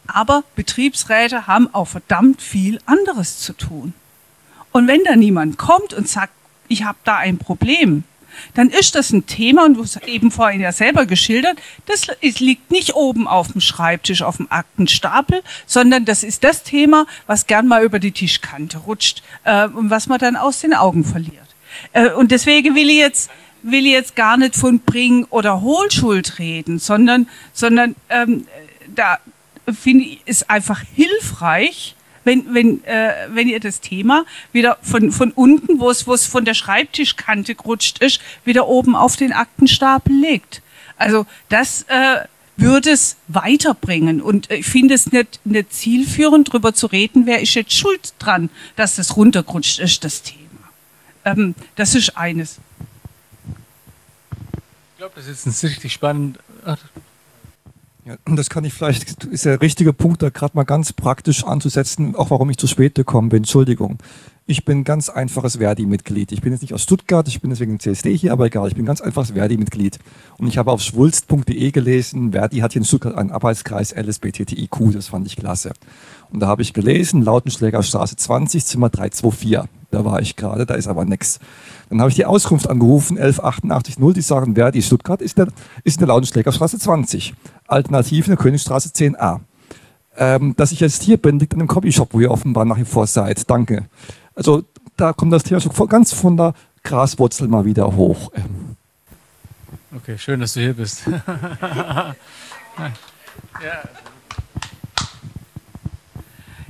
[0.07, 3.93] Aber Betriebsräte haben auch verdammt viel anderes zu tun.
[4.71, 6.33] Und wenn da niemand kommt und sagt,
[6.67, 8.03] ich habe da ein Problem,
[8.55, 12.07] dann ist das ein Thema, und du hast eben vorhin ja selber geschildert, das
[12.39, 17.47] liegt nicht oben auf dem Schreibtisch, auf dem Aktenstapel, sondern das ist das Thema, was
[17.47, 21.55] gern mal über die Tischkante rutscht äh, und was man dann aus den Augen verliert.
[21.91, 23.29] Äh, und deswegen will ich jetzt
[23.63, 28.45] will ich jetzt gar nicht von Bring- oder Hohlschuld reden, sondern, sondern ähm,
[28.93, 29.19] da,
[29.71, 35.31] finde ich, ist einfach hilfreich, wenn, wenn, äh, wenn ihr das Thema wieder von, von
[35.31, 40.13] unten, wo es, wo es von der Schreibtischkante gerutscht ist, wieder oben auf den Aktenstapel
[40.15, 40.61] legt.
[40.97, 42.19] Also das äh,
[42.55, 44.21] würde es weiterbringen.
[44.21, 48.49] Und ich finde es nicht, nicht zielführend, darüber zu reden, wer ist jetzt schuld dran,
[48.75, 50.39] dass das runtergerutscht ist, das Thema.
[51.25, 52.59] Ähm, das ist eines.
[54.93, 56.39] Ich glaube, das ist ein richtig spannend.
[56.65, 56.77] Ach,
[58.05, 62.15] ja, das kann ich vielleicht, ist der richtige Punkt, da gerade mal ganz praktisch anzusetzen,
[62.15, 63.39] auch warum ich zu spät gekommen bin.
[63.39, 63.97] Entschuldigung.
[64.45, 66.33] Ich bin ganz einfaches Verdi-Mitglied.
[66.33, 68.75] Ich bin jetzt nicht aus Stuttgart, ich bin deswegen im CSD hier, aber egal, ich
[68.75, 69.99] bin ganz einfaches Verdi-Mitglied.
[70.37, 75.07] Und ich habe auf schwulst.de gelesen, Verdi hat hier in Stuttgart einen Arbeitskreis LSBTTIQ, das
[75.07, 75.71] fand ich klasse.
[76.29, 79.69] Und da habe ich gelesen, Lautenschlägerstraße 20, Zimmer 324.
[79.91, 81.39] Da war ich gerade, da ist aber nichts.
[81.89, 85.47] Dann habe ich die Auskunft angerufen, 11880, die sagen, Verdi Stuttgart ist, der,
[85.83, 87.35] ist in der Lautenschlägerstraße 20.
[87.67, 89.39] Alternativ in der Königstraße 10a.
[90.15, 92.85] Ähm, dass ich jetzt hier bin, liegt an dem Copyshop, wo ihr offenbar nach wie
[92.85, 93.49] vor seid.
[93.49, 93.87] Danke.
[94.35, 94.63] Also
[94.95, 96.53] da kommt das Thema schon ganz von der
[96.83, 98.31] Graswurzel mal wieder hoch.
[98.35, 98.75] Ähm.
[99.95, 101.03] Okay, schön, dass du hier bist.
[101.27, 102.15] ja.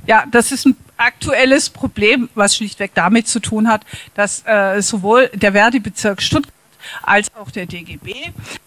[0.06, 5.30] ja, das ist ein aktuelles Problem, was schlichtweg damit zu tun hat, dass äh, sowohl
[5.34, 6.53] der Verdi-Bezirk Stuttgart
[7.02, 8.14] als auch der DGB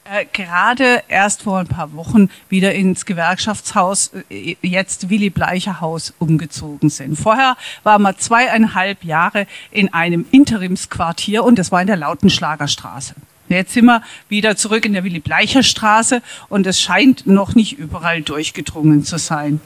[0.04, 6.14] äh, gerade erst vor ein paar Wochen wieder ins Gewerkschaftshaus, äh, jetzt Willy Bleicher Haus,
[6.18, 7.16] umgezogen sind.
[7.16, 13.14] Vorher waren wir zweieinhalb Jahre in einem Interimsquartier und das war in der Lautenschlagerstraße.
[13.48, 17.78] Jetzt sind wir wieder zurück in der Willy Bleicher Straße und es scheint noch nicht
[17.78, 19.60] überall durchgedrungen zu sein.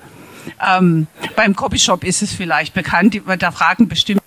[0.67, 1.07] Ähm,
[1.37, 4.21] beim Copyshop ist es vielleicht bekannt, da fragen bestimmt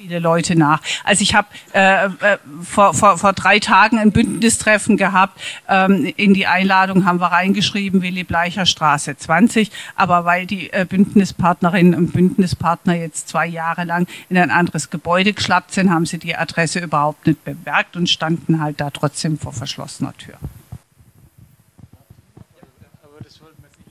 [0.00, 0.80] viele Leute nach.
[1.04, 5.38] Also ich habe äh, äh, vor, vor, vor drei Tagen ein Bündnistreffen gehabt.
[5.68, 9.70] Ähm, in die Einladung haben wir reingeschrieben, Willy Bleicher Straße 20.
[9.96, 15.34] Aber weil die äh, Bündnispartnerinnen und Bündnispartner jetzt zwei Jahre lang in ein anderes Gebäude
[15.34, 19.52] geschlappt sind, haben sie die Adresse überhaupt nicht bemerkt und standen halt da trotzdem vor
[19.52, 20.38] verschlossener Tür.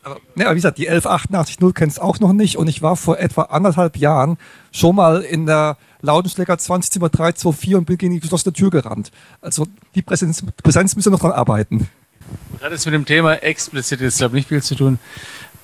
[0.04, 3.20] Aber, ja, wie gesagt, die 11880 kennst du auch noch nicht und ich war vor
[3.20, 4.38] etwa anderthalb Jahren
[4.72, 9.12] schon mal in der Lautenschläger 20 Zimmer 324 und bin gegen die geschlossene Tür gerannt.
[9.42, 11.90] Also die Präsenz, Präsenz müssen noch dran arbeiten.
[12.54, 15.00] Das hat jetzt mit dem Thema explizit jetzt, glaube ich, nicht viel zu tun.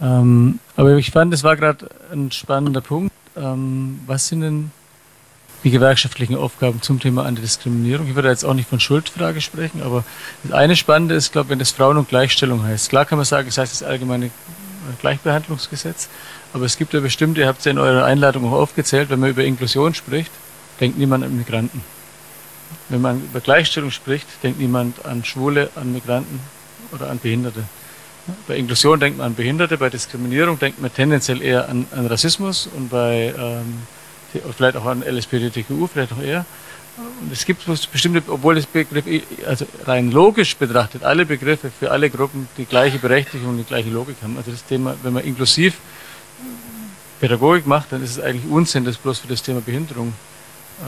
[0.02, 3.14] Ähm, aber ich fand, es war gerade ein spannender Punkt.
[3.38, 4.72] Ähm, was sind denn
[5.66, 8.08] die gewerkschaftlichen Aufgaben zum Thema Antidiskriminierung.
[8.08, 10.04] Ich würde jetzt auch nicht von Schuldfrage sprechen, aber
[10.44, 12.90] das eine Spannende ist, glaube ich, wenn das Frauen- und Gleichstellung heißt.
[12.90, 14.30] Klar kann man sagen, es heißt das allgemeine
[15.02, 16.08] Gleichbehandlungsgesetz,
[16.54, 19.20] aber es gibt ja bestimmte, ihr habt es ja in eurer Einladung auch aufgezählt, wenn
[19.20, 20.32] man über Inklusion spricht,
[20.80, 21.82] denkt niemand an Migranten.
[22.90, 26.42] Wenn man über Gleichstellung spricht, denkt niemand an Schwule, an Migranten
[26.92, 27.64] oder an Behinderte.
[28.48, 32.70] Bei Inklusion denkt man an Behinderte, bei Diskriminierung denkt man tendenziell eher an, an Rassismus
[32.76, 33.80] und bei ähm,
[34.56, 36.46] vielleicht auch an LSPDTQ, vielleicht auch eher.
[37.22, 39.06] Und es gibt bestimmte, obwohl das Begriff,
[39.46, 43.90] also rein logisch betrachtet, alle Begriffe für alle Gruppen die gleiche Berechtigung und die gleiche
[43.90, 44.38] Logik haben.
[44.38, 45.76] Also das Thema, wenn man inklusiv
[47.20, 50.14] Pädagogik macht, dann ist es eigentlich Unsinn, das bloß für das Thema Behinderung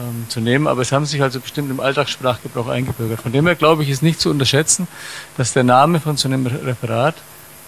[0.00, 0.66] ähm, zu nehmen.
[0.66, 3.20] Aber es haben sich also bestimmt im Alltagssprachgebrauch eingebürgert.
[3.20, 4.88] Von dem her glaube ich, ist nicht zu unterschätzen,
[5.36, 7.16] dass der Name von so einem Referat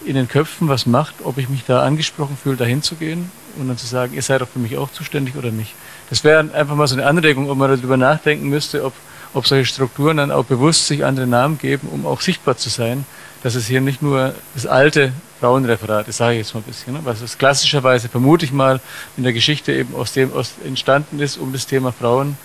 [0.05, 3.67] in den Köpfen was macht, ob ich mich da angesprochen fühle, dahin zu gehen und
[3.67, 5.73] dann zu sagen, ihr seid doch für mich auch zuständig oder nicht.
[6.09, 8.93] Das wäre einfach mal so eine Anregung, ob man darüber nachdenken müsste, ob,
[9.33, 13.05] ob solche Strukturen dann auch bewusst sich andere Namen geben, um auch sichtbar zu sein,
[13.43, 16.93] dass es hier nicht nur das alte Frauenreferat ist, sage ich jetzt mal ein bisschen,
[16.93, 16.99] ne?
[17.03, 18.79] was es klassischerweise, vermute ich mal,
[19.17, 22.37] in der Geschichte eben aus dem aus entstanden ist, um das Thema Frauen,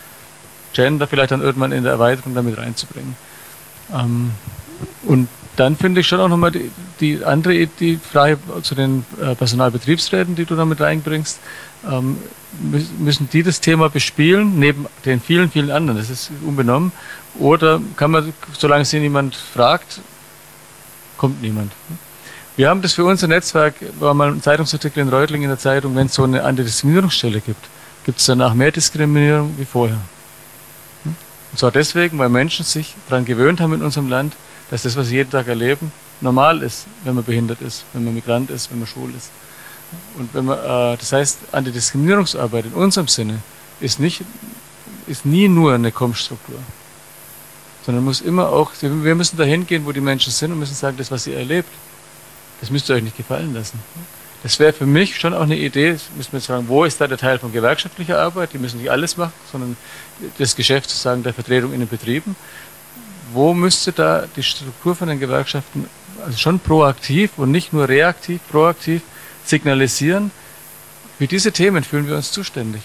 [0.72, 3.16] Gender vielleicht dann irgendwann in der Erweiterung damit reinzubringen.
[3.92, 4.32] Ähm,
[5.04, 6.70] und dann finde ich schon auch nochmal die,
[7.00, 11.40] die andere die Frage zu den äh, Personalbetriebsräten, die du damit reinbringst.
[11.88, 12.18] Ähm,
[12.98, 15.98] müssen die das Thema bespielen, neben den vielen, vielen anderen?
[15.98, 16.92] Das ist unbenommen.
[17.38, 20.00] Oder kann man, solange sie niemand fragt,
[21.16, 21.72] kommt niemand?
[22.56, 25.94] Wir haben das für unser Netzwerk, war mal ein Zeitungsartikel in Reutling in der Zeitung,
[25.94, 27.66] wenn es so eine Antidiskriminierungsstelle gibt,
[28.04, 29.98] gibt es danach mehr Diskriminierung wie vorher.
[31.04, 31.14] Hm?
[31.52, 34.34] Und zwar deswegen, weil Menschen sich daran gewöhnt haben in unserem Land,
[34.70, 38.14] dass das, was sie jeden Tag erleben, normal ist, wenn man behindert ist, wenn man
[38.14, 39.30] Migrant ist, wenn man schwul ist.
[40.18, 43.40] Und wenn man, äh, das heißt, Antidiskriminierungsarbeit in unserem Sinne
[43.80, 44.22] ist nicht,
[45.06, 46.58] ist nie nur eine Kommstruktur,
[47.84, 50.96] sondern muss immer auch, wir müssen dahin gehen, wo die Menschen sind und müssen sagen,
[50.96, 51.68] das, was ihr erlebt,
[52.60, 53.78] das müsst ihr euch nicht gefallen lassen.
[54.42, 57.08] Das wäre für mich schon auch eine Idee, müssen wir jetzt fragen, wo ist da
[57.08, 58.52] der Teil von gewerkschaftlicher Arbeit?
[58.52, 59.76] Die müssen nicht alles machen, sondern
[60.38, 62.36] das Geschäft sozusagen der Vertretung in den Betrieben
[63.32, 65.86] wo müsste da die Struktur von den Gewerkschaften
[66.24, 69.02] also schon proaktiv und nicht nur reaktiv, proaktiv
[69.44, 70.30] signalisieren,
[71.18, 72.82] für diese Themen fühlen wir uns zuständig.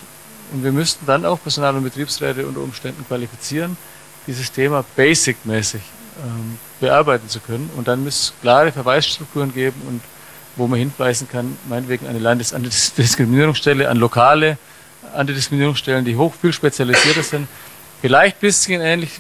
[0.54, 3.78] Und wir müssten dann auch Personal- und Betriebsräte unter Umständen qualifizieren,
[4.28, 5.82] dieses Thema basic-mäßig
[6.24, 7.70] ähm, bearbeiten zu können.
[7.76, 10.02] Und dann müsste es klare Verweisstrukturen geben und
[10.56, 14.58] wo man hinweisen kann, meinetwegen eine Landesantidiskriminierungsstelle, an lokale
[15.14, 17.48] Antidiskriminierungsstellen, die hoch viel spezialisierter sind,
[18.02, 19.20] Vielleicht ein bisschen ähnlich,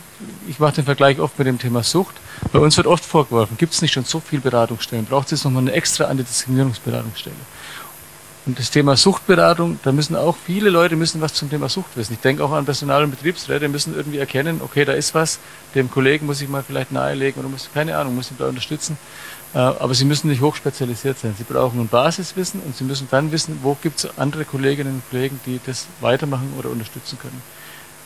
[0.50, 2.16] ich mache den Vergleich oft mit dem Thema Sucht.
[2.52, 5.44] Bei uns wird oft vorgeworfen, gibt es nicht schon so viele Beratungsstellen, braucht es jetzt
[5.44, 7.36] nochmal eine extra Antidiskriminierungsberatungsstelle.
[8.48, 12.14] Und das Thema Suchtberatung, da müssen auch viele Leute müssen was zum Thema Sucht wissen.
[12.14, 15.38] Ich denke auch an Personal- und Betriebsräte, müssen irgendwie erkennen, okay, da ist was,
[15.76, 18.98] dem Kollegen muss ich mal vielleicht nahelegen oder muss, keine Ahnung, muss ihn da unterstützen.
[19.54, 21.36] Äh, aber sie müssen nicht hochspezialisiert sein.
[21.38, 25.10] Sie brauchen ein Basiswissen und sie müssen dann wissen, wo gibt es andere Kolleginnen und
[25.12, 27.44] Kollegen, die das weitermachen oder unterstützen können.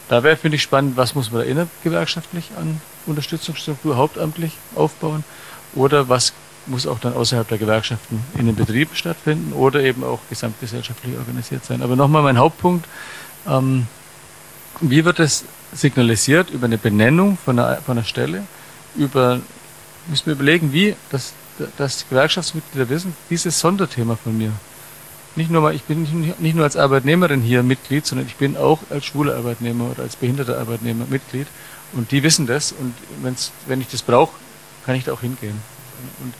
[0.10, 5.24] Da wäre, finde ich, spannend, was muss man da innergewerkschaftlich an Unterstützungsstruktur hauptamtlich aufbauen?
[5.74, 6.34] Oder was
[6.68, 11.66] muss auch dann außerhalb der Gewerkschaften in den Betrieben stattfinden oder eben auch gesamtgesellschaftlich organisiert
[11.66, 11.82] sein.
[11.82, 12.88] Aber nochmal mein Hauptpunkt,
[13.48, 13.88] ähm,
[14.82, 18.44] wie wird es signalisiert über eine Benennung von einer, von einer Stelle,
[18.96, 19.40] über,
[20.08, 21.34] müssen wir überlegen, wie, dass,
[21.78, 24.52] dass Gewerkschaftsmitglieder wissen, dieses Sonderthema von mir,
[25.38, 26.08] nicht nur mal, ich bin
[26.40, 30.16] nicht, nur als Arbeitnehmerin hier Mitglied, sondern ich bin auch als schwule Arbeitnehmer oder als
[30.16, 31.48] behinderter Arbeitnehmer Mitglied.
[31.94, 32.72] Und die wissen das.
[32.72, 34.34] Und wenn's, wenn ich das brauche,
[34.86, 35.62] kann ich da auch hingehen.
[36.24, 36.34] Und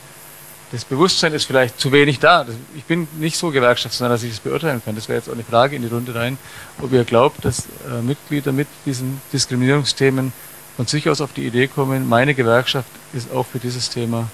[0.72, 2.44] das Bewusstsein ist vielleicht zu wenig da.
[2.74, 4.94] Ich bin nicht so Gewerkschaftsnah, dass ich das beurteilen kann.
[4.94, 6.38] Das wäre jetzt auch eine Frage in die Runde rein,
[6.82, 10.32] ob ihr glaubt, dass äh, Mitglieder mit diesen Diskriminierungsthemen
[10.76, 14.28] von sich aus auf die Idee kommen, meine Gewerkschaft ist auch für dieses Thema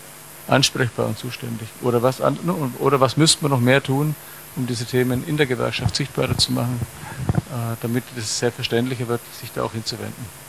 [0.49, 1.69] ansprechbar und zuständig.
[1.83, 2.21] Oder was,
[2.81, 4.17] oder was müsste man noch mehr tun,
[4.57, 6.81] um diese Themen in der Gewerkschaft sichtbarer zu machen,
[7.51, 10.43] äh, damit es selbstverständlicher wird, sich da auch hinzuwenden.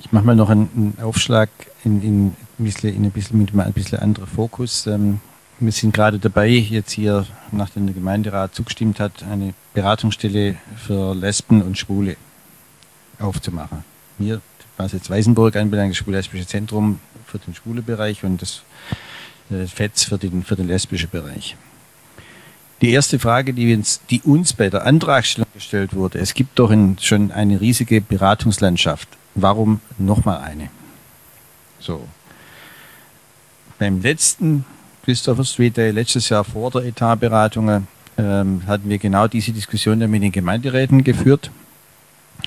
[0.00, 1.48] Ich mache mal noch einen, Aufschlag
[1.84, 4.86] in, in, in ein bisschen mit einem ein bisschen anderen Fokus.
[4.86, 5.20] Ähm,
[5.60, 11.62] wir sind gerade dabei, jetzt hier, nachdem der Gemeinderat zugestimmt hat, eine Beratungsstelle für Lesben
[11.62, 12.16] und Schwule
[13.18, 13.84] aufzumachen.
[14.18, 14.40] Hier,
[14.76, 18.62] was jetzt Weißenburg anbelangt, das Schwul-Lesbische Zentrum für den Schwulebereich und das
[19.50, 21.56] äh, FETS für den, für den lesbischen Bereich.
[22.80, 26.70] Die erste Frage, die uns, die uns bei der Antragstellung gestellt wurde, es gibt doch
[26.70, 29.08] in, schon eine riesige Beratungslandschaft.
[29.34, 30.68] Warum nochmal eine?
[31.78, 32.06] So.
[33.78, 34.64] Beim letzten
[35.04, 40.10] Christopher Street Day, letztes Jahr vor der Etatberatungen, ähm, hatten wir genau diese Diskussion dann
[40.10, 41.50] mit den Gemeinderäten geführt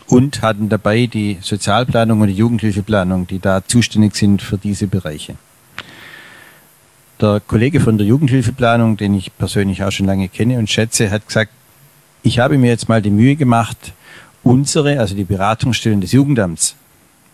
[0.07, 5.35] und hatten dabei die Sozialplanung und die Jugendhilfeplanung, die da zuständig sind für diese Bereiche.
[7.19, 11.25] Der Kollege von der Jugendhilfeplanung, den ich persönlich auch schon lange kenne und schätze, hat
[11.25, 11.51] gesagt,
[12.21, 13.93] ich habe mir jetzt mal die Mühe gemacht,
[14.43, 16.75] unsere, also die Beratungsstellen des Jugendamts,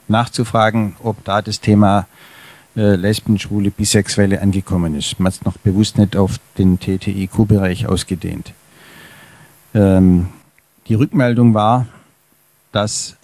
[0.08, 2.08] nachzufragen, ob da das Thema
[2.78, 5.20] äh, Lesben, Schwule, Bisexuelle angekommen ist.
[5.20, 8.54] Man hat noch bewusst nicht auf den TTIQ-Bereich ausgedehnt.
[9.76, 10.30] Ähm,
[10.88, 11.88] die Rückmeldung war,
[12.72, 13.16] dass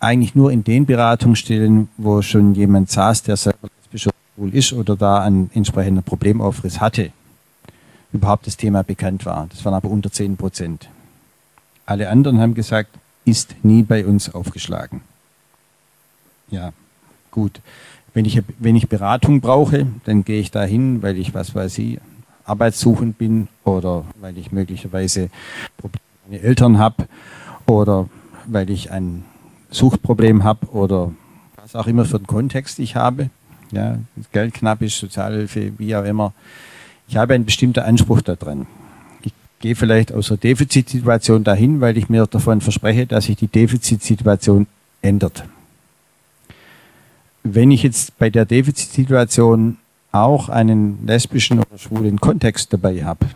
[0.00, 4.08] eigentlich nur in den Beratungsstellen, wo schon jemand saß, der selber lesbisch
[4.42, 7.12] schwul ist oder da einen entsprechenden Problemaufriss hatte,
[8.12, 9.46] überhaupt das Thema bekannt war.
[9.50, 10.88] Das waren aber unter 10 Prozent.
[11.86, 12.90] Alle anderen haben gesagt,
[13.24, 15.02] ist nie bei uns aufgeschlagen.
[16.50, 16.72] Ja,
[17.30, 17.60] gut.
[18.14, 21.78] Wenn ich, wenn ich Beratung brauche, dann gehe ich da hin, weil ich, was weiß
[21.78, 21.98] ich,
[22.44, 25.30] arbeitssuchend bin oder weil ich möglicherweise
[25.78, 27.06] Probleme Eltern habe
[27.66, 28.08] oder
[28.46, 29.24] weil ich ein
[29.70, 31.12] Suchtproblem habe oder
[31.56, 33.30] was auch immer für einen Kontext ich habe.
[33.72, 33.98] Ja,
[34.32, 36.32] Geld knapp ist, Sozialhilfe, wie auch immer.
[37.08, 38.66] Ich habe einen bestimmten Anspruch daran.
[39.22, 43.48] Ich gehe vielleicht aus der Defizitsituation dahin, weil ich mir davon verspreche, dass sich die
[43.48, 44.66] Defizitsituation
[45.00, 45.44] ändert.
[47.42, 49.78] Wenn ich jetzt bei der Defizitsituation
[50.12, 53.26] auch einen lesbischen oder schwulen Kontext dabei habe,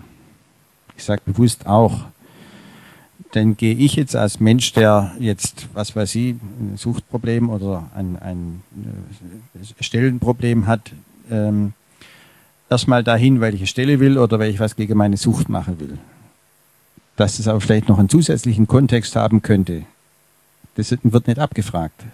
[0.96, 2.04] ich sage bewusst auch,
[3.32, 8.16] dann gehe ich jetzt als Mensch, der jetzt, was weiß ich, ein Suchtproblem oder ein,
[8.19, 8.62] ein
[9.55, 10.93] äh, Stellenproblem hat,
[11.31, 11.73] ähm,
[12.70, 15.78] erstmal dahin, weil ich eine Stelle will oder weil ich was gegen meine Sucht machen
[15.81, 15.98] will.
[17.16, 19.82] Dass es aber vielleicht noch einen zusätzlichen Kontext haben könnte,
[20.77, 22.05] das wird nicht abgefragt,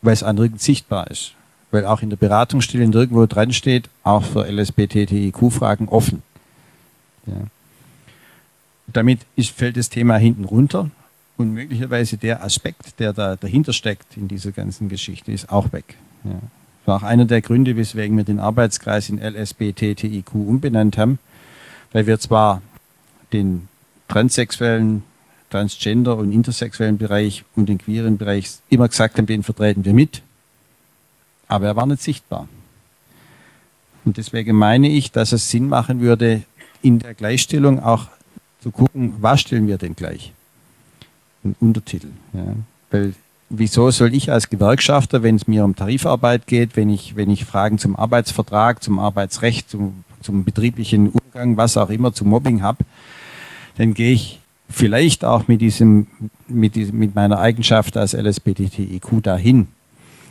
[0.00, 1.34] weil es nirgends sichtbar ist.
[1.70, 6.22] Weil auch in der Beratungsstelle nirgendwo dran steht, auch für LSBTTIQ-Fragen offen.
[7.26, 7.34] Ja.
[8.92, 10.90] Damit ist, fällt das Thema hinten runter
[11.36, 15.96] und möglicherweise der Aspekt, der da dahinter steckt in dieser ganzen Geschichte, ist auch weg.
[16.24, 16.40] Ja
[16.88, 21.20] war auch einer der Gründe, weswegen wir den Arbeitskreis in LSBTTIQ umbenannt haben,
[21.92, 22.62] weil wir zwar
[23.32, 23.68] den
[24.08, 25.04] transsexuellen,
[25.50, 30.22] transgender und intersexuellen Bereich und den queeren Bereich immer gesagt haben, den vertreten wir mit,
[31.46, 32.48] aber er war nicht sichtbar.
[34.04, 36.42] Und deswegen meine ich, dass es Sinn machen würde,
[36.80, 38.06] in der Gleichstellung auch
[38.60, 40.32] zu gucken, was stellen wir denn gleich?
[41.44, 42.08] Ein Untertitel.
[42.32, 42.54] Ja.
[42.90, 43.14] Weil
[43.50, 47.44] wieso soll ich als Gewerkschafter, wenn es mir um Tarifarbeit geht, wenn ich, wenn ich
[47.44, 52.84] Fragen zum Arbeitsvertrag, zum Arbeitsrecht, zum, zum betrieblichen Umgang, was auch immer, zum Mobbing habe,
[53.76, 56.08] dann gehe ich vielleicht auch mit diesem,
[56.46, 59.68] mit diesem, mit meiner Eigenschaft als LSBTTIQ dahin.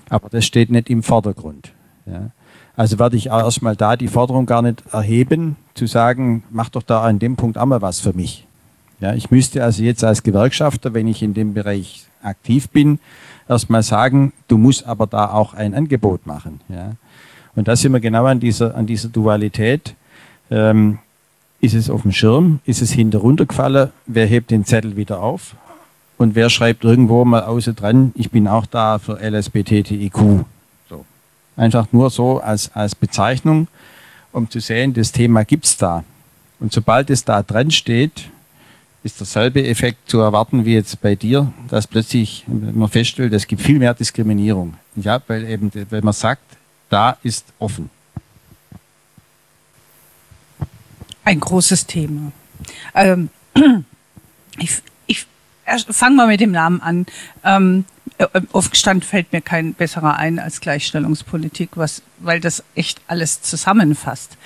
[0.09, 1.71] Aber das steht nicht im Vordergrund.
[2.05, 2.31] Ja.
[2.77, 7.01] Also werde ich erstmal da die Forderung gar nicht erheben, zu sagen, mach doch da
[7.01, 8.45] an dem Punkt auch mal was für mich.
[8.99, 12.99] Ja, ich müsste also jetzt als Gewerkschafter, wenn ich in dem Bereich aktiv bin,
[13.49, 16.61] erstmal sagen, du musst aber da auch ein Angebot machen.
[16.69, 16.91] Ja.
[17.55, 19.95] Und da sind wir genau an dieser, an dieser Dualität.
[20.51, 20.99] Ähm,
[21.59, 22.59] ist es auf dem Schirm?
[22.65, 23.89] Ist es hinter runtergefallen?
[24.05, 25.55] Wer hebt den Zettel wieder auf?
[26.19, 30.45] Und wer schreibt irgendwo mal außen dran, ich bin auch da für LSBTTIQ?
[31.57, 33.67] Einfach nur so als, als Bezeichnung,
[34.31, 36.03] um zu sehen, das Thema gibt's da.
[36.59, 38.29] Und sobald es da dran steht,
[39.03, 43.61] ist derselbe Effekt zu erwarten wie jetzt bei dir, dass plötzlich man feststellt, es gibt
[43.61, 44.75] viel mehr Diskriminierung.
[44.95, 46.43] Ja, weil eben, wenn man sagt,
[46.89, 47.89] da ist offen.
[51.23, 52.31] Ein großes Thema.
[52.95, 53.29] Ähm,
[54.57, 55.25] ich ich
[55.65, 57.05] fange mal mit dem Namen an.
[57.43, 57.85] Ähm,
[58.51, 64.37] Aufgestand fällt mir kein besserer ein als Gleichstellungspolitik, was, weil das echt alles zusammenfasst.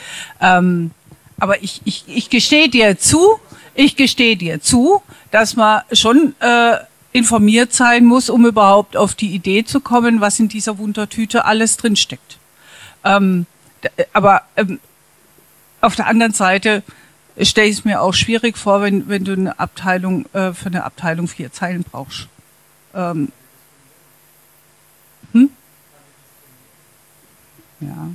[0.41, 0.91] Ähm,
[1.39, 3.39] aber ich, ich, ich gestehe dir zu,
[3.73, 6.77] ich gestehe dir zu, dass man schon äh,
[7.14, 11.77] informiert sein muss, um überhaupt auf die Idee zu kommen, was in dieser Wundertüte alles
[11.77, 12.38] drinsteckt.
[13.03, 13.45] Ähm,
[14.14, 14.80] aber ähm,
[15.80, 16.84] auf der anderen Seite
[17.39, 20.84] stelle ich es mir auch schwierig vor, wenn, wenn du eine Abteilung äh, für eine
[20.84, 22.27] Abteilung vier Zeilen brauchst.
[22.93, 23.31] Ähm,
[25.33, 25.49] hm?
[27.79, 28.09] Ja.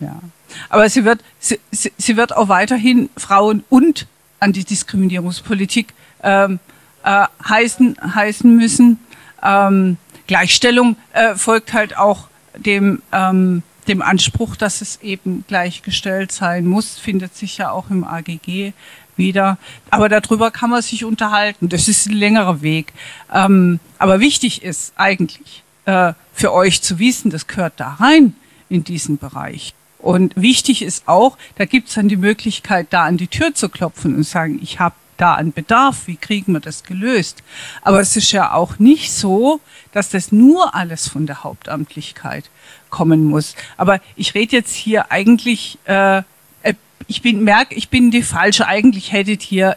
[0.00, 0.20] Ja.
[0.68, 4.06] Aber sie wird, sie, sie wird auch weiterhin Frauen und
[4.40, 6.58] Antidiskriminierungspolitik ähm,
[7.04, 8.98] äh, heißen, heißen müssen.
[9.42, 16.66] Ähm, Gleichstellung äh, folgt halt auch dem, ähm, dem Anspruch, dass es eben gleichgestellt sein
[16.66, 18.72] muss, findet sich ja auch im AGG
[19.16, 19.58] wieder.
[19.90, 21.68] Aber darüber kann man sich unterhalten.
[21.68, 22.92] Das ist ein längerer Weg.
[23.32, 28.36] Ähm, aber wichtig ist eigentlich äh, für euch zu wissen, das gehört da rein
[28.68, 29.74] in diesen Bereich.
[29.98, 33.68] Und wichtig ist auch, da gibt es dann die Möglichkeit, da an die Tür zu
[33.68, 37.42] klopfen und sagen, ich habe da einen Bedarf, wie kriegen wir das gelöst?
[37.82, 39.60] Aber es ist ja auch nicht so,
[39.92, 42.48] dass das nur alles von der Hauptamtlichkeit
[42.88, 43.56] kommen muss.
[43.76, 46.18] Aber ich rede jetzt hier eigentlich, äh,
[46.62, 46.74] äh
[47.08, 48.66] ich bin merke, ich bin die falsche.
[48.66, 49.76] Eigentlich hättet hier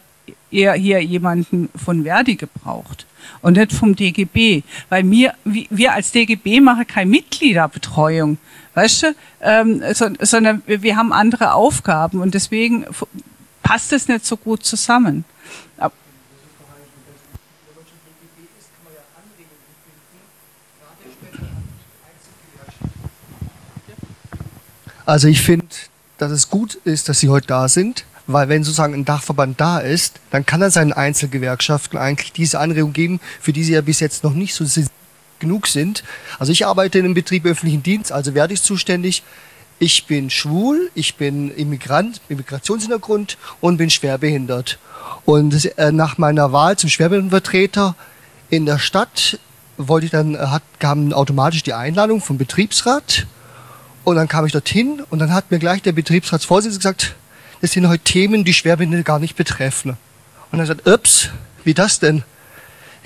[0.51, 3.07] eher hier jemanden von Verdi gebraucht
[3.41, 8.37] und nicht vom DGB, weil mir, wir als DGB machen keine Mitgliederbetreuung,
[8.75, 12.85] weißt du, ähm, so, sondern wir haben andere Aufgaben und deswegen
[13.61, 15.25] passt es nicht so gut zusammen.
[25.05, 25.67] Also ich finde,
[26.17, 29.79] dass es gut ist, dass Sie heute da sind, weil wenn sozusagen ein Dachverband da
[29.79, 33.99] ist, dann kann er seinen Einzelgewerkschaften eigentlich diese Anregung geben, für die sie ja bis
[33.99, 34.65] jetzt noch nicht so
[35.39, 36.03] genug sind.
[36.39, 39.23] Also ich arbeite in einem Betrieb öffentlichen Dienst, also werde ich zuständig.
[39.79, 44.79] Ich bin schwul, ich bin Immigrant, Immigrationshintergrund und bin schwerbehindert.
[45.25, 47.95] Und äh, nach meiner Wahl zum Schwerbehindertenvertreter
[48.49, 49.39] in der Stadt
[49.77, 53.27] wollte ich dann, äh, hat, kam automatisch die Einladung vom Betriebsrat.
[54.05, 57.15] Und dann kam ich dorthin und dann hat mir gleich der Betriebsratsvorsitzende gesagt,
[57.63, 59.95] das sind heute Themen, die Schwerbehinderte gar nicht betreffen.
[60.51, 61.29] Und er sagt, ups,
[61.63, 62.23] wie das denn?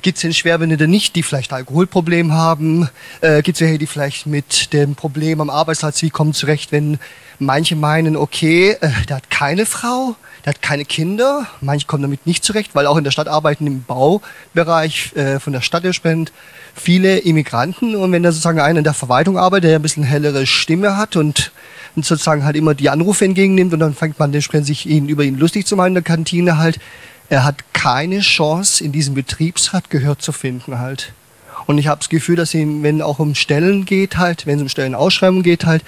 [0.01, 2.89] Gibt es denn Schwerbehinderte nicht, die vielleicht Alkoholproblem haben?
[3.21, 6.97] Äh, Gibt es welche, die vielleicht mit dem Problem am Arbeitsplatz, wie kommen zurecht, wenn
[7.37, 12.25] manche meinen, okay, äh, der hat keine Frau, der hat keine Kinder, manche kommen damit
[12.25, 16.31] nicht zurecht, weil auch in der Stadt arbeiten im Baubereich äh, von der Stadt entsprechend
[16.73, 20.47] viele Immigranten und wenn da sozusagen einer in der Verwaltung arbeitet, der ein bisschen hellere
[20.47, 21.51] Stimme hat und
[21.97, 25.23] und sozusagen halt immer die Anrufe entgegennimmt und dann fängt man entsprechend sich ihn, über
[25.23, 26.79] ihn lustig zu machen in der Kantine halt.
[27.27, 31.11] Er hat keine Chance, in diesem Betriebsrat Gehör zu finden halt.
[31.65, 34.61] Und ich habe das Gefühl, dass ihm, wenn auch um Stellen geht halt, wenn es
[34.61, 35.83] um Stellenausschreibungen geht halt,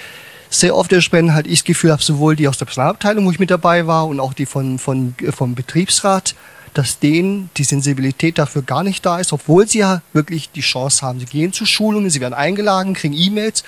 [0.49, 3.39] sehr oft entsprechend halt ich das Gefühl habe, sowohl die aus der Personalabteilung, wo ich
[3.39, 6.33] mit dabei war, und auch die von, von, vom Betriebsrat,
[6.73, 11.03] dass denen die Sensibilität dafür gar nicht da ist, obwohl sie ja wirklich die Chance
[11.03, 11.19] haben.
[11.19, 13.63] Sie gehen zu Schulungen, sie werden eingeladen, kriegen E-Mails.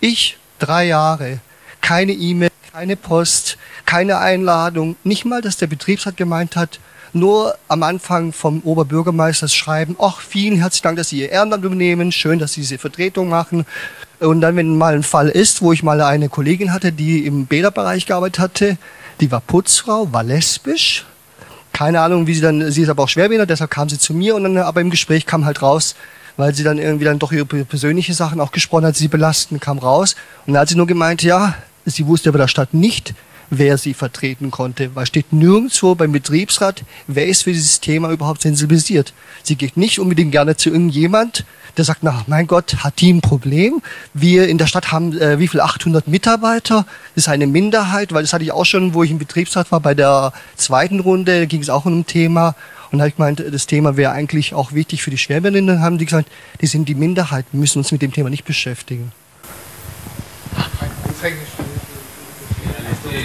[0.00, 1.40] Ich, drei Jahre,
[1.80, 6.80] keine E-Mail, keine Post, keine Einladung, nicht mal, dass der Betriebsrat gemeint hat,
[7.12, 12.12] nur am Anfang vom Oberbürgermeister schreiben, ach, vielen herzlichen Dank, dass Sie Ihr Ehrenamt übernehmen,
[12.12, 13.64] schön, dass Sie diese Vertretung machen.
[14.20, 17.46] Und dann, wenn mal ein Fall ist, wo ich mal eine Kollegin hatte, die im
[17.46, 18.78] Bäderbereich gearbeitet hatte,
[19.20, 21.06] die war Putzfrau, war lesbisch,
[21.72, 24.34] keine Ahnung, wie sie dann, sie ist aber auch schwerbehindert, deshalb kam sie zu mir
[24.34, 25.94] und dann, aber im Gespräch kam halt raus,
[26.36, 29.78] weil sie dann irgendwie dann doch über persönliche Sachen auch gesprochen hat, sie belasten, kam
[29.78, 30.14] raus.
[30.46, 33.14] Und dann hat sie nur gemeint, ja, Sie wusste aber der Stadt nicht,
[33.50, 38.42] wer sie vertreten konnte, weil steht nirgendwo beim Betriebsrat, wer ist für dieses Thema überhaupt
[38.42, 39.12] sensibilisiert.
[39.42, 41.44] Sie geht nicht unbedingt gerne zu irgendjemand,
[41.76, 43.80] der sagt, na, mein Gott, hat die ein Problem?
[44.12, 45.60] Wir in der Stadt haben äh, wie viel?
[45.60, 46.84] 800 Mitarbeiter.
[47.14, 49.80] Das ist eine Minderheit, weil das hatte ich auch schon, wo ich im Betriebsrat war,
[49.80, 52.56] bei der zweiten Runde, ging es auch um ein Thema.
[52.90, 55.80] Und da habe ich gemeint, das Thema wäre eigentlich auch wichtig für die Schwerbehinderte.
[55.80, 56.28] haben die gesagt,
[56.60, 59.12] die sind die Minderheit, müssen uns mit dem Thema nicht beschäftigen.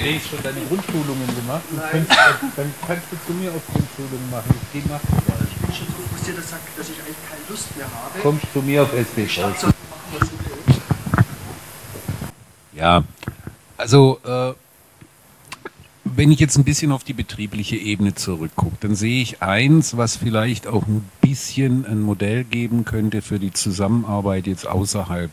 [0.04, 1.64] Demnächst schon deine Grundschulungen gemacht.
[1.72, 2.20] Und könntest,
[2.56, 4.54] dann kannst du zu mir auch Grundschulungen machen.
[4.64, 5.08] Ich gehe machen.
[5.50, 8.20] Ich bin schon so frustriert, dass ich eigentlich keine Lust mehr habe.
[8.22, 9.28] Kommst zu mir auf SB
[12.74, 13.04] Ja,
[13.78, 14.54] also äh,
[16.04, 20.18] wenn ich jetzt ein bisschen auf die betriebliche Ebene zurückgucke, dann sehe ich eins, was
[20.18, 25.32] vielleicht auch ein bisschen ein Modell geben könnte für die Zusammenarbeit jetzt außerhalb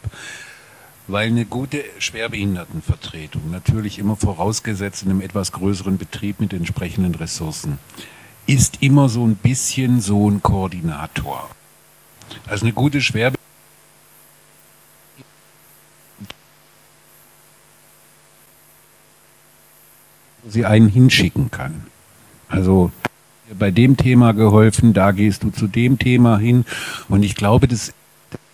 [1.10, 7.78] weil eine gute Schwerbehindertenvertretung, natürlich immer vorausgesetzt in einem etwas größeren Betrieb mit entsprechenden Ressourcen,
[8.46, 11.50] ist immer so ein bisschen so ein Koordinator.
[12.46, 13.40] Also eine gute Schwerbehindertenvertretung
[20.48, 21.86] sie einen hinschicken kann.
[22.48, 22.90] Also
[23.58, 26.64] bei dem Thema geholfen, da gehst du zu dem Thema hin.
[27.08, 27.92] Und ich glaube, das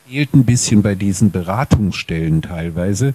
[0.08, 3.12] fehlt ein bisschen bei diesen Beratungsstellen teilweise.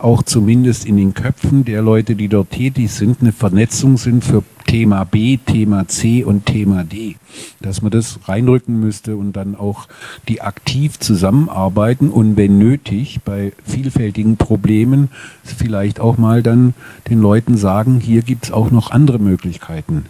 [0.00, 4.42] Auch zumindest in den Köpfen der Leute, die dort tätig sind, eine Vernetzung sind für
[4.66, 7.16] Thema B, Thema C und Thema D.
[7.60, 9.86] Dass man das reinrücken müsste und dann auch
[10.26, 15.10] die aktiv zusammenarbeiten und wenn nötig bei vielfältigen Problemen
[15.44, 16.74] vielleicht auch mal dann
[17.08, 20.06] den Leuten sagen, hier gibt es auch noch andere Möglichkeiten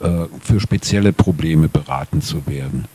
[0.00, 2.86] äh, für spezielle Probleme beraten zu werden.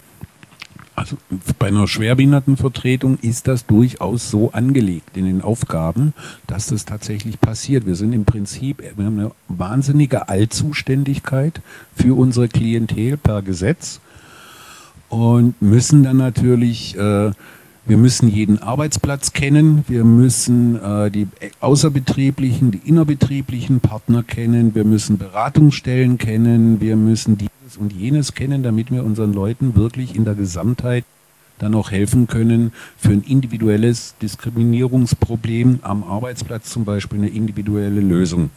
[0.99, 1.15] Also
[1.57, 6.13] bei einer Schwerbehindertenvertretung ist das durchaus so angelegt in den Aufgaben,
[6.45, 7.85] dass das tatsächlich passiert.
[7.85, 11.61] Wir sind im Prinzip, wir haben eine wahnsinnige Allzuständigkeit
[11.95, 14.01] für unsere Klientel per Gesetz
[15.07, 17.31] und müssen dann natürlich äh,
[17.89, 21.27] Wir müssen jeden Arbeitsplatz kennen, wir müssen äh, die
[21.59, 28.61] außerbetrieblichen, die innerbetrieblichen Partner kennen, wir müssen Beratungsstellen kennen, wir müssen dieses und jenes kennen,
[28.61, 31.03] damit wir unseren Leuten wirklich in der Gesamtheit
[31.57, 38.51] dann auch helfen können, für ein individuelles Diskriminierungsproblem am Arbeitsplatz zum Beispiel eine individuelle Lösung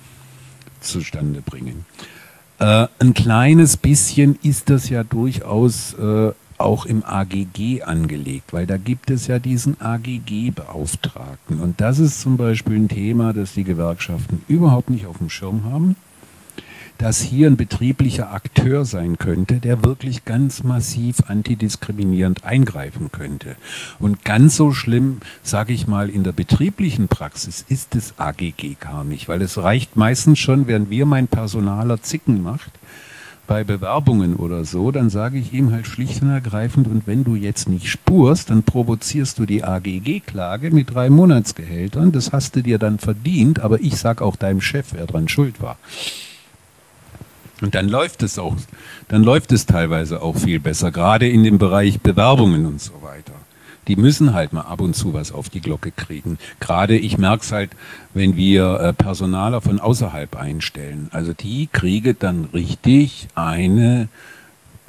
[0.83, 1.87] zustande bringen.
[2.59, 8.77] Äh, ein kleines bisschen ist das ja durchaus äh, auch im AGG angelegt, weil da
[8.77, 11.61] gibt es ja diesen AGG-Beauftragten.
[11.61, 15.65] Und das ist zum Beispiel ein Thema, das die Gewerkschaften überhaupt nicht auf dem Schirm
[15.65, 15.97] haben
[17.03, 23.57] dass hier ein betrieblicher Akteur sein könnte, der wirklich ganz massiv antidiskriminierend eingreifen könnte.
[23.99, 29.03] Und ganz so schlimm, sage ich mal, in der betrieblichen Praxis ist das AGG gar
[29.03, 32.71] nicht, weil es reicht meistens schon, während wir mein Personaler Zicken macht,
[33.53, 37.35] bei Bewerbungen oder so, dann sage ich ihm halt schlicht und ergreifend, und wenn du
[37.35, 42.13] jetzt nicht spurst, dann provozierst du die AGG-Klage mit drei Monatsgehältern.
[42.13, 45.61] Das hast du dir dann verdient, aber ich sag auch deinem Chef, wer dran schuld
[45.61, 45.77] war.
[47.61, 48.57] Und dann läuft es auch,
[49.09, 53.35] dann läuft es teilweise auch viel besser, gerade in dem Bereich Bewerbungen und so weiter.
[53.89, 56.39] Die müssen halt mal ab und zu was auf die Glocke kriegen.
[56.61, 57.71] Gerade ich merke es halt,
[58.15, 61.09] wenn wir äh, Personaler von außerhalb einstellen.
[61.11, 64.09] Also die kriegen dann richtig eine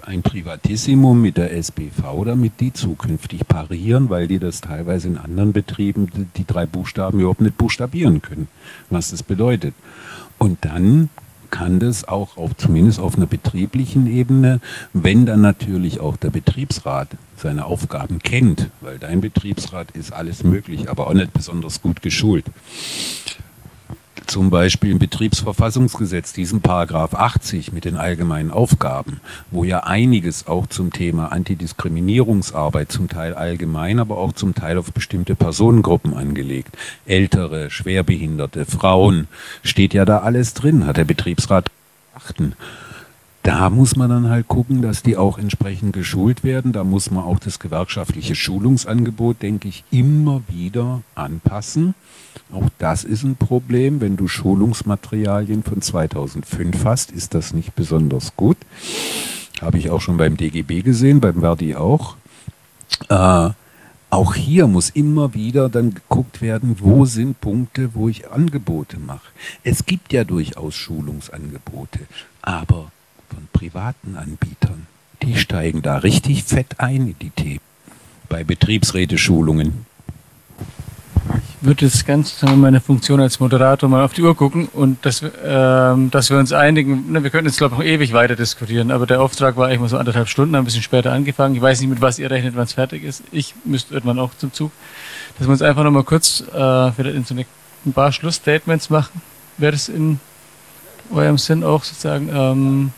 [0.05, 5.53] ein Privatissimum mit der SBV, damit die zukünftig parieren, weil die das teilweise in anderen
[5.53, 8.47] Betrieben die drei Buchstaben überhaupt nicht buchstabieren können,
[8.89, 9.73] was das bedeutet.
[10.37, 11.09] Und dann
[11.51, 14.59] kann das auch auf, zumindest auf einer betrieblichen Ebene,
[14.91, 17.09] wenn dann natürlich auch der Betriebsrat
[17.43, 22.45] seine Aufgaben kennt, weil dein Betriebsrat ist alles möglich, aber auch nicht besonders gut geschult.
[24.25, 29.19] Zum Beispiel im Betriebsverfassungsgesetz, diesen Paragraph 80 mit den allgemeinen Aufgaben,
[29.51, 34.93] wo ja einiges auch zum Thema Antidiskriminierungsarbeit, zum Teil allgemein, aber auch zum Teil auf
[34.93, 39.27] bestimmte Personengruppen angelegt, ältere, schwerbehinderte, Frauen,
[39.61, 41.69] steht ja da alles drin, hat der Betriebsrat
[42.15, 42.53] achten
[43.43, 46.71] da muss man dann halt gucken, dass die auch entsprechend geschult werden.
[46.71, 51.93] Da muss man auch das gewerkschaftliche Schulungsangebot, denke ich, immer wieder anpassen.
[52.53, 53.99] Auch das ist ein Problem.
[53.99, 58.57] Wenn du Schulungsmaterialien von 2005 hast, ist das nicht besonders gut.
[59.61, 62.15] Habe ich auch schon beim DGB gesehen, beim Verdi auch.
[63.09, 63.49] Äh,
[64.09, 69.27] auch hier muss immer wieder dann geguckt werden, wo sind Punkte, wo ich Angebote mache.
[69.63, 71.99] Es gibt ja durchaus Schulungsangebote,
[72.41, 72.91] aber
[73.33, 74.87] von privaten Anbietern.
[75.21, 77.61] Die steigen da richtig fett ein in die Themen.
[78.29, 79.85] Bei Betriebsräteschulungen.
[81.61, 85.05] Ich würde jetzt ganz sagen, meine Funktion als Moderator mal auf die Uhr gucken und
[85.05, 88.35] dass, ähm, dass wir uns einigen, ne, wir könnten jetzt glaube ich noch ewig weiter
[88.35, 91.55] diskutieren, aber der Auftrag war eigentlich mal so anderthalb Stunden, ein bisschen später angefangen.
[91.55, 93.23] Ich weiß nicht, mit was ihr rechnet, wann es fertig ist.
[93.31, 94.71] Ich müsste irgendwann auch zum Zug.
[95.37, 97.45] Dass wir uns einfach nochmal kurz äh, vielleicht in so eine,
[97.85, 99.21] ein paar Schlussstatements machen.
[99.57, 100.19] Wäre das in
[101.11, 102.91] eurem Sinn auch sozusagen ähm,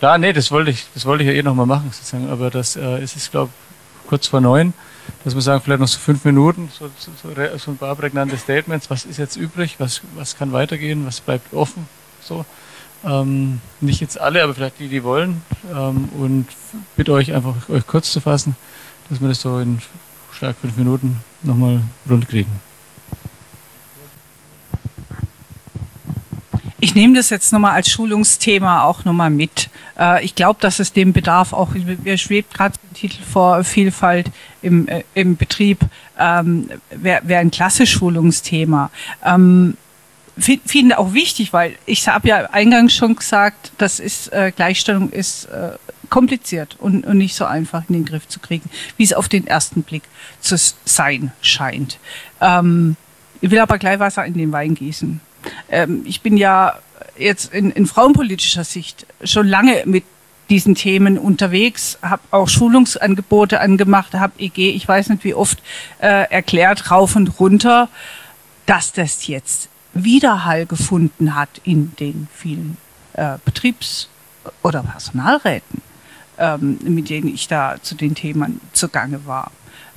[0.00, 2.30] ja, nee, das wollte ich, das wollte ich ja eh nochmal machen, sozusagen.
[2.30, 3.52] Aber das äh, ist, ist glaube
[4.06, 4.72] kurz vor neun,
[5.24, 7.10] dass wir sagen, vielleicht noch so fünf Minuten, so, so,
[7.58, 8.90] so ein paar prägnante Statements.
[8.90, 9.76] Was ist jetzt übrig?
[9.78, 11.06] Was, was kann weitergehen?
[11.06, 11.88] Was bleibt offen?
[12.22, 12.44] So.
[13.04, 15.42] Ähm, nicht jetzt alle, aber vielleicht die, die wollen.
[15.72, 16.46] Ähm, und
[16.96, 18.56] bitte euch einfach, euch kurz zu fassen,
[19.08, 19.80] dass wir das so in
[20.32, 22.60] stark fünf Minuten nochmal rund kriegen.
[26.82, 29.68] Ich nehme das jetzt nochmal als Schulungsthema auch nochmal mit.
[29.98, 34.30] Äh, ich glaube, dass es dem Bedarf auch, mir schwebt gerade der Titel vor Vielfalt
[34.62, 35.80] im, äh, im Betrieb,
[36.18, 38.90] ähm, wäre wär ein klasse Schulungsthema.
[39.24, 39.76] Ähm,
[40.38, 45.48] Finde auch wichtig, weil ich habe ja eingangs schon gesagt, das ist äh, Gleichstellung ist
[46.08, 49.46] kompliziert und, und nicht so einfach in den Griff zu kriegen, wie es auf den
[49.46, 50.02] ersten Blick
[50.40, 51.98] zu sein scheint.
[52.40, 52.96] Ähm,
[53.40, 55.20] ich will aber gleich Wasser in den Wein gießen.
[55.70, 56.78] Ähm, ich bin ja
[57.18, 60.04] jetzt in, in frauenpolitischer Sicht schon lange mit
[60.48, 65.62] diesen Themen unterwegs, habe auch Schulungsangebote angemacht, habe EG, ich weiß nicht wie oft,
[66.00, 67.88] äh, erklärt, rauf und runter,
[68.66, 72.76] dass das jetzt Widerhall gefunden hat in den vielen
[73.12, 74.08] äh, Betriebs-
[74.62, 75.82] oder Personalräten,
[76.38, 79.52] ähm, mit denen ich da zu den Themen zugange war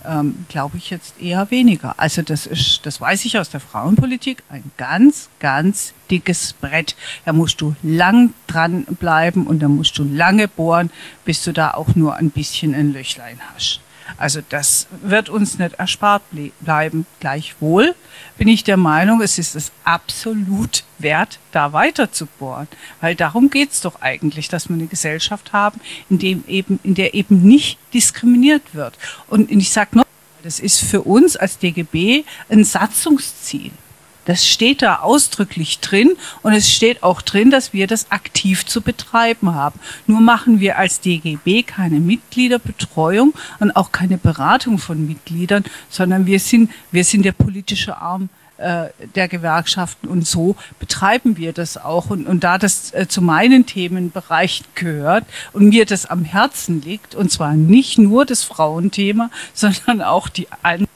[0.06, 1.96] ähm, glaube ich jetzt eher weniger.
[1.98, 6.96] Also das ist, das weiß ich aus der Frauenpolitik, ein ganz, ganz dickes Brett.
[7.26, 10.92] Da musst du lang dran bleiben und da musst du lange bohren,
[11.26, 13.83] bis du da auch nur ein bisschen ein Löchlein hast.
[14.24, 16.24] Also das wird uns nicht erspart
[16.62, 17.06] bleiben.
[17.20, 17.94] Gleichwohl
[18.38, 22.70] bin ich der Meinung, es ist es absolut wert, da weiter zu bohren.
[23.02, 27.16] Weil darum geht's doch eigentlich, dass wir eine Gesellschaft haben, in, dem eben, in der
[27.16, 28.98] eben nicht diskriminiert wird.
[29.28, 30.06] Und ich sage noch,
[30.42, 33.72] Das ist für uns als DGB ein Satzungsziel.
[34.26, 38.82] Das steht da ausdrücklich drin und es steht auch drin, dass wir das aktiv zu
[38.82, 39.80] betreiben haben.
[40.08, 46.40] Nur machen wir als DGB keine Mitgliederbetreuung und auch keine Beratung von Mitgliedern, sondern wir
[46.40, 52.12] sind, wir sind der politische Arm äh, der Gewerkschaften und so betreiben wir das auch.
[52.12, 57.16] Und, und da das äh, zu meinen Themenbereichen gehört und mir das am Herzen liegt,
[57.16, 60.93] und zwar nicht nur das Frauenthema, sondern auch die anderen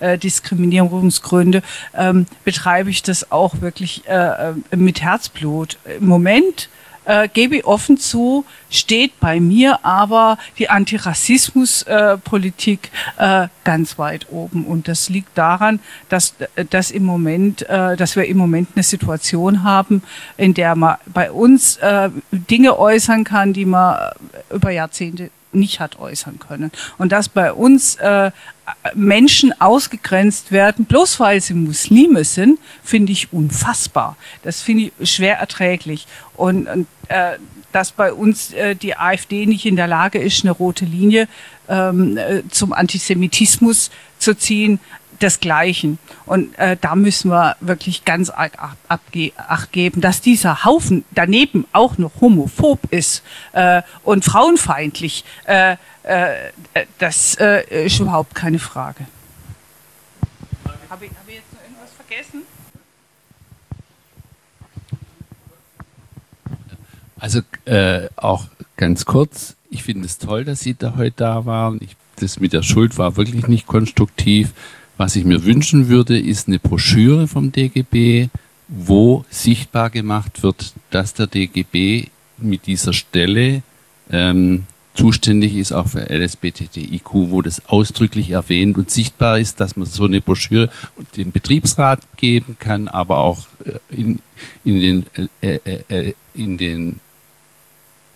[0.00, 1.62] äh, Diskriminierungsgründe,
[1.94, 5.78] ähm, betreibe ich das auch wirklich äh, äh mit Herzblut.
[5.98, 6.68] Im Moment
[7.06, 14.26] äh, gebe ich offen zu, steht bei mir aber die Antirassismuspolitik äh, äh, ganz weit
[14.30, 14.66] oben.
[14.66, 16.34] Und das liegt daran, dass,
[16.70, 20.02] dass, im Moment, äh, dass wir im Moment eine Situation haben,
[20.36, 24.10] in der man bei uns äh, Dinge äußern kann, die man
[24.50, 26.70] über Jahrzehnte nicht hat äußern können.
[26.98, 28.30] Und dass bei uns äh,
[28.94, 34.16] Menschen ausgegrenzt werden, bloß weil sie Muslime sind, finde ich unfassbar.
[34.42, 36.06] Das finde ich schwer erträglich.
[36.34, 37.38] Und, und äh,
[37.72, 41.28] dass bei uns äh, die AfD nicht in der Lage ist, eine rote Linie
[41.68, 44.80] ähm, äh, zum Antisemitismus zu ziehen,
[45.22, 45.98] desgleichen.
[46.24, 48.52] Und äh, da müssen wir wirklich ganz arg
[48.88, 53.22] Acht geben, dass dieser Haufen daneben auch noch homophob ist
[53.52, 55.24] äh, und frauenfeindlich.
[55.44, 56.50] Äh, äh,
[56.98, 59.06] das äh, ist überhaupt keine Frage.
[60.88, 62.42] Habe ich, hab ich jetzt noch irgendwas vergessen?
[67.18, 71.80] Also äh, auch ganz kurz, ich finde es toll, dass Sie da heute da waren.
[71.82, 74.52] Ich, das mit der Schuld war wirklich nicht konstruktiv.
[74.96, 78.28] Was ich mir wünschen würde, ist eine Broschüre vom DGB,
[78.68, 82.08] wo sichtbar gemacht wird, dass der DGB
[82.38, 83.62] mit dieser Stelle
[84.10, 84.64] ähm,
[84.94, 90.04] zuständig ist auch für LSBTTIQ, wo das ausdrücklich erwähnt und sichtbar ist, dass man so
[90.04, 90.70] eine Broschüre
[91.16, 94.20] dem Betriebsrat geben kann, aber auch äh, in,
[94.64, 95.06] in, den,
[95.42, 97.00] äh, äh, äh, in den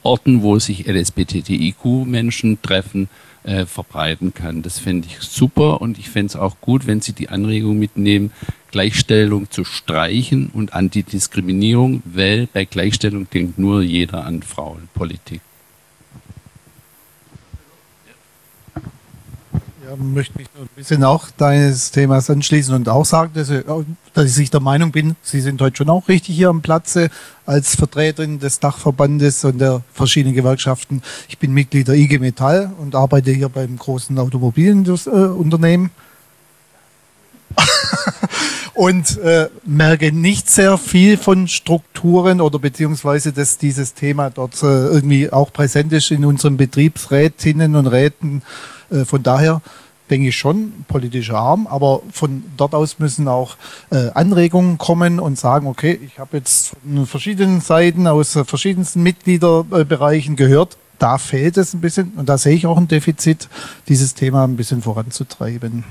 [0.03, 3.11] Orten, wo sich LSBTTIQ-Menschen treffen,
[3.45, 4.63] äh, verbreiten kann.
[4.63, 8.33] Das fände ich super und ich fände es auch gut, wenn Sie die Anregung mitnehmen,
[8.71, 15.41] Gleichstellung zu streichen und Antidiskriminierung, weil bei Gleichstellung denkt nur jeder an Frauenpolitik.
[19.97, 23.65] Möchte mich ein bisschen auch deines Themas anschließen und auch sagen, dass ich,
[24.15, 27.11] dass ich der Meinung bin, Sie sind heute schon auch richtig hier am Platze
[27.47, 31.03] als Vertreterin des Dachverbandes und der verschiedenen Gewerkschaften.
[31.29, 35.91] Ich bin Mitglied der IG Metall und arbeite hier beim großen Automobilunternehmen.
[38.75, 44.67] und äh, merke nicht sehr viel von Strukturen oder beziehungsweise, dass dieses Thema dort äh,
[44.67, 48.43] irgendwie auch präsent ist in unseren Betriebsrätinnen und Räten.
[48.91, 49.63] Äh, von daher
[50.11, 53.57] denke ich schon politischer Arm, aber von dort aus müssen auch
[53.91, 60.37] äh, Anregungen kommen und sagen, okay, ich habe jetzt von verschiedenen Seiten aus verschiedensten Mitgliederbereichen
[60.37, 63.49] gehört, da fehlt es ein bisschen und da sehe ich auch ein Defizit,
[63.89, 65.85] dieses Thema ein bisschen voranzutreiben.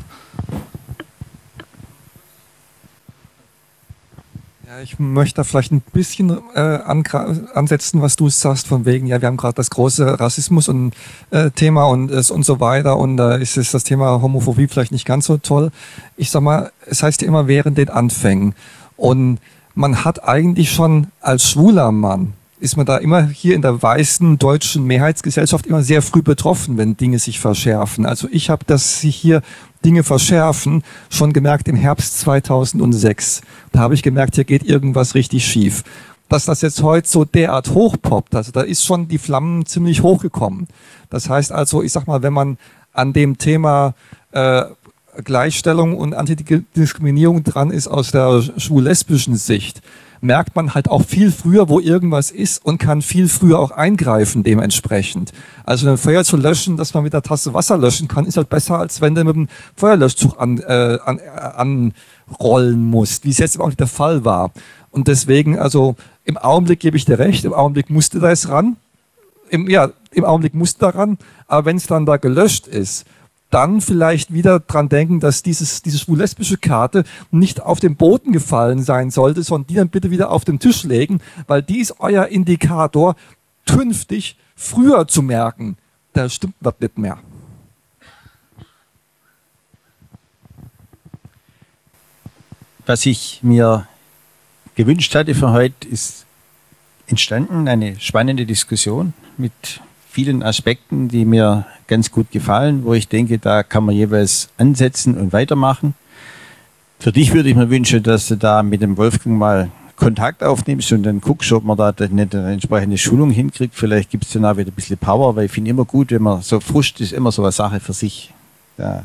[4.84, 9.27] Ich möchte da vielleicht ein bisschen äh, ansetzen, was du sagst, von wegen, ja, wir
[9.27, 10.93] haben gerade das große Rassismus und
[11.31, 14.91] äh, Thema und, und so weiter und da äh, ist es das Thema Homophobie vielleicht
[14.91, 15.72] nicht ganz so toll.
[16.18, 18.53] Ich sag mal, es heißt ja immer während den Anfängen
[18.95, 19.39] und
[19.76, 24.38] man hat eigentlich schon als schwuler Mann ist man da immer hier in der weißen
[24.38, 28.06] deutschen Mehrheitsgesellschaft immer sehr früh betroffen, wenn Dinge sich verschärfen.
[28.06, 29.41] Also ich habe das hier
[29.86, 33.41] Dinge verschärfen, schon gemerkt im Herbst 2006.
[33.72, 35.84] Da habe ich gemerkt, hier geht irgendwas richtig schief.
[36.27, 40.68] Dass das jetzt heute so derart hochpoppt, also da ist schon die Flammen ziemlich hochgekommen.
[41.10, 42.57] Das heißt also, ich sag mal, wenn man
[42.94, 43.95] an dem Thema
[44.31, 44.65] äh,
[45.23, 49.81] Gleichstellung und Antidiskriminierung dran ist aus der schwul-lesbischen Sicht,
[50.22, 54.44] merkt man halt auch viel früher, wo irgendwas ist und kann viel früher auch eingreifen
[54.44, 55.32] dementsprechend.
[55.64, 58.50] Also ein Feuer zu löschen, dass man mit der Tasse Wasser löschen kann, ist halt
[58.50, 61.94] besser, als wenn du mit dem Feuerlöschzug an, äh, an, äh,
[62.30, 64.52] anrollen musst, wie es jetzt auch nicht der Fall war.
[64.91, 68.78] Und deswegen, also im Augenblick gebe ich dir recht, im Augenblick musste da es ran.
[69.50, 71.18] Im, ja, im Augenblick musste da ran,
[71.48, 73.06] aber wenn es dann da gelöscht ist,
[73.50, 78.84] dann vielleicht wieder dran denken, dass dieses, diese schwul-lesbische Karte nicht auf den Boden gefallen
[78.84, 82.28] sein sollte, sondern die dann bitte wieder auf den Tisch legen, weil die ist euer
[82.28, 83.16] Indikator,
[83.66, 85.78] künftig früher zu merken,
[86.14, 87.20] da stimmt was nicht mehr.
[92.86, 93.88] Was ich mir
[94.76, 96.26] gewünscht hatte für heute, ist
[97.06, 103.38] entstanden eine spannende Diskussion mit vielen Aspekten, die mir ganz gut gefallen, wo ich denke,
[103.38, 105.94] da kann man jeweils ansetzen und weitermachen.
[106.99, 110.91] Für dich würde ich mir wünschen, dass du da mit dem Wolfgang mal Kontakt aufnimmst
[110.94, 113.76] und dann guckst, ob man da nicht eine entsprechende Schulung hinkriegt.
[113.76, 116.23] Vielleicht gibt es dann auch wieder ein bisschen Power, weil ich finde immer gut, wenn
[116.23, 118.34] man so Frust ist, immer so eine Sache für sich.
[118.77, 119.03] Ja.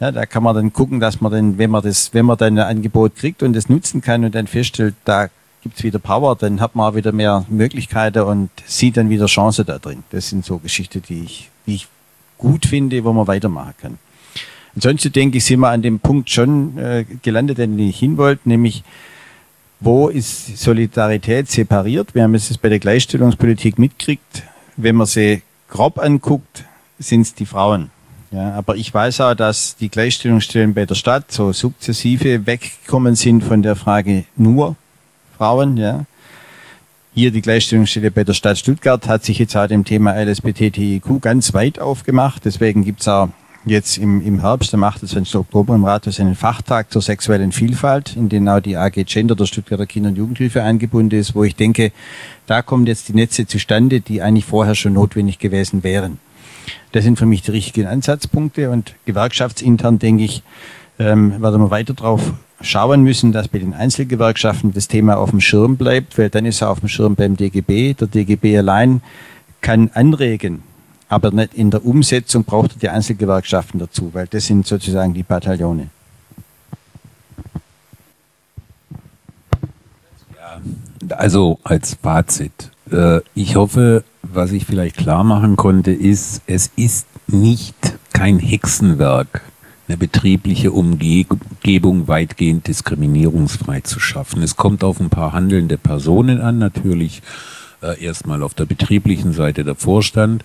[0.00, 2.58] Ja, da kann man dann gucken, dass man dann, wenn man das, wenn man dann
[2.58, 5.28] ein Angebot kriegt und das nutzen kann und dann feststellt, da
[5.62, 9.26] gibt es wieder Power, dann hat man auch wieder mehr Möglichkeiten und sieht dann wieder
[9.26, 10.04] Chance da drin.
[10.10, 11.88] Das sind so Geschichten, die ich, die ich
[12.38, 13.98] gut finde, wo man weitermachen kann.
[14.74, 18.48] Ansonsten denke ich, sind wir an dem Punkt schon äh, gelandet, den ich hin wollte,
[18.48, 18.84] nämlich
[19.80, 22.14] wo ist Solidarität separiert?
[22.14, 24.42] Wir haben es bei der Gleichstellungspolitik mitgekriegt.
[24.76, 26.64] Wenn man sie grob anguckt,
[26.98, 27.90] sind es die Frauen.
[28.30, 33.42] Ja, aber ich weiß auch, dass die Gleichstellungsstellen bei der Stadt so sukzessive weggekommen sind
[33.42, 34.76] von der Frage nur
[35.40, 35.78] Frauen.
[35.78, 36.04] Ja.
[37.14, 41.54] Hier die Gleichstellungsstelle bei der Stadt Stuttgart hat sich jetzt auch dem Thema LSBTTIQ ganz
[41.54, 42.44] weit aufgemacht.
[42.44, 43.30] Deswegen gibt's auch
[43.64, 45.34] jetzt im, im Herbst, am 28.
[45.36, 49.46] Oktober im Rathaus einen Fachtag zur sexuellen Vielfalt, in den auch die AG Gender der
[49.46, 51.90] Stuttgarter Kinder- und Jugendhilfe eingebunden ist, wo ich denke,
[52.46, 56.18] da kommen jetzt die Netze zustande, die eigentlich vorher schon notwendig gewesen wären.
[56.92, 60.42] Das sind für mich die richtigen Ansatzpunkte und gewerkschaftsintern denke ich,
[60.98, 65.40] ähm, werden wir weiter drauf schauen müssen, dass bei den Einzelgewerkschaften das Thema auf dem
[65.40, 67.94] Schirm bleibt, weil dann ist er auf dem Schirm beim DGB.
[67.94, 69.02] Der DGB allein
[69.60, 70.62] kann anregen,
[71.08, 75.22] aber nicht in der Umsetzung braucht er die Einzelgewerkschaften dazu, weil das sind sozusagen die
[75.22, 75.88] Bataillone.
[81.08, 82.70] Also als Fazit.
[82.90, 87.74] Äh, ich hoffe, was ich vielleicht klar machen konnte, ist, es ist nicht
[88.12, 89.42] kein Hexenwerk,
[89.90, 94.40] eine betriebliche Umgebung weitgehend diskriminierungsfrei zu schaffen.
[94.40, 97.22] Es kommt auf ein paar handelnde Personen an, natürlich
[97.82, 100.44] äh, erstmal auf der betrieblichen Seite der Vorstand,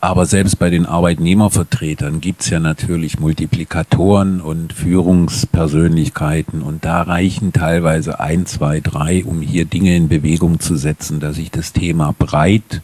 [0.00, 6.60] aber selbst bei den Arbeitnehmervertretern gibt's ja natürlich Multiplikatoren und Führungspersönlichkeiten.
[6.62, 11.38] Und da reichen teilweise ein, zwei, drei, um hier Dinge in Bewegung zu setzen, dass
[11.38, 12.82] ich das Thema breit,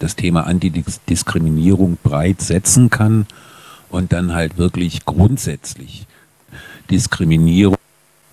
[0.00, 3.26] das Thema Antidiskriminierung breit setzen kann
[3.90, 6.06] und dann halt wirklich grundsätzlich
[6.90, 7.76] Diskriminierung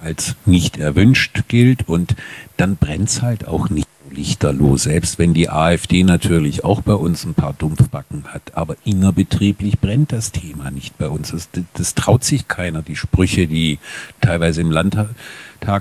[0.02, 2.16] als nicht erwünscht gilt und
[2.58, 7.34] dann brennt's halt auch nicht lichterloh, selbst wenn die AfD natürlich auch bei uns ein
[7.34, 8.54] paar Dumpfbacken hat.
[8.54, 11.32] Aber innerbetrieblich brennt das Thema nicht bei uns.
[11.32, 13.80] Das, das traut sich keiner, die Sprüche, die
[14.22, 15.08] teilweise im Landtag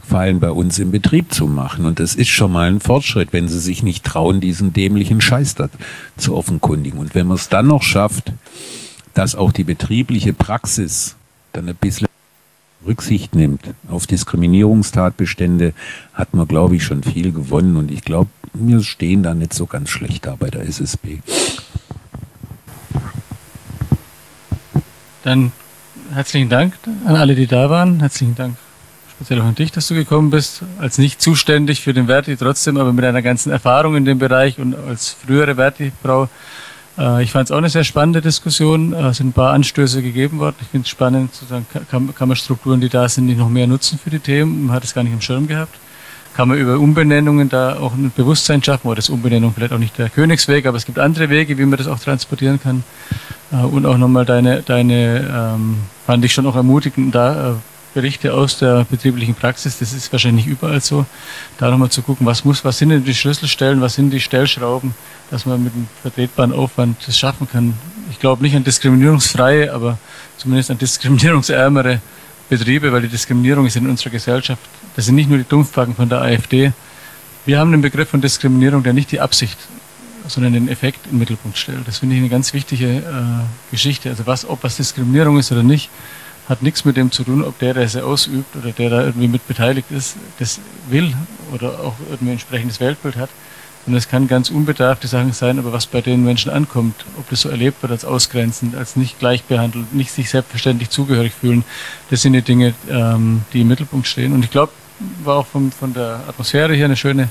[0.04, 1.84] fallen, bei uns im Betrieb zu machen.
[1.84, 5.54] Und das ist schon mal ein Fortschritt, wenn sie sich nicht trauen, diesen dämlichen Scheiß
[5.54, 5.68] da
[6.16, 6.98] zu offenkundigen.
[6.98, 8.32] Und wenn man es dann noch schafft,
[9.14, 11.16] dass auch die betriebliche Praxis
[11.52, 12.08] dann ein bisschen
[12.86, 15.72] Rücksicht nimmt auf Diskriminierungstatbestände,
[16.14, 17.76] hat man, glaube ich, schon viel gewonnen.
[17.76, 21.18] Und ich glaube, wir stehen da nicht so ganz schlecht da bei der SSB.
[25.22, 25.52] Dann
[26.12, 26.74] herzlichen Dank
[27.06, 28.00] an alle, die da waren.
[28.00, 28.56] Herzlichen Dank
[29.22, 30.62] speziell auch an dich, dass du gekommen bist.
[30.80, 34.58] Als nicht zuständig für den Verti trotzdem, aber mit einer ganzen Erfahrung in dem Bereich
[34.58, 36.28] und als frühere Verti-Frau
[36.98, 38.92] äh, ich fand es auch eine sehr spannende Diskussion.
[38.92, 40.56] Es sind ein paar Anstöße gegeben worden.
[40.60, 43.48] Ich finde es spannend, zu sagen, kann, kann man Strukturen, die da sind, nicht noch
[43.48, 44.66] mehr nutzen für die Themen.
[44.66, 45.74] Man hat es gar nicht im Schirm gehabt.
[46.34, 49.98] Kann man über Umbenennungen da auch ein Bewusstsein schaffen, oder ist Umbenennung vielleicht auch nicht
[49.98, 52.84] der Königsweg, aber es gibt andere Wege, wie man das auch transportieren kann.
[53.52, 57.54] Äh, und auch nochmal deine, deine ähm, fand ich schon auch ermutigend, da äh,
[57.94, 61.04] Berichte aus der betrieblichen Praxis, das ist wahrscheinlich überall so,
[61.58, 64.94] da nochmal zu gucken, was muss, was sind denn die Schlüsselstellen, was sind die Stellschrauben,
[65.30, 67.74] dass man mit einem vertretbaren Aufwand das schaffen kann.
[68.10, 69.98] Ich glaube nicht an diskriminierungsfreie, aber
[70.38, 72.00] zumindest an diskriminierungsärmere
[72.48, 74.62] Betriebe, weil die Diskriminierung ist in unserer Gesellschaft,
[74.96, 76.72] das sind nicht nur die Dumpfbacken von der AfD.
[77.44, 79.58] Wir haben den Begriff von Diskriminierung, der nicht die Absicht,
[80.28, 81.86] sondern den Effekt im Mittelpunkt stellt.
[81.86, 83.02] Das finde ich eine ganz wichtige äh,
[83.70, 84.10] Geschichte.
[84.10, 85.90] Also was, ob was Diskriminierung ist oder nicht,
[86.52, 89.28] hat nichts mit dem zu tun, ob der, der sie ausübt oder der da irgendwie
[89.28, 91.12] mit beteiligt ist, das will
[91.52, 93.30] oder auch irgendwie ein entsprechendes Weltbild hat.
[93.84, 97.40] Und es kann ganz unbedarfte Sachen sein, aber was bei den Menschen ankommt, ob das
[97.40, 101.64] so erlebt wird als ausgrenzend, als nicht gleich behandelt, nicht sich selbstverständlich zugehörig fühlen,
[102.08, 104.34] das sind die Dinge, ähm, die im Mittelpunkt stehen.
[104.34, 104.72] Und ich glaube,
[105.24, 107.30] war auch von, von der Atmosphäre hier eine schöne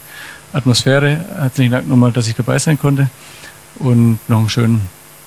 [0.52, 1.26] Atmosphäre.
[1.38, 3.10] Herzlichen Dank nochmal, dass ich dabei sein konnte
[3.80, 4.81] und noch einen schönen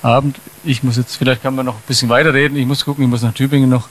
[0.05, 0.39] Abend.
[0.64, 2.56] Ich muss jetzt, vielleicht kann man noch ein bisschen weiterreden.
[2.56, 3.89] Ich muss gucken, ich muss nach Tübingen noch,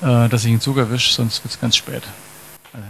[0.00, 2.02] äh, dass ich einen Zug erwische, sonst wird es ganz spät.
[2.72, 2.86] Also,